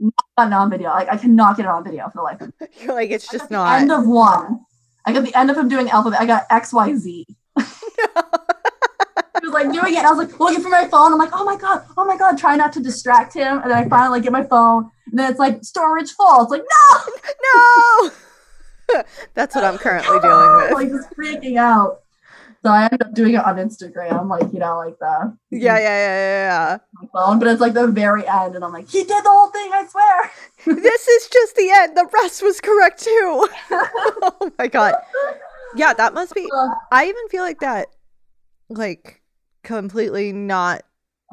[0.00, 0.90] not gotten on video.
[0.90, 2.68] Like I cannot get it on video for the life of me.
[2.80, 4.60] You're like, it's just the end of one.
[5.04, 6.20] I got the end of him doing alphabet.
[6.20, 7.26] I got X, Y, Z.
[7.56, 7.62] he
[9.42, 10.04] was like doing it.
[10.04, 11.12] I was like looking for my phone.
[11.12, 13.60] I'm like, oh my god, oh my god, try not to distract him.
[13.62, 14.90] And then I finally get my phone.
[15.10, 16.42] And then it's like storage full.
[16.42, 18.10] It's like, no,
[18.94, 19.02] no.
[19.34, 20.72] that's what I'm currently dealing with.
[20.72, 22.00] like just freaking out.
[22.68, 25.80] So I ended up doing it on Instagram, like you know, like the Yeah, yeah,
[25.80, 29.24] yeah, yeah, my phone, but it's like the very end, and I'm like, he did
[29.24, 30.30] the whole thing, I swear.
[30.82, 31.96] This is just the end.
[31.96, 33.48] The rest was correct too.
[33.70, 34.96] oh my god.
[35.76, 36.46] Yeah, that must be.
[36.54, 37.86] Uh, I even feel like that,
[38.68, 39.22] like,
[39.62, 40.82] completely not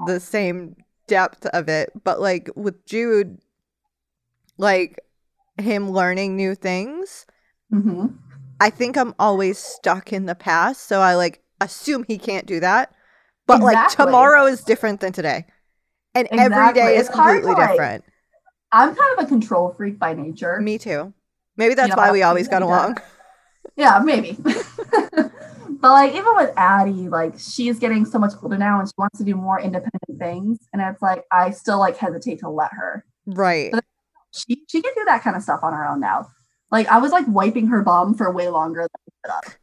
[0.06, 3.40] the same depth of it, but like with Jude,
[4.58, 5.02] like
[5.58, 7.26] him learning new things.
[7.74, 8.20] mhm.
[8.60, 12.60] I think I'm always stuck in the past, so I like assume he can't do
[12.60, 12.94] that.
[13.48, 15.46] But like tomorrow is different than today.
[16.16, 16.82] And every Exactly.
[16.82, 18.04] day is It's completely like, different.
[18.72, 20.60] I'm kind of a control freak by nature.
[20.62, 21.14] Me too.
[21.58, 22.98] Maybe that's know, why we always got along.
[23.76, 24.38] Yeah, maybe.
[24.44, 25.32] but
[25.84, 29.26] like even with Addie, like she's getting so much older now and she wants to
[29.26, 30.60] do more independent things.
[30.74, 33.06] And it's like I still like hesitate to let her.
[33.26, 33.72] Right.
[33.72, 33.84] But-
[34.32, 36.28] She she can do that kind of stuff on her own now.
[36.72, 38.90] Like I was like wiping her bum for way longer than
[39.28, 39.58] I could have.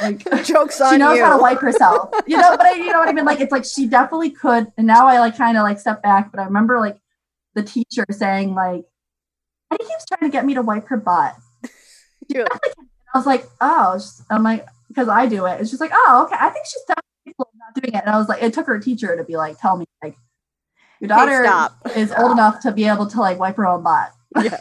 [0.00, 1.24] Like Joke's she on knows you.
[1.24, 2.10] how to wipe herself.
[2.26, 3.24] You know, but I, you know what I mean?
[3.24, 4.68] Like it's like she definitely could.
[4.76, 6.98] And now I like kind of like step back, but I remember like
[7.54, 8.84] the teacher saying like,
[9.70, 11.36] Addie keeps trying to get me to wipe her butt.
[12.34, 14.00] I was like, oh,
[14.30, 15.60] I'm like, because I do it.
[15.60, 16.36] It's just like, oh, okay.
[16.38, 18.04] I think she's definitely not doing it.
[18.06, 20.16] And I was like, it took her teacher to be like, tell me, like,
[21.00, 21.76] your daughter stop.
[21.96, 24.12] is old enough to be able to like wipe her own butt.
[24.42, 24.60] yeah.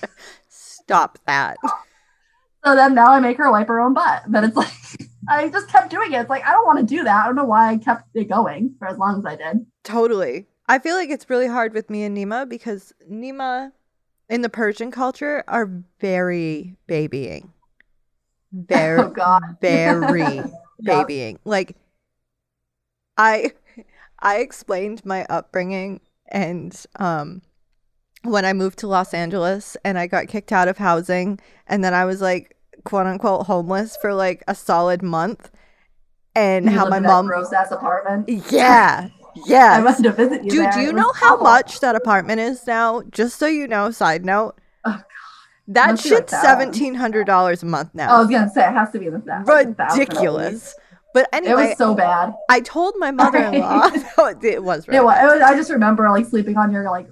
[0.83, 1.57] Stop that.
[2.63, 4.23] So then now I make her wipe her own butt.
[4.27, 4.71] But it's like,
[5.29, 6.19] I just kept doing it.
[6.21, 7.23] It's like, I don't want to do that.
[7.23, 9.65] I don't know why I kept it going for as long as I did.
[9.83, 10.47] Totally.
[10.67, 13.71] I feel like it's really hard with me and Nima because Nima
[14.29, 17.51] in the Persian culture are very babying.
[18.53, 19.41] Very Oh, God.
[19.59, 20.43] very
[20.83, 21.39] babying.
[21.45, 21.75] Like
[23.17, 23.51] I
[24.19, 27.41] I explained my upbringing and um
[28.23, 31.93] when I moved to Los Angeles and I got kicked out of housing and then
[31.93, 35.49] I was like quote unquote homeless for like a solid month
[36.35, 38.29] and You how my mom gross ass apartment.
[38.51, 39.09] Yeah.
[39.45, 39.73] yeah.
[39.73, 40.49] I went to visit you.
[40.51, 40.71] Dude, there.
[40.71, 41.43] do you know how awful.
[41.43, 43.01] much that apartment is now?
[43.11, 44.55] Just so you know, side note.
[44.85, 45.03] Oh, God.
[45.67, 48.13] That Must like shit's seventeen hundred dollars a month now.
[48.15, 49.75] I was gonna say it has to be in the thou- thousand.
[49.77, 50.75] Ridiculous.
[51.13, 52.33] But anyway, It was so bad.
[52.49, 53.89] I told my mother-in-law.
[54.17, 55.41] No, it was It really was, it was.
[55.41, 57.07] I just remember like sleeping on your like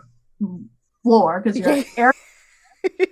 [1.09, 2.13] floor because your air
[2.83, 3.09] didn't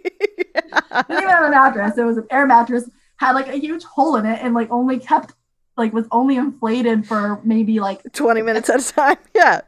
[1.09, 1.97] even have a mattress.
[1.97, 4.99] It was an air mattress, had like a huge hole in it, and like only
[4.99, 5.33] kept
[5.77, 9.17] like was only inflated for maybe like 20 minutes at a time.
[9.35, 9.61] Yeah.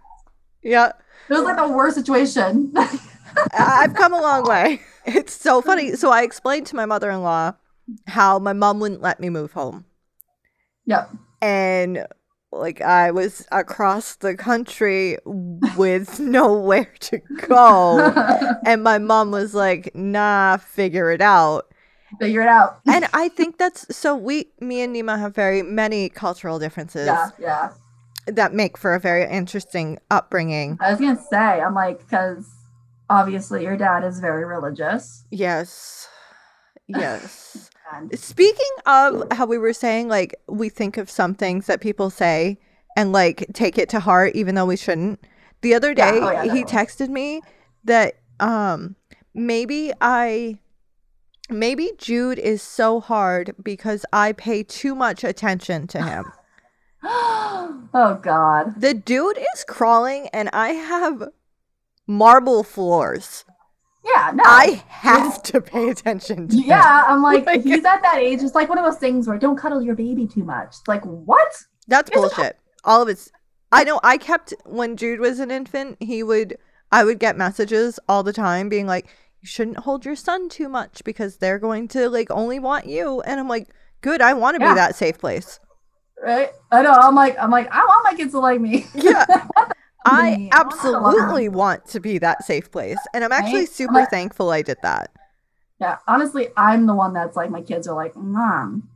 [0.61, 0.91] Yeah.
[1.29, 2.71] It was like the worst situation.
[3.57, 4.81] I've come a long way.
[5.05, 5.95] It's so funny.
[5.95, 7.53] So I explained to my mother in law
[8.07, 9.85] how my mom wouldn't let me move home.
[10.85, 11.09] yep.
[11.41, 12.05] And
[12.51, 18.13] like I was across the country with nowhere to go.
[18.65, 21.71] And my mom was like, nah, figure it out.
[22.19, 22.81] Figure it out.
[22.87, 27.29] And I think that's so we, me and Nima have very many cultural differences Yeah,
[27.39, 27.71] yeah.
[28.27, 30.77] that make for a very interesting upbringing.
[30.81, 32.47] I was gonna say, I'm like, because
[33.09, 35.23] obviously your dad is very religious.
[35.31, 36.07] Yes.
[36.87, 37.69] Yes.
[37.93, 42.09] And Speaking of how we were saying, like, we think of some things that people
[42.09, 42.57] say
[42.95, 45.19] and, like, take it to heart, even though we shouldn't.
[45.61, 47.41] The other Yeah, day, oh, yeah, he texted me
[47.83, 48.95] that, um,
[49.33, 50.59] maybe I,
[51.49, 56.31] maybe Jude is so hard because I pay too much attention to him.
[57.03, 58.79] oh God.
[58.79, 61.29] the dude is crawling and I have
[62.05, 63.45] marble floors.
[64.15, 64.43] Yeah, no.
[64.45, 68.41] I have to pay attention to yeah, I'm like, Like- he's at that age.
[68.41, 70.67] It's like one of those things where don't cuddle your baby too much.
[70.69, 71.51] It's like, what?
[71.87, 72.57] That's Here's bullshit.
[72.83, 73.31] All of it's.
[73.71, 73.99] I know.
[74.03, 75.97] I kept when Jude was an infant.
[75.99, 76.57] He would.
[76.91, 79.05] I would get messages all the time being like,
[79.41, 83.21] "You shouldn't hold your son too much because they're going to like only want you."
[83.21, 83.67] And I'm like,
[84.01, 84.21] "Good.
[84.21, 84.71] I want to Yeah.
[84.73, 85.59] be that safe place."
[86.23, 86.49] Right?
[86.71, 86.91] I know.
[86.93, 88.85] I'm like, I'm like, I want my kids to like me.
[88.95, 89.25] Yeah.
[90.09, 90.49] I me.
[90.51, 93.69] I want her to absolutely want to be that safe place, and I'm actually Right?
[93.69, 95.11] Super like- thankful I did that.
[95.79, 98.89] Yeah, honestly, I'm the one that's like, my kids are like, Mom,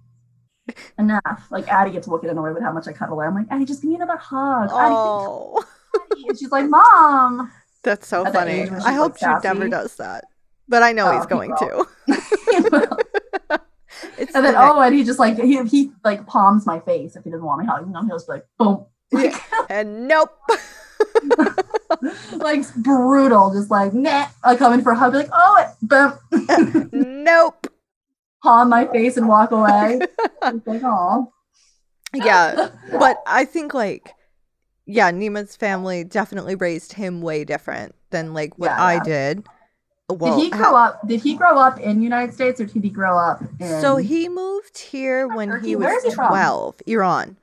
[0.99, 1.47] enough.
[1.49, 3.25] Like, Addie gets wicked annoyed with how much I cuddle her.
[3.27, 4.67] I'm like, Addie, just give me another hug.
[4.71, 5.63] Oh,
[6.11, 6.25] Addie.
[6.27, 7.49] And she's like, Mom.
[7.83, 8.63] that's so At funny.
[8.69, 10.25] I hope like, Jude never does that,
[10.67, 11.87] but I know Oh, he's going will.
[12.09, 12.97] to.
[13.49, 13.61] and
[14.17, 17.23] It's then, the oh, and he just like, he, he like palms my face if
[17.23, 18.07] he doesn't want me hugging him.
[18.07, 18.85] He'll just be like, boom.
[19.13, 19.37] Yeah.
[19.69, 20.31] and nope.
[22.33, 24.27] like brutal, just like, nah.
[24.43, 26.89] I come in for a hug, be like, oh, boom.
[27.23, 27.67] nope.
[28.41, 29.99] Palm my face and walk away.
[30.45, 31.31] It's like, oh.
[32.13, 34.13] Yeah, but I think like,
[34.85, 39.03] yeah, Nima's family definitely raised him way different than like what Yeah, I yeah.
[39.03, 39.47] did.
[40.09, 41.07] Well, did he grow up?
[41.07, 44.29] Did he grow up in United States or did he grow up in so he
[44.29, 45.75] moved here when he Turkey?
[45.75, 46.27] was he from?
[46.27, 46.75] twelve.
[46.85, 47.37] Iran.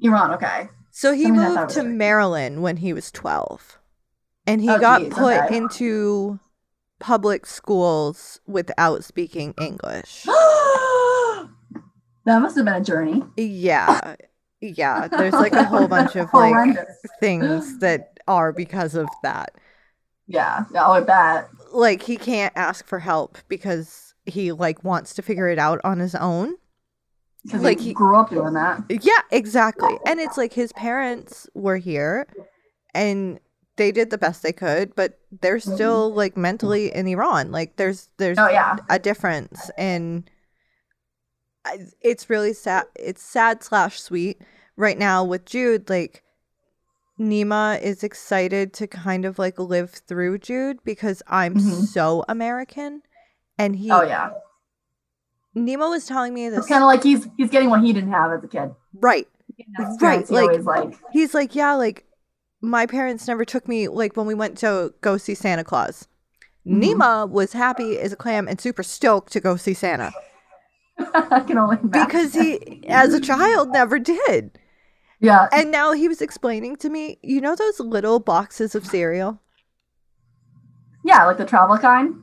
[0.00, 0.32] Iran?
[0.34, 0.68] Okay.
[0.98, 1.84] So he moved to.
[1.84, 3.78] Maryland when he was twelve,
[4.48, 5.56] and he Oh, got geez, put okay.
[5.56, 6.40] into
[6.98, 10.24] public schools without speaking English.
[10.24, 11.46] that
[12.26, 13.22] must have been a journey.
[13.36, 14.16] Yeah,
[14.60, 15.06] yeah.
[15.06, 16.76] There's like a whole bunch of like
[17.20, 19.52] things that are because of that.
[20.26, 20.64] Yeah.
[20.74, 20.84] Yeah.
[20.84, 21.48] Oh, I bet.
[21.72, 26.00] like he can't ask for help because he like wants to figure it out on
[26.00, 26.56] his own.
[27.48, 28.82] Because Like, he, grew up doing that.
[28.90, 29.96] Yeah, exactly.
[30.06, 32.26] And it's like his parents were here
[32.94, 33.40] and
[33.76, 37.50] they did the best they could, but they're still like mentally in Iran.
[37.50, 38.76] Like there's there's Oh yeah.
[38.90, 40.28] a difference and
[42.00, 44.40] it's really sad it's sad slash sweet
[44.76, 46.22] right now with Jude like
[47.20, 51.84] Nima is excited to kind of like live through Jude because I'm Mhm.
[51.86, 53.02] so American
[53.58, 54.30] and he Oh yeah.
[55.66, 58.10] Nima was telling me this It's kind of like he's he's getting what he didn't
[58.12, 58.70] have as a kid.
[58.94, 59.26] right
[60.00, 60.94] Right, like- like.
[61.12, 62.04] he's like yeah like
[62.60, 66.06] my parents never took me like when we went to go see Santa Claus
[66.66, 66.82] Mhm.
[66.82, 70.12] Nima was happy as a clam and super stoked to go see Santa
[71.14, 72.06] I can only imagine.
[72.06, 74.58] because he as a child never did
[75.20, 75.48] yeah.
[75.50, 79.40] And now he was explaining to me, you know those little boxes of cereal?
[81.04, 82.14] Yeah, like the travel kind.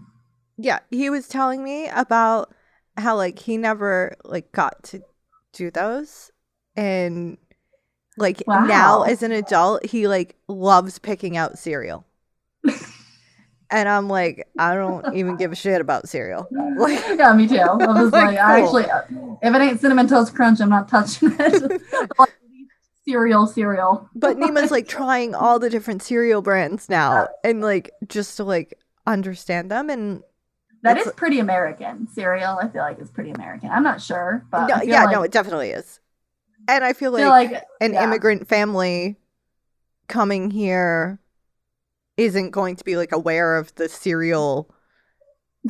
[0.57, 2.53] Yeah, he was telling me about
[2.97, 5.01] how like he never like got to
[5.53, 6.31] do those
[6.75, 7.37] and
[8.17, 12.05] like now as an adult he like loves picking out cereal.
[13.71, 16.47] and I'm like, I don't even give a shit about cereal.
[16.77, 17.57] Like yeah, me too.
[17.57, 18.83] I was Like, like, I actually,
[19.41, 21.81] if it ain't cinnamon toast crunch, I'm not touching it.
[23.07, 24.09] cereal, cereal.
[24.15, 28.77] But Nima's like trying all the different cereal brands now and like just to like
[29.07, 30.21] understand them and
[30.85, 32.07] That It's- is pretty American.
[32.13, 33.69] Cereal, I feel like is pretty American.
[33.71, 35.99] I'm not sure, but no, yeah, like, no, it definitely is.
[36.67, 38.03] And I feel I like, feel like an yeah.
[38.03, 39.17] immigrant family
[40.07, 41.19] coming here
[42.17, 44.69] isn't going to be like aware of the cereal.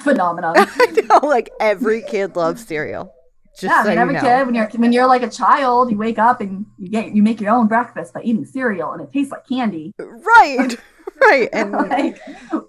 [0.01, 0.55] phenomenon.
[0.57, 3.13] I know, like every kid loves cereal.
[3.57, 4.21] Just yeah, I mean, every know.
[4.21, 7.23] kid when you're when you're like a child, you wake up and you get you
[7.23, 9.93] make your own breakfast by eating cereal, and it tastes like candy.
[9.97, 10.77] Right,
[11.21, 11.49] right.
[11.53, 12.19] And like,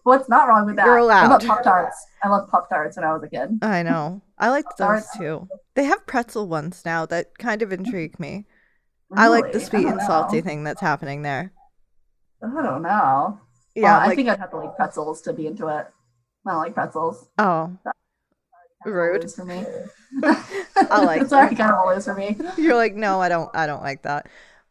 [0.04, 0.86] what's not wrong with that?
[0.86, 1.46] You're What about allowed.
[1.46, 2.06] Pop Tarts?
[2.22, 3.58] I love Pop Tarts when I was a kid.
[3.62, 4.22] I know.
[4.38, 5.16] I like those Tarts.
[5.18, 5.48] too.
[5.74, 8.46] They have pretzel ones now that kind of intrigue me.
[9.12, 10.42] I like the sweet and salty know.
[10.42, 11.52] thing that's happening there.
[12.42, 13.40] I don't know.
[13.74, 15.86] Yeah, Well, I think I'd have to like pretzels to be into it.
[16.46, 17.28] I don't like pretzels.
[17.38, 17.76] oh,
[18.84, 19.22] rude.
[19.22, 19.64] Lose for me.
[20.24, 22.36] I like already kind of a lose for me.
[22.56, 24.28] You're like, no, I don't, I don't like that.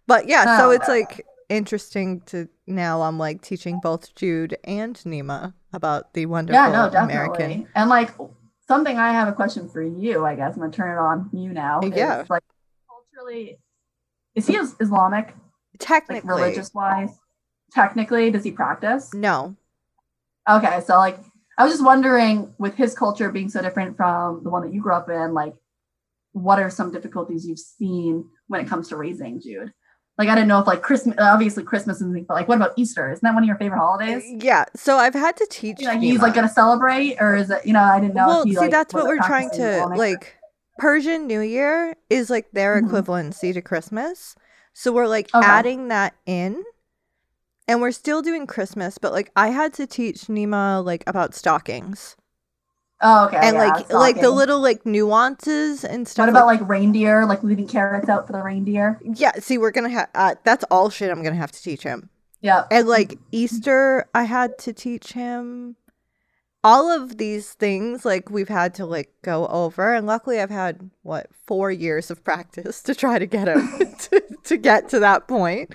[0.07, 0.72] But yeah, so Oh.
[0.72, 3.01] it's like interesting to now.
[3.01, 7.13] I'm like teaching both Jude and Nima about the wonderful Yeah, no, definitely.
[7.13, 7.67] American.
[7.76, 8.11] And like
[8.67, 10.55] something I have a question for you, I guess.
[10.55, 11.80] I'm gonna turn it on you now.
[11.81, 12.23] is, Yeah.
[12.30, 12.43] Like
[12.89, 13.59] culturally,
[14.35, 15.27] is he is- Islamic?
[15.27, 15.35] Like
[15.80, 17.09] Technically, religious wise?
[17.73, 19.13] Technically, does he practice?
[19.13, 19.55] no.
[20.49, 21.19] Okay, so like
[21.57, 24.81] I was just wondering, with his culture being so different from the one that you
[24.81, 25.53] grew up in, like
[26.34, 29.73] what are some difficulties you've seen when it comes to raising Jude?
[30.17, 33.11] Like I didn't know if like Christmas, obviously Christmas is, but like what about Easter?
[33.11, 34.23] Isn't that one of your favorite holidays?
[34.37, 35.81] Yeah, so I've had to teach.
[35.81, 37.65] Like he's like gonna celebrate, or is it?
[37.65, 38.25] You know, I didn't know.
[38.27, 40.35] well, he, see, like, that's what we're trying to like.
[40.77, 42.89] Persian New Year is like their Mhm.
[42.89, 44.35] equivalency to Christmas.
[44.73, 45.45] So we're like Okay.
[45.47, 46.63] adding that in.
[47.67, 52.15] And we're still doing Christmas, but like I had to teach Nima like about stockings.
[53.01, 53.38] Oh, okay.
[53.38, 56.23] and yeah, like like the little like nuances and stuff.
[56.23, 57.26] What about like, like reindeer?
[57.26, 58.99] Like leaving carrots out for the reindeer?
[59.03, 59.34] yeah?
[59.39, 61.11] See, we're gonna have uh, that's all shit.
[61.11, 62.09] I'm gonna have to teach him.
[62.41, 62.63] Yeah.
[62.72, 65.76] And like Easter, I had to teach him
[66.63, 68.05] all of these things.
[68.05, 72.23] Like we've had to like go over, and luckily I've had what four years of
[72.23, 73.67] practice to try to get him
[73.99, 75.73] to, to get to that point.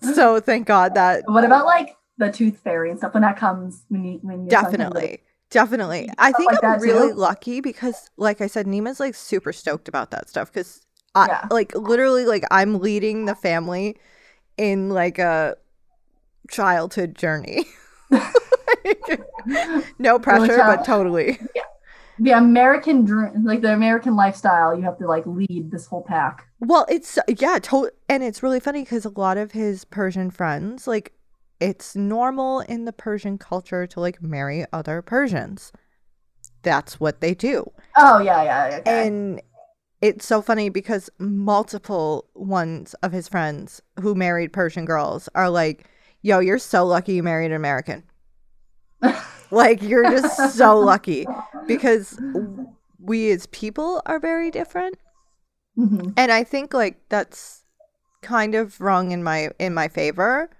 [0.00, 3.84] So thank God that What about like the tooth fairy and stuff when that comes?
[3.88, 5.22] When you when your son comes, like- definitely.
[5.50, 6.10] Definitely.
[6.18, 7.18] I think like I'm really too?
[7.18, 10.82] lucky because like I said, Nima's like super stoked about that stuff because
[11.14, 11.46] I Yeah.
[11.50, 13.96] like literally like I'm leading the family
[14.58, 15.56] in like a
[16.50, 17.64] childhood journey.
[19.98, 21.38] no pressure, but totally.
[22.18, 26.46] the American dream, like the American lifestyle, you have to like lead this whole pack.
[26.60, 30.86] Well, it's yeah, to- and it's really funny because a lot of his Persian friends,
[30.86, 31.12] like,
[31.60, 35.72] it's normal in the Persian culture to like marry other Persians.
[36.62, 37.70] That's what they do.
[37.96, 39.06] Oh yeah, yeah, okay.
[39.06, 39.40] And
[40.02, 45.86] it's so funny because multiple ones of his friends who married Persian girls are like,
[46.22, 48.02] yo, you're so lucky you married an American.
[49.50, 51.26] like, you're just so lucky
[51.66, 52.18] because
[53.00, 54.96] we as people are very different.
[55.78, 56.12] Mhm.
[56.16, 57.64] And I think like that's
[58.22, 60.50] kind of wrong in my in my favor.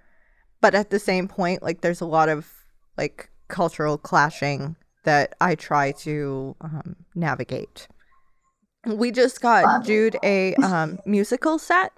[0.61, 2.51] But at the same point, like there's a lot of
[2.97, 7.87] like cultural clashing that I try to um, navigate.
[8.85, 9.85] We just got.
[9.85, 11.91] Jude a um, musical set,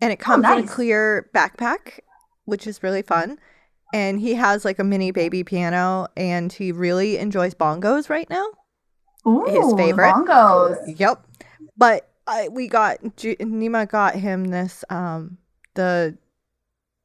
[0.00, 2.00] and it comes in a clear backpack,
[2.44, 3.38] which is really fun.
[3.92, 8.46] And he has like a mini baby piano, and he really enjoys bongos right now.
[9.26, 10.12] Ooh, his favorite.
[10.12, 10.98] bongos.
[10.98, 11.26] Yep.
[11.76, 15.38] But I, we got Ju- Nima got him this um
[15.74, 16.16] the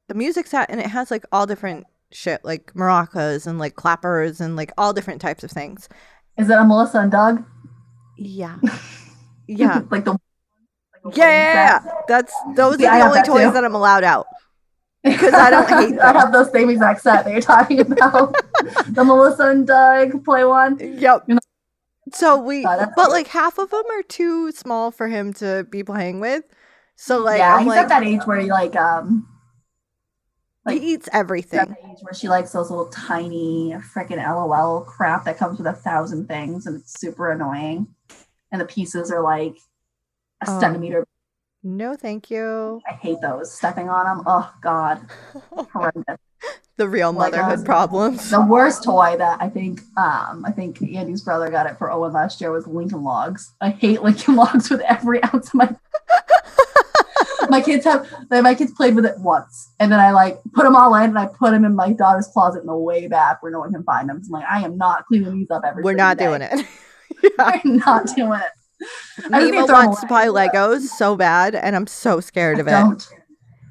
[0.08, 4.40] the music set and it has like all different shit like maracas and like clappers
[4.40, 5.88] and like all different types of things.
[6.38, 7.44] Is that a Melissa and Doug?
[8.16, 8.58] Yeah.
[9.48, 9.82] Yeah.
[9.92, 10.12] like the.
[11.04, 11.52] like Yeah, yeah,
[11.84, 11.92] yeah.
[12.08, 13.52] That's those Yeah, are the only that toys too.
[13.52, 14.26] that I'm allowed out.
[15.04, 18.34] because I don't hate I have those same exact set that you're talking about.
[18.88, 20.78] the Melissa and Doug play one.
[20.80, 21.24] Yep.
[21.28, 21.40] You know-
[22.12, 25.84] So we Oh, but like half of them are too small for him to be
[25.84, 26.42] playing with.
[26.96, 29.28] So like yeah, I'm he's like at that age where he like um
[30.66, 31.76] like- he eats everything.
[32.02, 36.66] where she likes those little tiny freaking LOL crap that comes with a thousand things
[36.66, 37.86] and it's super annoying.
[38.52, 39.56] And the pieces are like
[40.46, 40.60] a Oh.
[40.60, 41.06] centimeter.
[41.62, 42.80] No, thank you.
[42.88, 43.52] I hate those.
[43.52, 44.24] Stepping on them.
[44.26, 45.00] Oh god.
[45.72, 46.18] Horrendous.
[46.76, 47.66] the real my motherhood God.
[47.66, 48.30] problems.
[48.30, 52.12] the worst toy that I think um I think Andy's brother got it for Owen
[52.12, 53.52] last year was Lincoln Logs.
[53.60, 55.74] I hate Lincoln Logs with every ounce of my
[57.50, 60.76] my kids have my kids played with it once and then I like put them
[60.76, 63.52] all in and I put them in my daughter's closet in the way back where
[63.52, 64.22] no one can find them.
[64.22, 66.26] So I'm like, I am not cleaning these up every We're not day.
[66.26, 66.52] doing it.
[67.22, 67.30] yeah.
[67.38, 69.26] I'm not doing it.
[69.32, 70.26] I Nima to wants to buy.
[70.26, 72.72] Legos so bad, and I'm so scared of it.
[72.72, 73.08] Don't,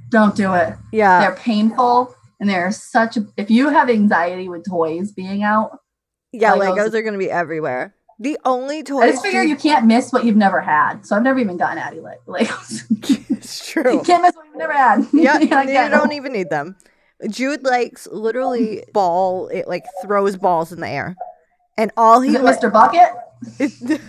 [0.10, 0.74] don't do it.
[0.92, 3.18] Yeah, They're painful, and they're such.
[3.18, 5.78] A, if you have anxiety with toys being out,
[6.32, 7.96] yeah, Legos- Legos are gonna be everywhere.
[8.18, 11.06] The only I toys just figure you can't miss what you've never had.
[11.06, 13.25] So I've never even gotten Le- Legos.
[13.46, 14.04] it's you true.
[14.04, 15.06] can't miss what you've never had.
[15.14, 15.48] Yeah, You
[15.84, 16.76] you don't even need them.
[17.30, 19.48] Jude likes literally ball.
[19.48, 21.16] It like throws balls in the air,
[21.78, 22.72] and all he Is it li- Mr.
[22.72, 23.10] Bucket?
[23.60, 24.02] it,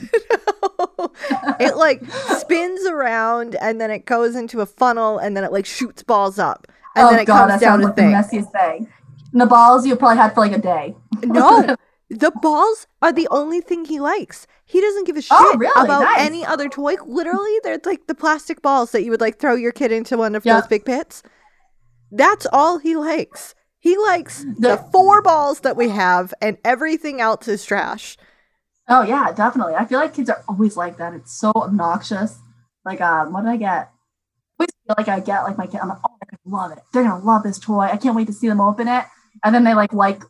[1.60, 2.02] it like
[2.38, 6.38] spins around and then it goes into a funnel and then it like shoots balls
[6.38, 8.10] up and oh then it god, comes down a like the thing.
[8.12, 8.88] messiest thing.
[9.32, 10.94] And the balls you probably had for like a day.
[11.24, 11.76] No,
[12.10, 14.46] the balls are the only thing he likes.
[14.64, 15.72] He doesn't give a shit Oh, really?
[15.84, 16.20] about Nice.
[16.20, 16.94] any other toy.
[17.04, 20.34] Literally, they're like the plastic balls that you would like throw your kid into one
[20.34, 20.60] of Yeah.
[20.60, 21.22] those big pits.
[22.10, 23.54] That's all he likes.
[23.78, 28.16] He likes the, The- four balls that we have, and everything else is trash.
[28.88, 29.74] Oh yeah, definitely.
[29.74, 31.12] I feel like kids are always like that.
[31.12, 32.38] It's so obnoxious.
[32.84, 33.68] Like, um, what did I get?
[33.68, 33.88] I
[34.60, 35.80] always feel like I get like my kid.
[35.82, 36.78] I'm like, oh, they're gonna love it.
[36.92, 37.80] They're gonna love this toy.
[37.92, 39.04] I can't wait to see them open it.
[39.44, 40.22] And then they like like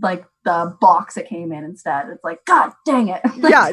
[0.00, 2.08] like the box it came in instead.
[2.08, 3.20] It's like, God dang it.
[3.36, 3.72] Like, Yeah,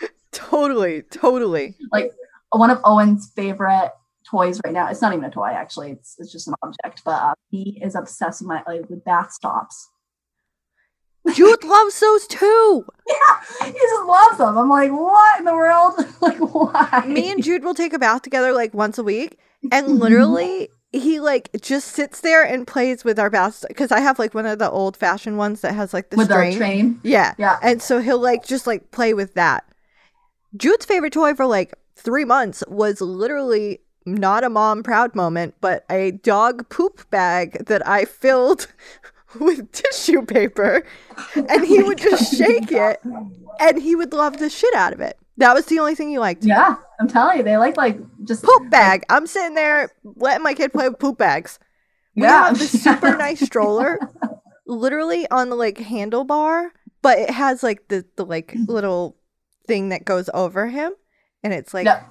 [0.00, 1.76] t- totally, totally.
[1.92, 2.12] Like
[2.50, 3.92] one of Owen's favorite
[4.28, 4.88] toys right now.
[4.88, 5.92] It's not even a toy actually.
[5.92, 7.02] It's it's just an object.
[7.04, 9.88] But uh, he is obsessed with my like with bath stops.
[11.32, 12.84] Jude loves those too.
[13.06, 14.58] Yeah, he just loves them.
[14.58, 15.94] I'm like, what in the world?
[16.20, 17.04] like, why?
[17.06, 19.38] Me and Jude will take a bath together like once a week,
[19.70, 24.18] and literally he like just sits there and plays with our bath because I have
[24.18, 26.56] like one of the old fashioned ones that has like the with string.
[26.56, 27.00] train.
[27.02, 27.34] Yeah.
[27.38, 27.58] Yeah.
[27.62, 29.64] And so he'll like just like play with that.
[30.56, 35.84] Jude's favorite toy for like three months was literally not a mom proud moment, but
[35.90, 38.68] a dog poop bag that I filled
[39.38, 40.84] with tissue paper.
[41.34, 43.00] And he would oh just shake it
[43.60, 45.18] and he would love the shit out of it.
[45.38, 46.44] That was the only thing he liked.
[46.44, 49.04] Yeah, I'm telling you, they like like just Poop bag.
[49.08, 51.58] I'm sitting there letting my kid play with poop bags.
[52.16, 52.48] We Yeah.
[52.48, 53.98] have this super nice stroller,
[54.66, 56.70] literally on the like handlebar,
[57.02, 59.16] but it has like the the like little
[59.66, 60.92] thing that goes over him,
[61.42, 62.06] and it's like Yep.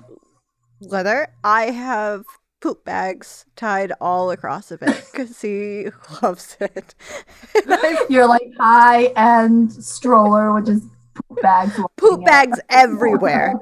[0.82, 1.28] leather.
[1.44, 2.24] I have
[2.62, 5.88] poop bags tied all across of it because he
[6.22, 6.96] loves it.
[7.56, 10.82] And I- Your like high end stroller, which is
[11.30, 11.80] poop bags.
[11.98, 13.56] poop bags everywhere.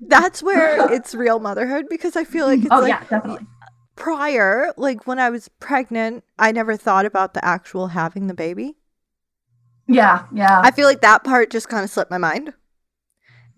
[0.00, 3.46] That's where it's real motherhood because I feel like it's Oh like yeah, definitely.
[3.96, 8.76] prior, like when I was pregnant, I never thought about the actual having the baby.
[9.86, 10.60] Yeah, yeah.
[10.62, 12.54] I feel like that part just kind of slipped my mind.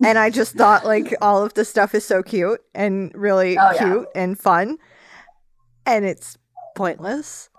[0.05, 3.73] And I just thought like all of the stuff is so cute and really Oh,
[3.73, 3.79] yeah.
[3.79, 4.79] cute and fun.
[5.87, 6.39] And it's
[6.75, 7.51] pointless.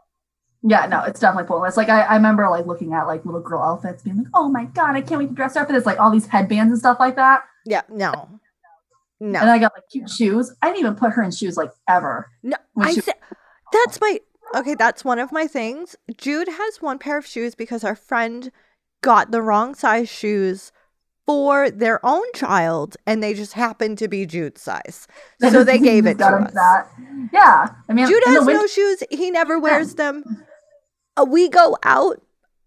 [0.65, 1.75] Yeah, no, it's definitely pointless.
[1.75, 4.65] Like I, I remember like looking at like little girl outfits, being like, oh my
[4.65, 5.67] god, I can't wait to dress her up.
[5.67, 7.43] And it's like all these headbands and stuff like that.
[7.65, 8.39] Yeah, no.
[9.19, 9.39] No.
[9.39, 10.53] And I got like cute shoes.
[10.61, 12.29] I didn't even put her in shoes like ever.
[12.43, 13.15] No, I said
[13.73, 14.19] that's my
[14.55, 14.75] okay.
[14.75, 15.95] That's one of my things.
[16.17, 18.51] Jude has one pair of shoes because our friend
[19.01, 20.71] got the wrong size shoes
[21.25, 25.07] for their own child, and they just happened to be Jude's size.
[25.41, 26.53] So they gave it to us.
[26.53, 26.89] That.
[27.33, 29.03] Yeah, I mean, Jude has winter- no shoes.
[29.09, 30.23] He never wears them.
[31.17, 32.21] Uh, we go out.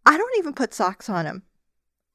[0.05, 1.43] I don't even put socks on him.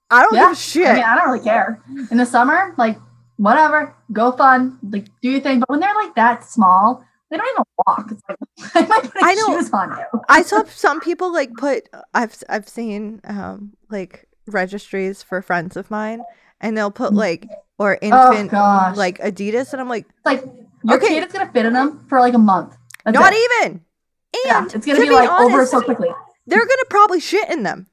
[0.10, 0.88] I don't Yeah, give a shit.
[0.88, 1.82] I mean, I don't really care.
[2.10, 2.98] In the summer, like
[3.38, 5.60] whatever, go fun, like do your thing.
[5.60, 8.12] But when they're like that small, they don't even walk.
[8.12, 8.38] It's like
[8.76, 9.58] I might put I know.
[9.58, 10.22] shoes on you.
[10.30, 15.92] I saw some people like put I've I've seen um like registries for friends of
[15.92, 16.26] mine
[16.62, 18.00] and they'll put like or Mm.
[18.14, 20.44] Oh infant gosh, like Adidas and I'm like like
[20.84, 21.08] your Okay.
[21.08, 22.78] kid is gonna fit in them for like a month.
[23.06, 23.38] That's not it.
[23.64, 23.86] even.
[24.34, 26.10] And Yeah, it's gonna to be, be like over so quickly.
[26.48, 27.88] they're gonna probably shit in them.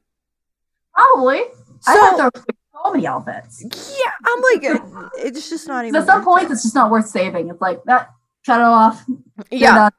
[0.95, 1.43] Probably.
[1.87, 3.63] I So have to throw so many outfits.
[3.65, 7.07] yeah, I'm like uh, it's just not even At some point, it's just not worth
[7.09, 7.49] saving.
[7.51, 8.11] It's like that.
[8.47, 9.05] Cut it off.
[9.51, 9.91] Yeah.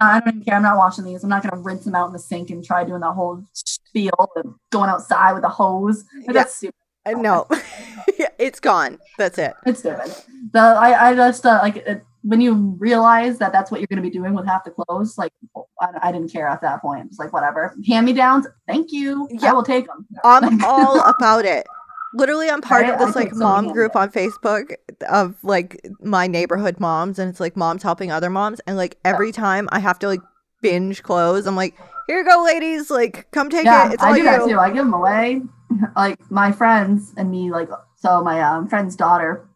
[0.00, 0.54] I don't even care.
[0.54, 1.24] I'm not washing these.
[1.24, 4.30] I'm not gonna rinse them out in the sink and try doing that whole spiel
[4.36, 6.04] and going outside with a hose.
[6.20, 6.32] Yeah.
[6.32, 6.74] That's stupid.
[7.04, 7.46] Uh, No.
[8.38, 8.98] it's gone.
[9.16, 9.54] That's it.
[9.66, 10.14] It's stupid.
[10.52, 14.02] The I I just uh, like it, when you realize that that's what you're going
[14.02, 15.16] to be doing with half the clothes.
[15.18, 15.32] Like
[15.80, 17.06] I, I didn't care at that point.
[17.06, 17.74] It's like whatever.
[17.86, 18.46] Hand me downs.
[18.66, 19.28] Thank you.
[19.30, 19.50] Yeah.
[19.50, 20.06] I will take them.
[20.24, 21.66] I'm all about it.
[22.14, 22.92] Literally, I'm part Right?
[22.94, 24.72] of this take like mom group on Facebook
[25.10, 28.60] of like my neighborhood moms, and it's like moms helping other moms.
[28.66, 30.20] And like every time I have to like
[30.62, 31.74] binge clothes, I'm like,
[32.06, 32.90] here you go, ladies.
[32.90, 33.94] Like, come take yeah, it.
[33.94, 34.24] It's I do you.
[34.24, 34.58] that too.
[34.58, 35.42] I give them away.
[35.94, 37.50] Like my friends and me.
[37.50, 39.47] Like so, my um, friend's daughter,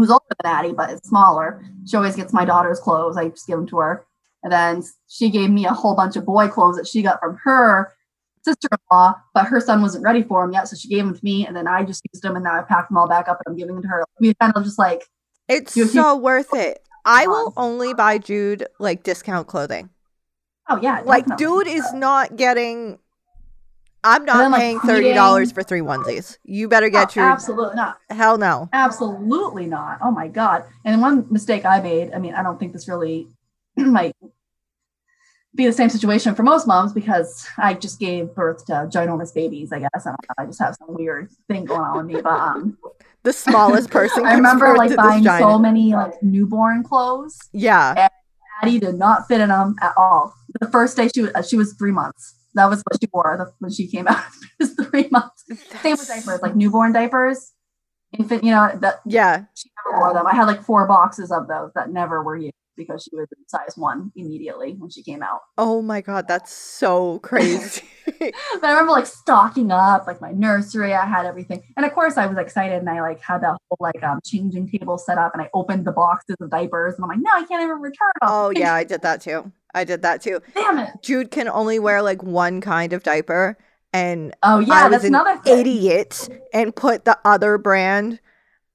[0.00, 1.62] who's older than Addie but is smaller.
[1.86, 3.16] She always gets my daughter's clothes.
[3.16, 4.06] I just give them to her.
[4.42, 7.38] And then she gave me a whole bunch of boy clothes that she got from
[7.44, 7.92] her
[8.42, 11.46] sister-in-law, but her son wasn't ready for them yet, so she gave them to me,
[11.46, 13.52] and then I just used them, and now I packed them all back up, and
[13.52, 14.04] I'm giving them to her.
[14.18, 15.04] We kind of just like,
[15.46, 16.80] It's so worth it.
[17.04, 19.90] I will only buy Jude like discount clothing.
[20.70, 21.64] oh yeah, Like, definitely.
[21.64, 22.98] Jude is not getting.
[24.02, 26.38] I'm not then, like, paying thirty dollars for three onesies.
[26.44, 27.98] You better Oh, get your absolutely not.
[28.08, 28.68] hell no.
[28.72, 29.98] Absolutely not.
[30.02, 30.64] Oh my god.
[30.84, 33.28] And one mistake I made, I mean, I don't think this really
[33.76, 34.14] might
[35.54, 39.72] be the same situation for most moms because I just gave birth to ginormous babies,
[39.72, 39.90] I guess.
[40.06, 40.34] I don't know.
[40.38, 42.20] I just have some weird thing going on with me.
[42.22, 42.78] But um
[43.22, 44.24] The smallest person.
[44.24, 47.38] I remember like buying so many like newborn clothes.
[47.52, 48.08] Yeah.
[48.62, 50.34] Addie did not fit in them at all.
[50.60, 52.34] The first day she was she was three months.
[52.54, 54.24] That was what she wore when she came out.
[54.60, 55.44] it was three months.
[55.82, 57.52] Same with diapers, like newborn diapers.
[58.18, 59.44] Infant, you know, that Yeah.
[59.54, 60.26] she never wore them.
[60.26, 63.46] I had like four boxes of those that never were used because she was in
[63.46, 65.40] size one immediately when she came out.
[65.58, 67.82] Oh my god, that's so crazy.
[68.54, 71.62] But I remember like stocking up, like my nursery, I had everything.
[71.76, 74.68] And of course I was excited and I like had that whole like um changing
[74.68, 77.44] table set up and I opened the boxes of diapers and I'm like, no, I
[77.46, 78.28] can't even return them.
[78.30, 79.52] oh yeah, I did that too.
[79.74, 80.40] I did that too.
[80.54, 80.90] Damn it.
[81.02, 83.56] Jude can only wear like one kind of diaper
[83.92, 85.58] and Oh yeah, I was that's an another thing.
[85.58, 88.20] idiot and put the other brand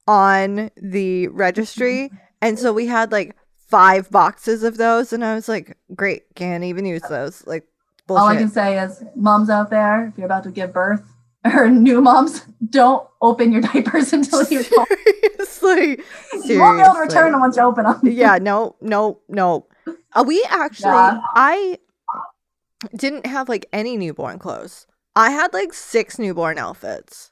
[0.08, 2.12] on the registry.
[2.42, 3.36] And so we had like
[3.70, 5.12] five boxes of those.
[5.14, 7.48] And I was like, great, can't even use those.
[7.48, 7.66] Like,
[8.08, 11.02] All I can say is moms out there, if you're about to give birth
[11.46, 16.04] or new moms, don't open your diapers until you seriously.
[16.44, 18.00] you won't be able to return them once you open them.
[18.04, 19.66] yeah, no, no, no.
[20.16, 21.20] Uh, we actually, Yeah.
[21.36, 21.78] I
[22.96, 24.88] didn't have like any newborn clothes.
[25.16, 27.32] I had like six newborn outfits.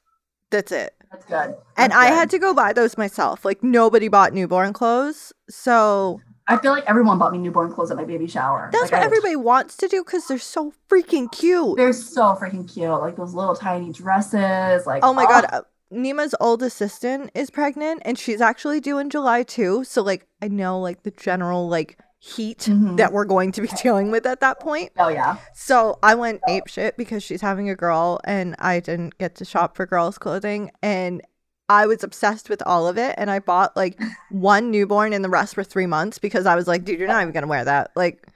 [0.50, 0.94] That's it.
[1.10, 1.54] That's good.
[1.76, 3.44] And That's I had to go buy those myself.
[3.44, 5.32] Like nobody bought newborn clothes.
[5.48, 8.68] So I feel like everyone bought me newborn clothes at my baby shower.
[8.72, 11.76] that's Like, what I- everybody wants to do because they're so freaking cute.
[11.76, 12.90] They're so freaking cute.
[12.90, 14.86] Like those little tiny dresses.
[14.86, 15.46] Like Oh my god.
[15.52, 19.84] uh, Nima's old assistant is pregnant and she's actually due in July too.
[19.84, 22.96] So like I know like the general like heat Mhm.
[22.96, 24.92] that we're going to be dealing with at that point.
[24.98, 25.36] Oh yeah.
[25.52, 29.44] So I went ape shit because she's having a girl and I didn't get to
[29.44, 31.20] shop for girls' clothing and
[31.68, 35.28] I was obsessed with all of it and I bought like one newborn and the
[35.28, 37.90] rest were three months because I was like, dude, you're not even gonna wear that.
[37.94, 38.26] Like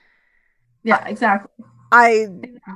[0.82, 1.64] Yeah, exactly.
[1.90, 2.26] I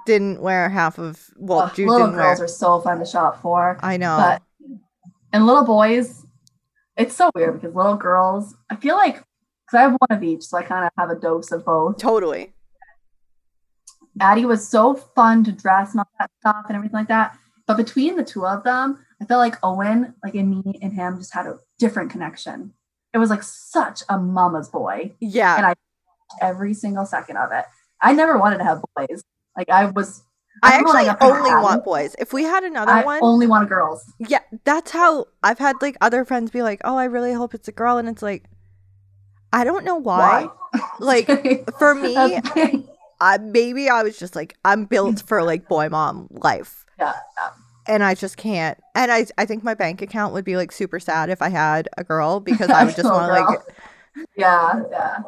[0.06, 2.46] didn't wear half of well, Ugh, Jude little didn't girls wear.
[2.46, 3.76] are so fun to shop for.
[3.82, 4.16] I know.
[4.16, 4.42] But
[5.34, 6.24] and little boys,
[6.96, 9.22] it's so weird because little girls, I feel like
[9.72, 11.98] because I have one of each, so I kind of have a dose of both.
[11.98, 12.52] totally.
[14.20, 17.38] Addie was so fun to dress and all that stuff and everything like that.
[17.66, 21.16] But between the two of them, I felt like Owen, like in me and him,
[21.16, 22.74] just had a different connection.
[23.14, 25.14] It was like such a mama's boy.
[25.20, 25.56] Yeah.
[25.56, 25.74] And I
[26.42, 27.64] every single second of it.
[28.02, 29.22] I never wanted to have boys.
[29.56, 30.22] Like I was.
[30.62, 32.14] I when actually only want boys.
[32.18, 34.04] If we had another I one, only want girls.
[34.18, 37.68] yeah, that's how I've had like other friends be like, "Oh, I really hope it's
[37.68, 38.44] a girl," and it's like,
[39.52, 40.48] I don't know why.
[40.98, 41.28] Like
[41.78, 42.14] for me,
[43.20, 47.50] I, maybe I was just like, I'm built for like boy mom life, yeah, yeah.
[47.86, 48.78] and I just can't.
[48.94, 51.88] And I, I think my bank account would be like super sad if I had
[51.96, 53.60] a girl because I would just want to like,
[54.36, 55.18] yeah, yeah.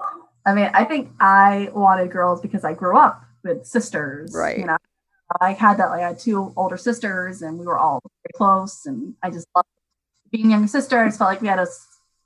[0.47, 4.33] I mean, I think I wanted girls because I grew up with sisters.
[4.35, 4.59] Right.
[4.59, 4.77] You know,
[5.41, 5.91] I had that.
[5.91, 8.87] Like, I had two older sisters, and we were all very close.
[8.87, 9.69] And I just loved
[10.31, 10.99] being younger sister.
[10.99, 11.67] I just felt like we had a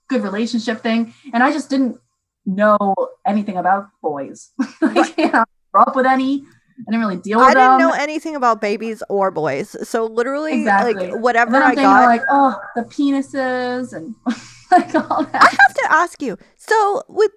[0.08, 1.98] good relationship thing, and I just didn't
[2.46, 2.94] know
[3.26, 4.50] anything about boys.
[4.80, 6.44] like, you know, grew up with any.
[6.86, 7.80] I didn't really deal with I didn't them.
[7.80, 11.10] know anything about babies or boys, so literally, Exactly.
[11.10, 12.06] like whatever I got.
[12.06, 14.14] like, oh, the penises and
[14.70, 15.34] like all that.
[15.42, 16.38] I have to ask you.
[16.56, 17.32] So, with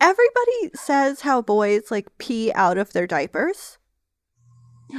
[0.00, 3.78] everybody says how boys like pee out of their diapers.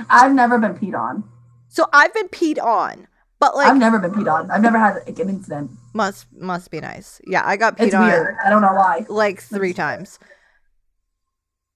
[0.09, 1.23] I've never been peed on.
[1.67, 3.07] So I've been peed on,
[3.39, 4.51] but like I've never been peed on.
[4.51, 5.71] I've never had like, an incident.
[5.93, 7.19] Must must be nice.
[7.25, 8.37] Yeah, I got peed It's on weird.
[8.43, 9.05] I don't know why.
[9.09, 10.19] like three times.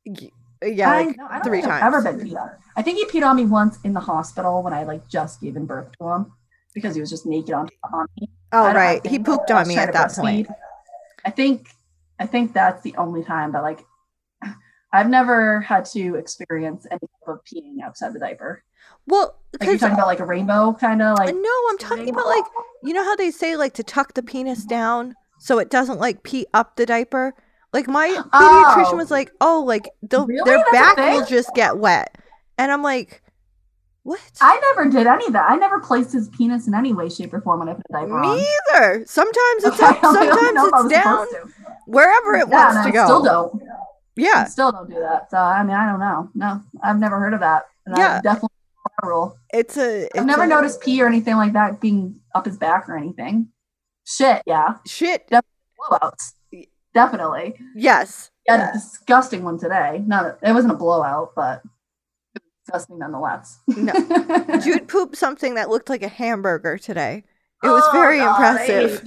[0.05, 2.05] Yeah, like no, I don't three think I've times.
[2.05, 2.49] ever been peed on.
[2.75, 5.65] I think he peed on me once in the hospital when I like just given
[5.65, 6.31] birth to him
[6.73, 8.29] because he was just naked on, on me.
[8.51, 10.47] Oh I don't- I right, he pooped on me at that point.
[11.25, 11.69] I think
[12.19, 13.83] I think that's the only time but like
[14.93, 18.63] I've never had to experience any type of peeing outside the diaper.
[19.07, 22.13] Well, Like you're talking about like a rainbow kind of uh, like no, I'm talking
[22.13, 22.45] about like
[22.81, 26.23] you know how they say like to tuck the penis down so it doesn't like
[26.23, 27.33] pee up the diaper.
[27.71, 28.97] Like my pediatrician Oh.
[28.97, 30.43] was like, "Oh, like Really?
[30.43, 32.15] their That's back will just get wet,"
[32.57, 33.21] and I'm like,
[34.03, 35.49] "What?" I never did any of that.
[35.49, 37.93] I never placed his penis in any way, shape, or form when I put a
[37.93, 38.37] diaper on.
[38.37, 39.05] Me either.
[39.05, 41.25] Sometimes it's Okay, up, I sometimes I it's down,
[41.85, 43.05] wherever it Yeah, wants to I go.
[43.05, 43.63] Still don't.
[44.35, 45.29] I Yeah, still don't do that.
[45.31, 46.29] So I mean, I don't know.
[46.33, 47.63] No, I've never heard of that.
[47.85, 48.17] And Yeah.
[48.17, 48.49] I definitely
[49.03, 49.37] rule.
[49.53, 50.05] It's a.
[50.05, 52.97] It's I've never a- noticed pee or anything like that being up his back or
[52.97, 53.49] anything.
[54.05, 54.75] Shit, yeah.
[54.85, 55.29] Shit.
[55.29, 56.33] Blowouts.
[56.93, 57.55] Definitely.
[57.75, 58.29] Yes.
[58.47, 60.03] Yeah, a disgusting one today.
[60.05, 61.61] Not it wasn't a blowout, but
[62.35, 63.59] it was disgusting nonetheless.
[63.67, 63.93] No.
[64.63, 67.23] Jude pooped something that looked like a hamburger today.
[67.63, 69.05] It was Oh, very God, impressive.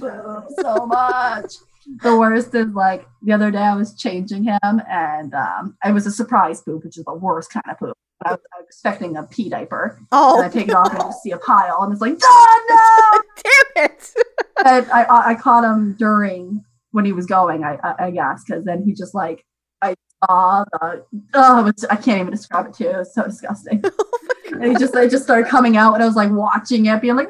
[0.59, 1.53] so much.
[2.01, 6.07] the worst is like the other day I was changing him and um it was
[6.07, 7.95] a surprise poop, which is the worst kind of poop.
[8.25, 9.99] I was, expecting a pee diaper.
[10.11, 10.37] Oh.
[10.37, 12.17] And I Oh, take it off and I just see a pile and it's like,
[12.21, 13.21] oh
[13.75, 14.13] damn it.
[14.15, 14.63] no!
[14.65, 18.43] and I, I I caught him during when he was going, I I, I guess,
[18.45, 19.45] because then he just like
[19.81, 19.93] I
[20.25, 22.89] saw the oh was, I can't even describe it to you.
[22.91, 23.83] It was so disgusting.
[24.49, 27.01] Oh and he just it just started coming out and I was like watching it,
[27.01, 27.29] being like,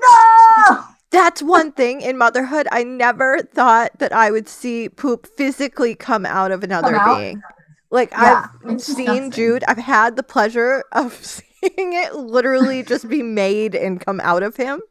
[0.69, 0.83] no!
[1.09, 2.67] That's one thing in motherhood.
[2.71, 7.17] I never thought that I would see poop physically come out of another out?
[7.17, 7.41] being.
[7.89, 9.31] Like Yeah, I've seen.
[9.31, 9.63] Jude.
[9.67, 14.55] I've had the pleasure of seeing it literally just be made and come out of
[14.57, 14.81] him.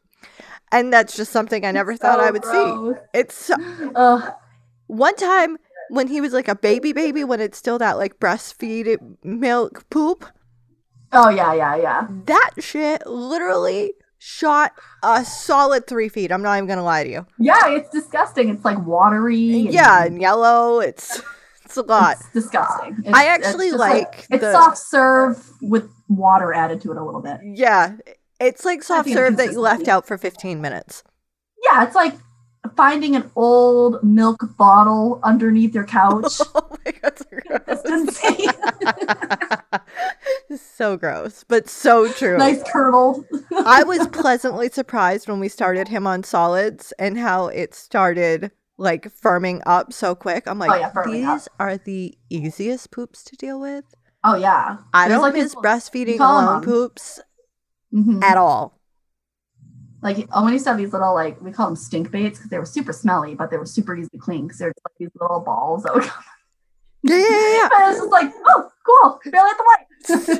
[0.71, 2.51] And that's just something I never thought I would see.
[2.51, 2.91] see.
[3.13, 3.55] It's so-
[3.95, 4.33] Ugh.
[4.87, 5.57] one time
[5.89, 10.25] when he was like a baby baby when it's still that like breastfeed milk poop.
[11.13, 12.07] Oh yeah, yeah, yeah.
[12.25, 16.31] That shit literally shot a solid three feet.
[16.33, 17.25] I'm not even gonna lie to you.
[17.39, 18.49] Yeah, it's disgusting.
[18.49, 19.61] It's like watery.
[19.67, 20.81] and Yeah, and yellow.
[20.81, 21.21] It's
[21.67, 22.15] it's a lot.
[22.17, 22.95] It's disgusting.
[22.99, 27.03] It's, I actually just like it's the- soft serve with water added to it a
[27.03, 27.41] little bit.
[27.43, 27.97] Yeah,
[28.39, 31.03] it's like soft serve that you left out for 15 minutes.
[31.65, 32.15] Yeah, it's like
[32.77, 36.39] finding an old milk bottle underneath your couch.
[36.55, 37.25] Oh my god, so
[37.65, 38.19] gross.
[40.57, 42.37] So gross, but so true.
[42.37, 43.25] nice curdled.
[43.65, 49.11] I was pleasantly surprised when we started him on solids and how it started like
[49.19, 50.43] firming up so quick.
[50.47, 51.35] I'm like, Oh, yeah, firming up.
[51.39, 53.85] these are the easiest poops to deal with.
[54.23, 54.77] Oh yeah.
[54.93, 57.19] I There's don't like miss this- breastfeeding alone poops
[57.93, 58.21] Mhm.
[58.23, 58.79] at all.
[60.01, 62.51] Like oh, when used to have these little like we call them stink baits because
[62.51, 64.93] they were super smelly, but they were super easy to clean because they're just like
[64.99, 66.23] these little balls that would come.
[67.03, 67.69] Yeah, yeah, yeah.
[67.73, 69.63] And it's just like oh cool, barely at the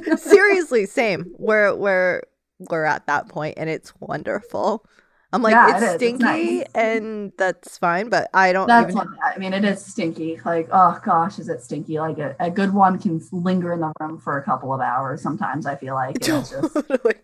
[0.09, 0.19] white.
[0.19, 1.33] Seriously, same.
[1.37, 2.21] We're we're
[2.69, 4.85] we're at that point and it's wonderful.
[5.33, 6.03] I'm like, Yeah, it's it is.
[6.03, 6.63] It's stinky nice.
[6.73, 9.53] and that's fine, but I don't That's even I mean.
[9.53, 10.39] It is stinky.
[10.45, 11.99] Like, oh gosh, is it stinky?
[11.99, 15.21] Like a, a good one can linger in the room for a couple of hours.
[15.21, 16.53] Sometimes I feel like just
[16.87, 17.15] totally.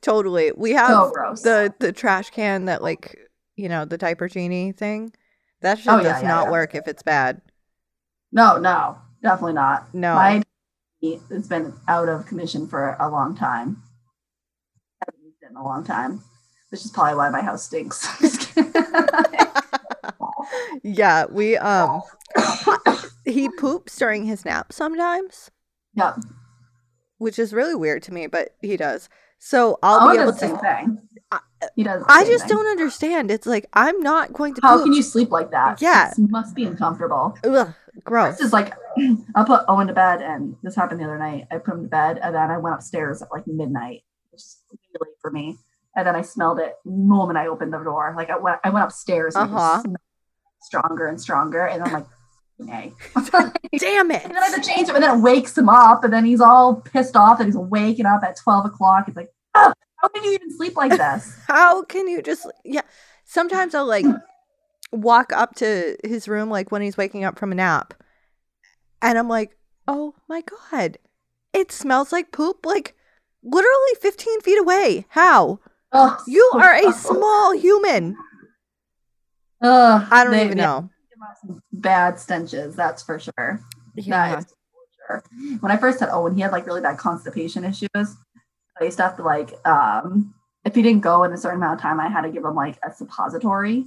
[0.00, 0.52] Totally.
[0.56, 1.12] We have so
[1.42, 3.16] the the trash can that like
[3.56, 5.12] you know the diaper genie thing.
[5.60, 7.40] That shit Oh, yeah, does yeah, not work if it's bad.
[8.32, 9.94] no, no, definitely not.
[9.94, 10.14] No.
[10.14, 10.42] My
[11.00, 13.82] it's been out of commission for a long time.
[15.06, 16.22] haven't used it in a long time,
[16.72, 18.08] which is probably why my house stinks.
[20.82, 22.02] Yeah, we um
[23.24, 25.50] he poops during his nap sometimes,
[25.94, 26.16] yeah,
[27.18, 29.08] which is really weird to me, but he does.
[29.38, 30.60] So I'll I'll be able the same to.
[30.60, 30.98] thing.
[31.30, 31.40] I-
[31.76, 32.02] He does.
[32.08, 32.56] I just thing.
[32.56, 33.30] don't understand.
[33.30, 34.60] It's like I'm not going to.
[34.62, 34.84] How poop.
[34.86, 35.80] can you sleep like that?
[35.80, 36.10] Yeah.
[36.10, 37.36] It must be uncomfortable.
[37.44, 37.72] Ugh,
[38.02, 38.38] gross.
[38.38, 38.74] This is like
[39.36, 41.46] I'll put Owen to bed, and this happened the other night.
[41.52, 44.62] I put him to bed, and then I went upstairs at like midnight, which is
[44.70, 45.56] really late for me.
[45.94, 48.14] And then I smelled it the moment I opened the door.
[48.16, 49.82] Like I went, I went upstairs, and it Uh-huh.
[50.62, 51.66] stronger and stronger.
[51.66, 52.06] And I'm like,
[52.58, 52.92] nay.
[53.78, 54.24] Damn it!
[54.24, 56.24] And then I have to change him, and then it wakes him up, and then
[56.24, 59.06] he's all pissed off that he's waking up at twelve o'clock.
[59.08, 61.36] It's like, oh, how can you even sleep like this?
[61.46, 62.82] How can you just yeah?
[63.24, 64.06] Sometimes I'll like
[64.92, 67.94] walk up to his room like when he's waking up from a nap,
[69.00, 69.56] and I'm like,
[69.88, 70.98] oh my god,
[71.52, 72.64] it smells like poop.
[72.64, 72.94] Like
[73.42, 75.06] literally 15 feet away.
[75.10, 75.58] How?
[75.92, 77.00] Oh, You so are a gross.
[77.02, 78.16] small human.
[79.62, 80.88] Ugh, I don't they- even know.
[81.10, 83.60] give off some Bad stenches, that's for sure.
[83.94, 84.36] Yeah.
[84.36, 84.44] That
[85.06, 85.56] for sure.
[85.60, 88.16] When I first had Owen, he had like really bad constipation issues.
[88.80, 91.74] I used to have to like, um, if he didn't go in a certain amount
[91.78, 93.84] of time, I had to give him like a suppository.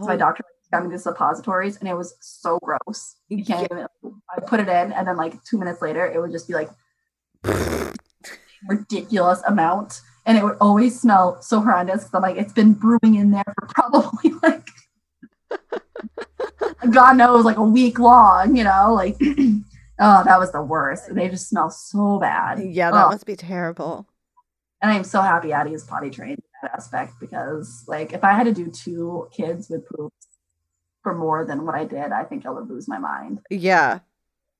[0.00, 3.16] So my Oh, doctor got me the suppositories, and it was so gross.
[3.28, 3.86] You can't even.
[4.34, 6.70] I put it in, and then like two minutes later, it would just be like
[8.68, 12.04] ridiculous amount, and it would always smell so horrendous.
[12.04, 14.68] Because I'm like, it's been brewing in there for probably like.
[16.90, 21.14] God knows, like a week long, you know, like oh, that was the worst.
[21.14, 22.58] They just smell so bad.
[22.62, 23.10] yeah, that Ugh.
[23.12, 24.06] must be terrible.
[24.82, 28.32] And I'm so happy Addie is potty trained in that aspect because, like, if I
[28.32, 30.26] had to do two kids with poops
[31.02, 33.40] for more than what I did, I think I would lose my mind.
[33.48, 34.00] Yeah.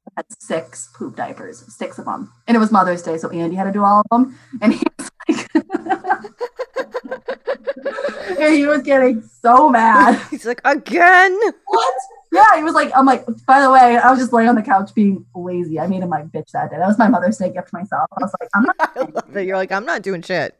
[0.08, 3.56] I had six poop diapers, six of them, and it was Mother's Day, so Andy
[3.56, 4.84] had to do all of them, and he
[8.38, 10.20] and he was getting so mad.
[10.30, 11.38] He's like, again?
[11.66, 11.94] what?
[12.32, 14.62] Yeah, he was like, I'm like, by the way, I was just laying on the
[14.62, 15.78] couch being lazy.
[15.78, 16.78] I made him my bitch that day.
[16.78, 18.08] That was my Mother's Day gift to myself.
[18.12, 18.76] I was like, I'm not.
[18.96, 19.46] I love it.
[19.46, 20.58] You're like, I'm not doing shit.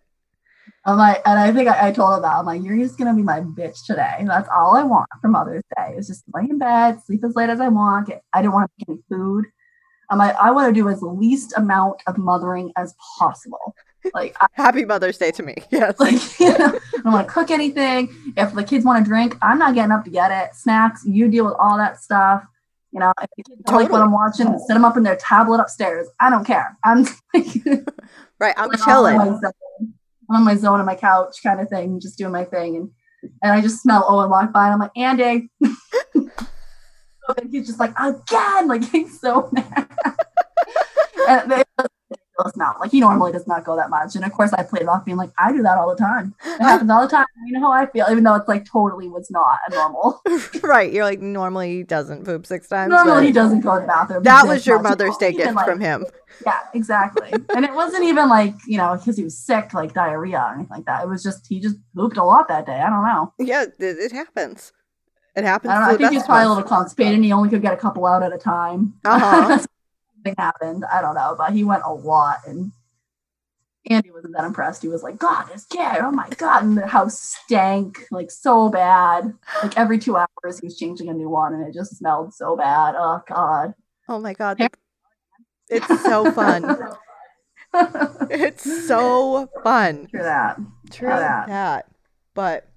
[0.87, 2.37] I'm like, and I think I, I told him that.
[2.37, 4.23] I'm like, you're just gonna be my bitch today.
[4.25, 7.51] That's all I want for Mother's Day is just lay in bed, sleep as late
[7.51, 8.09] as I want.
[8.09, 9.47] Get, I didn't want to make any food.
[10.11, 13.75] I'm like, I want to do as least amount of mothering as possible.
[14.13, 15.55] Like, I, Happy Mother's Day to me.
[15.71, 15.99] Yes.
[15.99, 18.15] like you know, I don't want to cook anything.
[18.37, 20.55] If the kids want to drink, I'm not getting up to get it.
[20.55, 22.45] Snacks, you deal with all that stuff.
[22.93, 25.17] You know, if the kids don't like what I'm watching, set them up in their
[25.17, 26.07] tablet upstairs.
[26.21, 26.77] I don't care.
[26.85, 27.05] I'm
[28.39, 28.55] right.
[28.57, 29.19] I'm chilling.
[29.19, 29.95] on my zone.
[30.31, 32.77] I'm on my zone on my couch kind of thing, just doing my thing.
[32.77, 32.91] And
[33.43, 35.51] and I just smell Owen walk by and I'm like, Andy.
[35.63, 39.89] and he's just like, again, like he's so mad.
[41.29, 41.63] and they
[42.39, 42.81] ridiculous amount.
[42.81, 44.15] Like he normally does not go that much.
[44.15, 46.35] And of course I played it off being like, I do that all the time.
[46.45, 47.27] It happens all the time.
[47.47, 50.21] You know how I feel, even though it's like totally was not a normal.
[50.63, 50.93] right.
[50.93, 52.91] You're like, normally he doesn't poop six times.
[52.91, 54.23] Normally he doesn't go to the bathroom.
[54.23, 54.85] That was your.
[54.85, 56.05] Mother's Day gift like, from him.
[56.45, 57.33] Yeah, exactly.
[57.33, 60.69] and it wasn't even like, you know, because he was sick, like diarrhea or anything
[60.69, 61.03] like that.
[61.03, 62.79] It was just, he just pooped a lot that day.
[62.79, 63.33] I don't know.
[63.39, 64.73] Yeah, it, it happens.
[65.35, 65.71] It happens.
[65.71, 65.95] I don't know.
[65.95, 67.79] I think he was best probably a little constipated and he only could get a
[67.79, 68.95] couple out at a time.
[69.05, 69.65] Uh-huh.
[70.25, 70.85] That's something happened.
[70.93, 72.73] I don't know, but he went a lot and
[73.87, 74.81] Andy wasn't that impressed.
[74.81, 76.65] He was like, God, this kid, oh my God.
[76.65, 79.35] And the house stank like so bad.
[79.63, 82.57] Like every two hours he was changing a new one and it just smelled so
[82.57, 82.95] bad.
[82.97, 83.75] Oh God.
[84.09, 84.59] Oh my god.
[85.69, 86.79] It's so fun.
[88.31, 90.07] It's so fun.
[90.07, 90.61] True that.
[90.93, 91.49] True that.
[91.49, 91.87] that.
[92.33, 92.69] But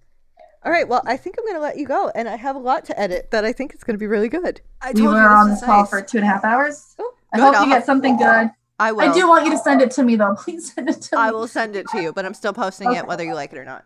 [0.65, 2.83] all right, well, I think I'm gonna let you go, and I have a lot
[2.85, 4.59] to edit that I think is gonna be really good.
[4.81, 5.89] I told We were you on this this call nice.
[5.91, 6.95] for two and a half hours.
[6.97, 8.51] Oh, I hope you get something good.
[8.79, 9.01] I will.
[9.09, 10.35] I do want you to send it to me though.
[10.39, 11.21] Please send it to me.
[11.21, 12.99] I will send it to you, but I'm still posting Okay.
[12.99, 13.85] it whether you like it or not.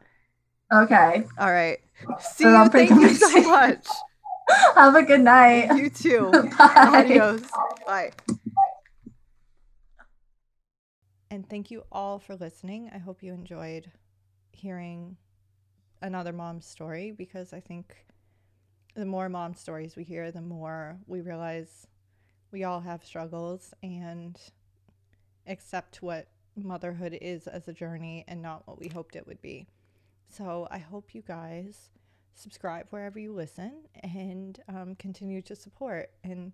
[0.73, 1.23] Okay.
[1.37, 1.79] All right.
[2.19, 2.69] See Then you.
[2.69, 3.85] Thank you so much.
[4.75, 5.75] Have a good night.
[5.77, 6.31] You too.
[6.57, 6.73] Bye.
[6.75, 7.41] Adios.
[7.85, 8.11] Bye.
[11.29, 12.91] And thank you all for listening.
[12.93, 13.89] I hope you enjoyed
[14.51, 15.15] hearing
[16.01, 17.95] another mom's story because I think
[18.95, 21.87] the more mom stories we hear, the more we realize
[22.51, 24.37] we all have struggles and
[25.47, 29.67] accept what motherhood is as a journey and not what we hoped it would be.
[30.29, 31.89] So I hope you guys
[32.35, 36.53] subscribe wherever you listen and um, continue to support and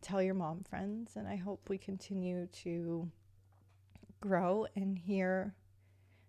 [0.00, 1.12] tell your mom friends.
[1.16, 3.10] And I hope we continue to
[4.20, 5.54] grow and hear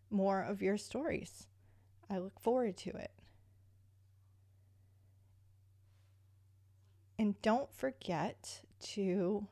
[0.10, 1.48] more of your stories.
[2.10, 3.12] I look forward to it.
[7.18, 9.48] And don't forget to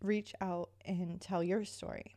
[0.00, 2.16] reach out and tell your story.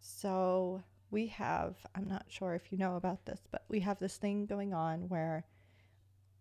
[0.00, 4.16] So, we have, I'm not sure if you know about this, but we have this
[4.16, 5.44] thing going on where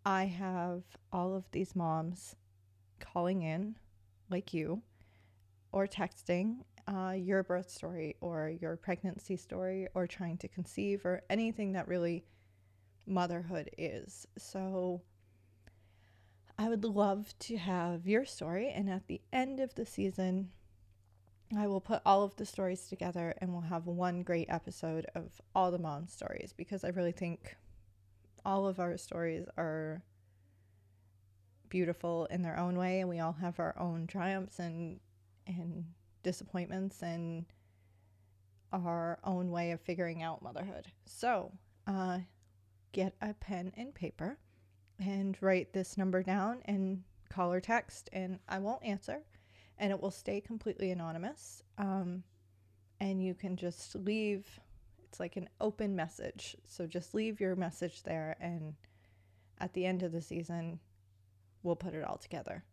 [0.05, 2.35] I have all of these moms
[2.99, 3.75] calling in,
[4.29, 4.81] like you,
[5.73, 11.21] or texting uh, your birth story or your pregnancy story or trying to conceive or
[11.29, 12.23] anything that really
[13.05, 14.25] motherhood is.
[14.37, 15.01] So
[16.61, 18.69] I would love to have your story.
[18.69, 20.51] And at the end of the season,
[21.57, 25.41] I will put all of the stories together and we'll have one great episode of
[25.55, 27.57] all the mom stories because I really think
[28.45, 30.03] all of our stories are
[31.69, 34.99] beautiful in their own way and we all have our own triumphs and
[35.47, 35.85] and
[36.21, 37.45] disappointments and
[38.71, 40.85] our own way of figuring out motherhood.
[41.05, 41.53] So,
[41.87, 42.19] uh,
[42.91, 44.37] get a pen and paper
[45.01, 49.19] and write this number down and call or text, and I won't answer,
[49.77, 51.63] and it will stay completely anonymous.
[51.77, 52.23] Um,
[52.99, 54.47] and you can just leave,
[55.03, 56.55] it's like an open message.
[56.65, 58.75] So, just leave your message there, and
[59.59, 60.79] at the end of the season,
[61.63, 62.63] we'll put it all together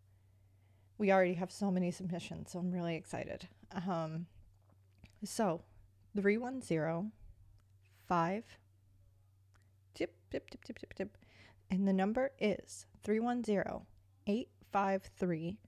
[0.98, 3.48] we already have so many submissions, so I'm really excited.
[3.86, 4.26] Um,
[5.24, 5.62] so,
[6.16, 7.12] 310
[8.08, 8.44] 5
[9.94, 11.18] tip, tip, tip, tip, tip, tip.
[11.70, 13.82] And the number is 310
[14.26, 15.58] 853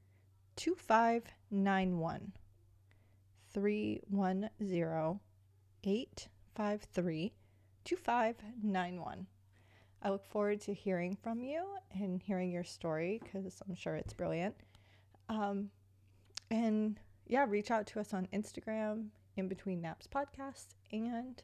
[0.56, 2.32] 2591.
[3.52, 5.20] 310
[5.82, 7.32] 853
[7.84, 9.26] 2591.
[10.02, 14.14] I look forward to hearing from you and hearing your story because I'm sure it's
[14.14, 14.54] brilliant.
[15.28, 15.70] Um,
[16.50, 21.42] and yeah, reach out to us on Instagram, in between naps podcast, and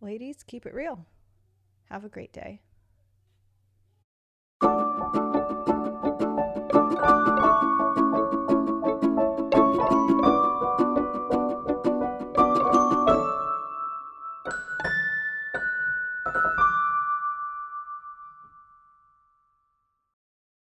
[0.00, 1.06] ladies, keep it real.
[1.88, 2.60] Have a great day.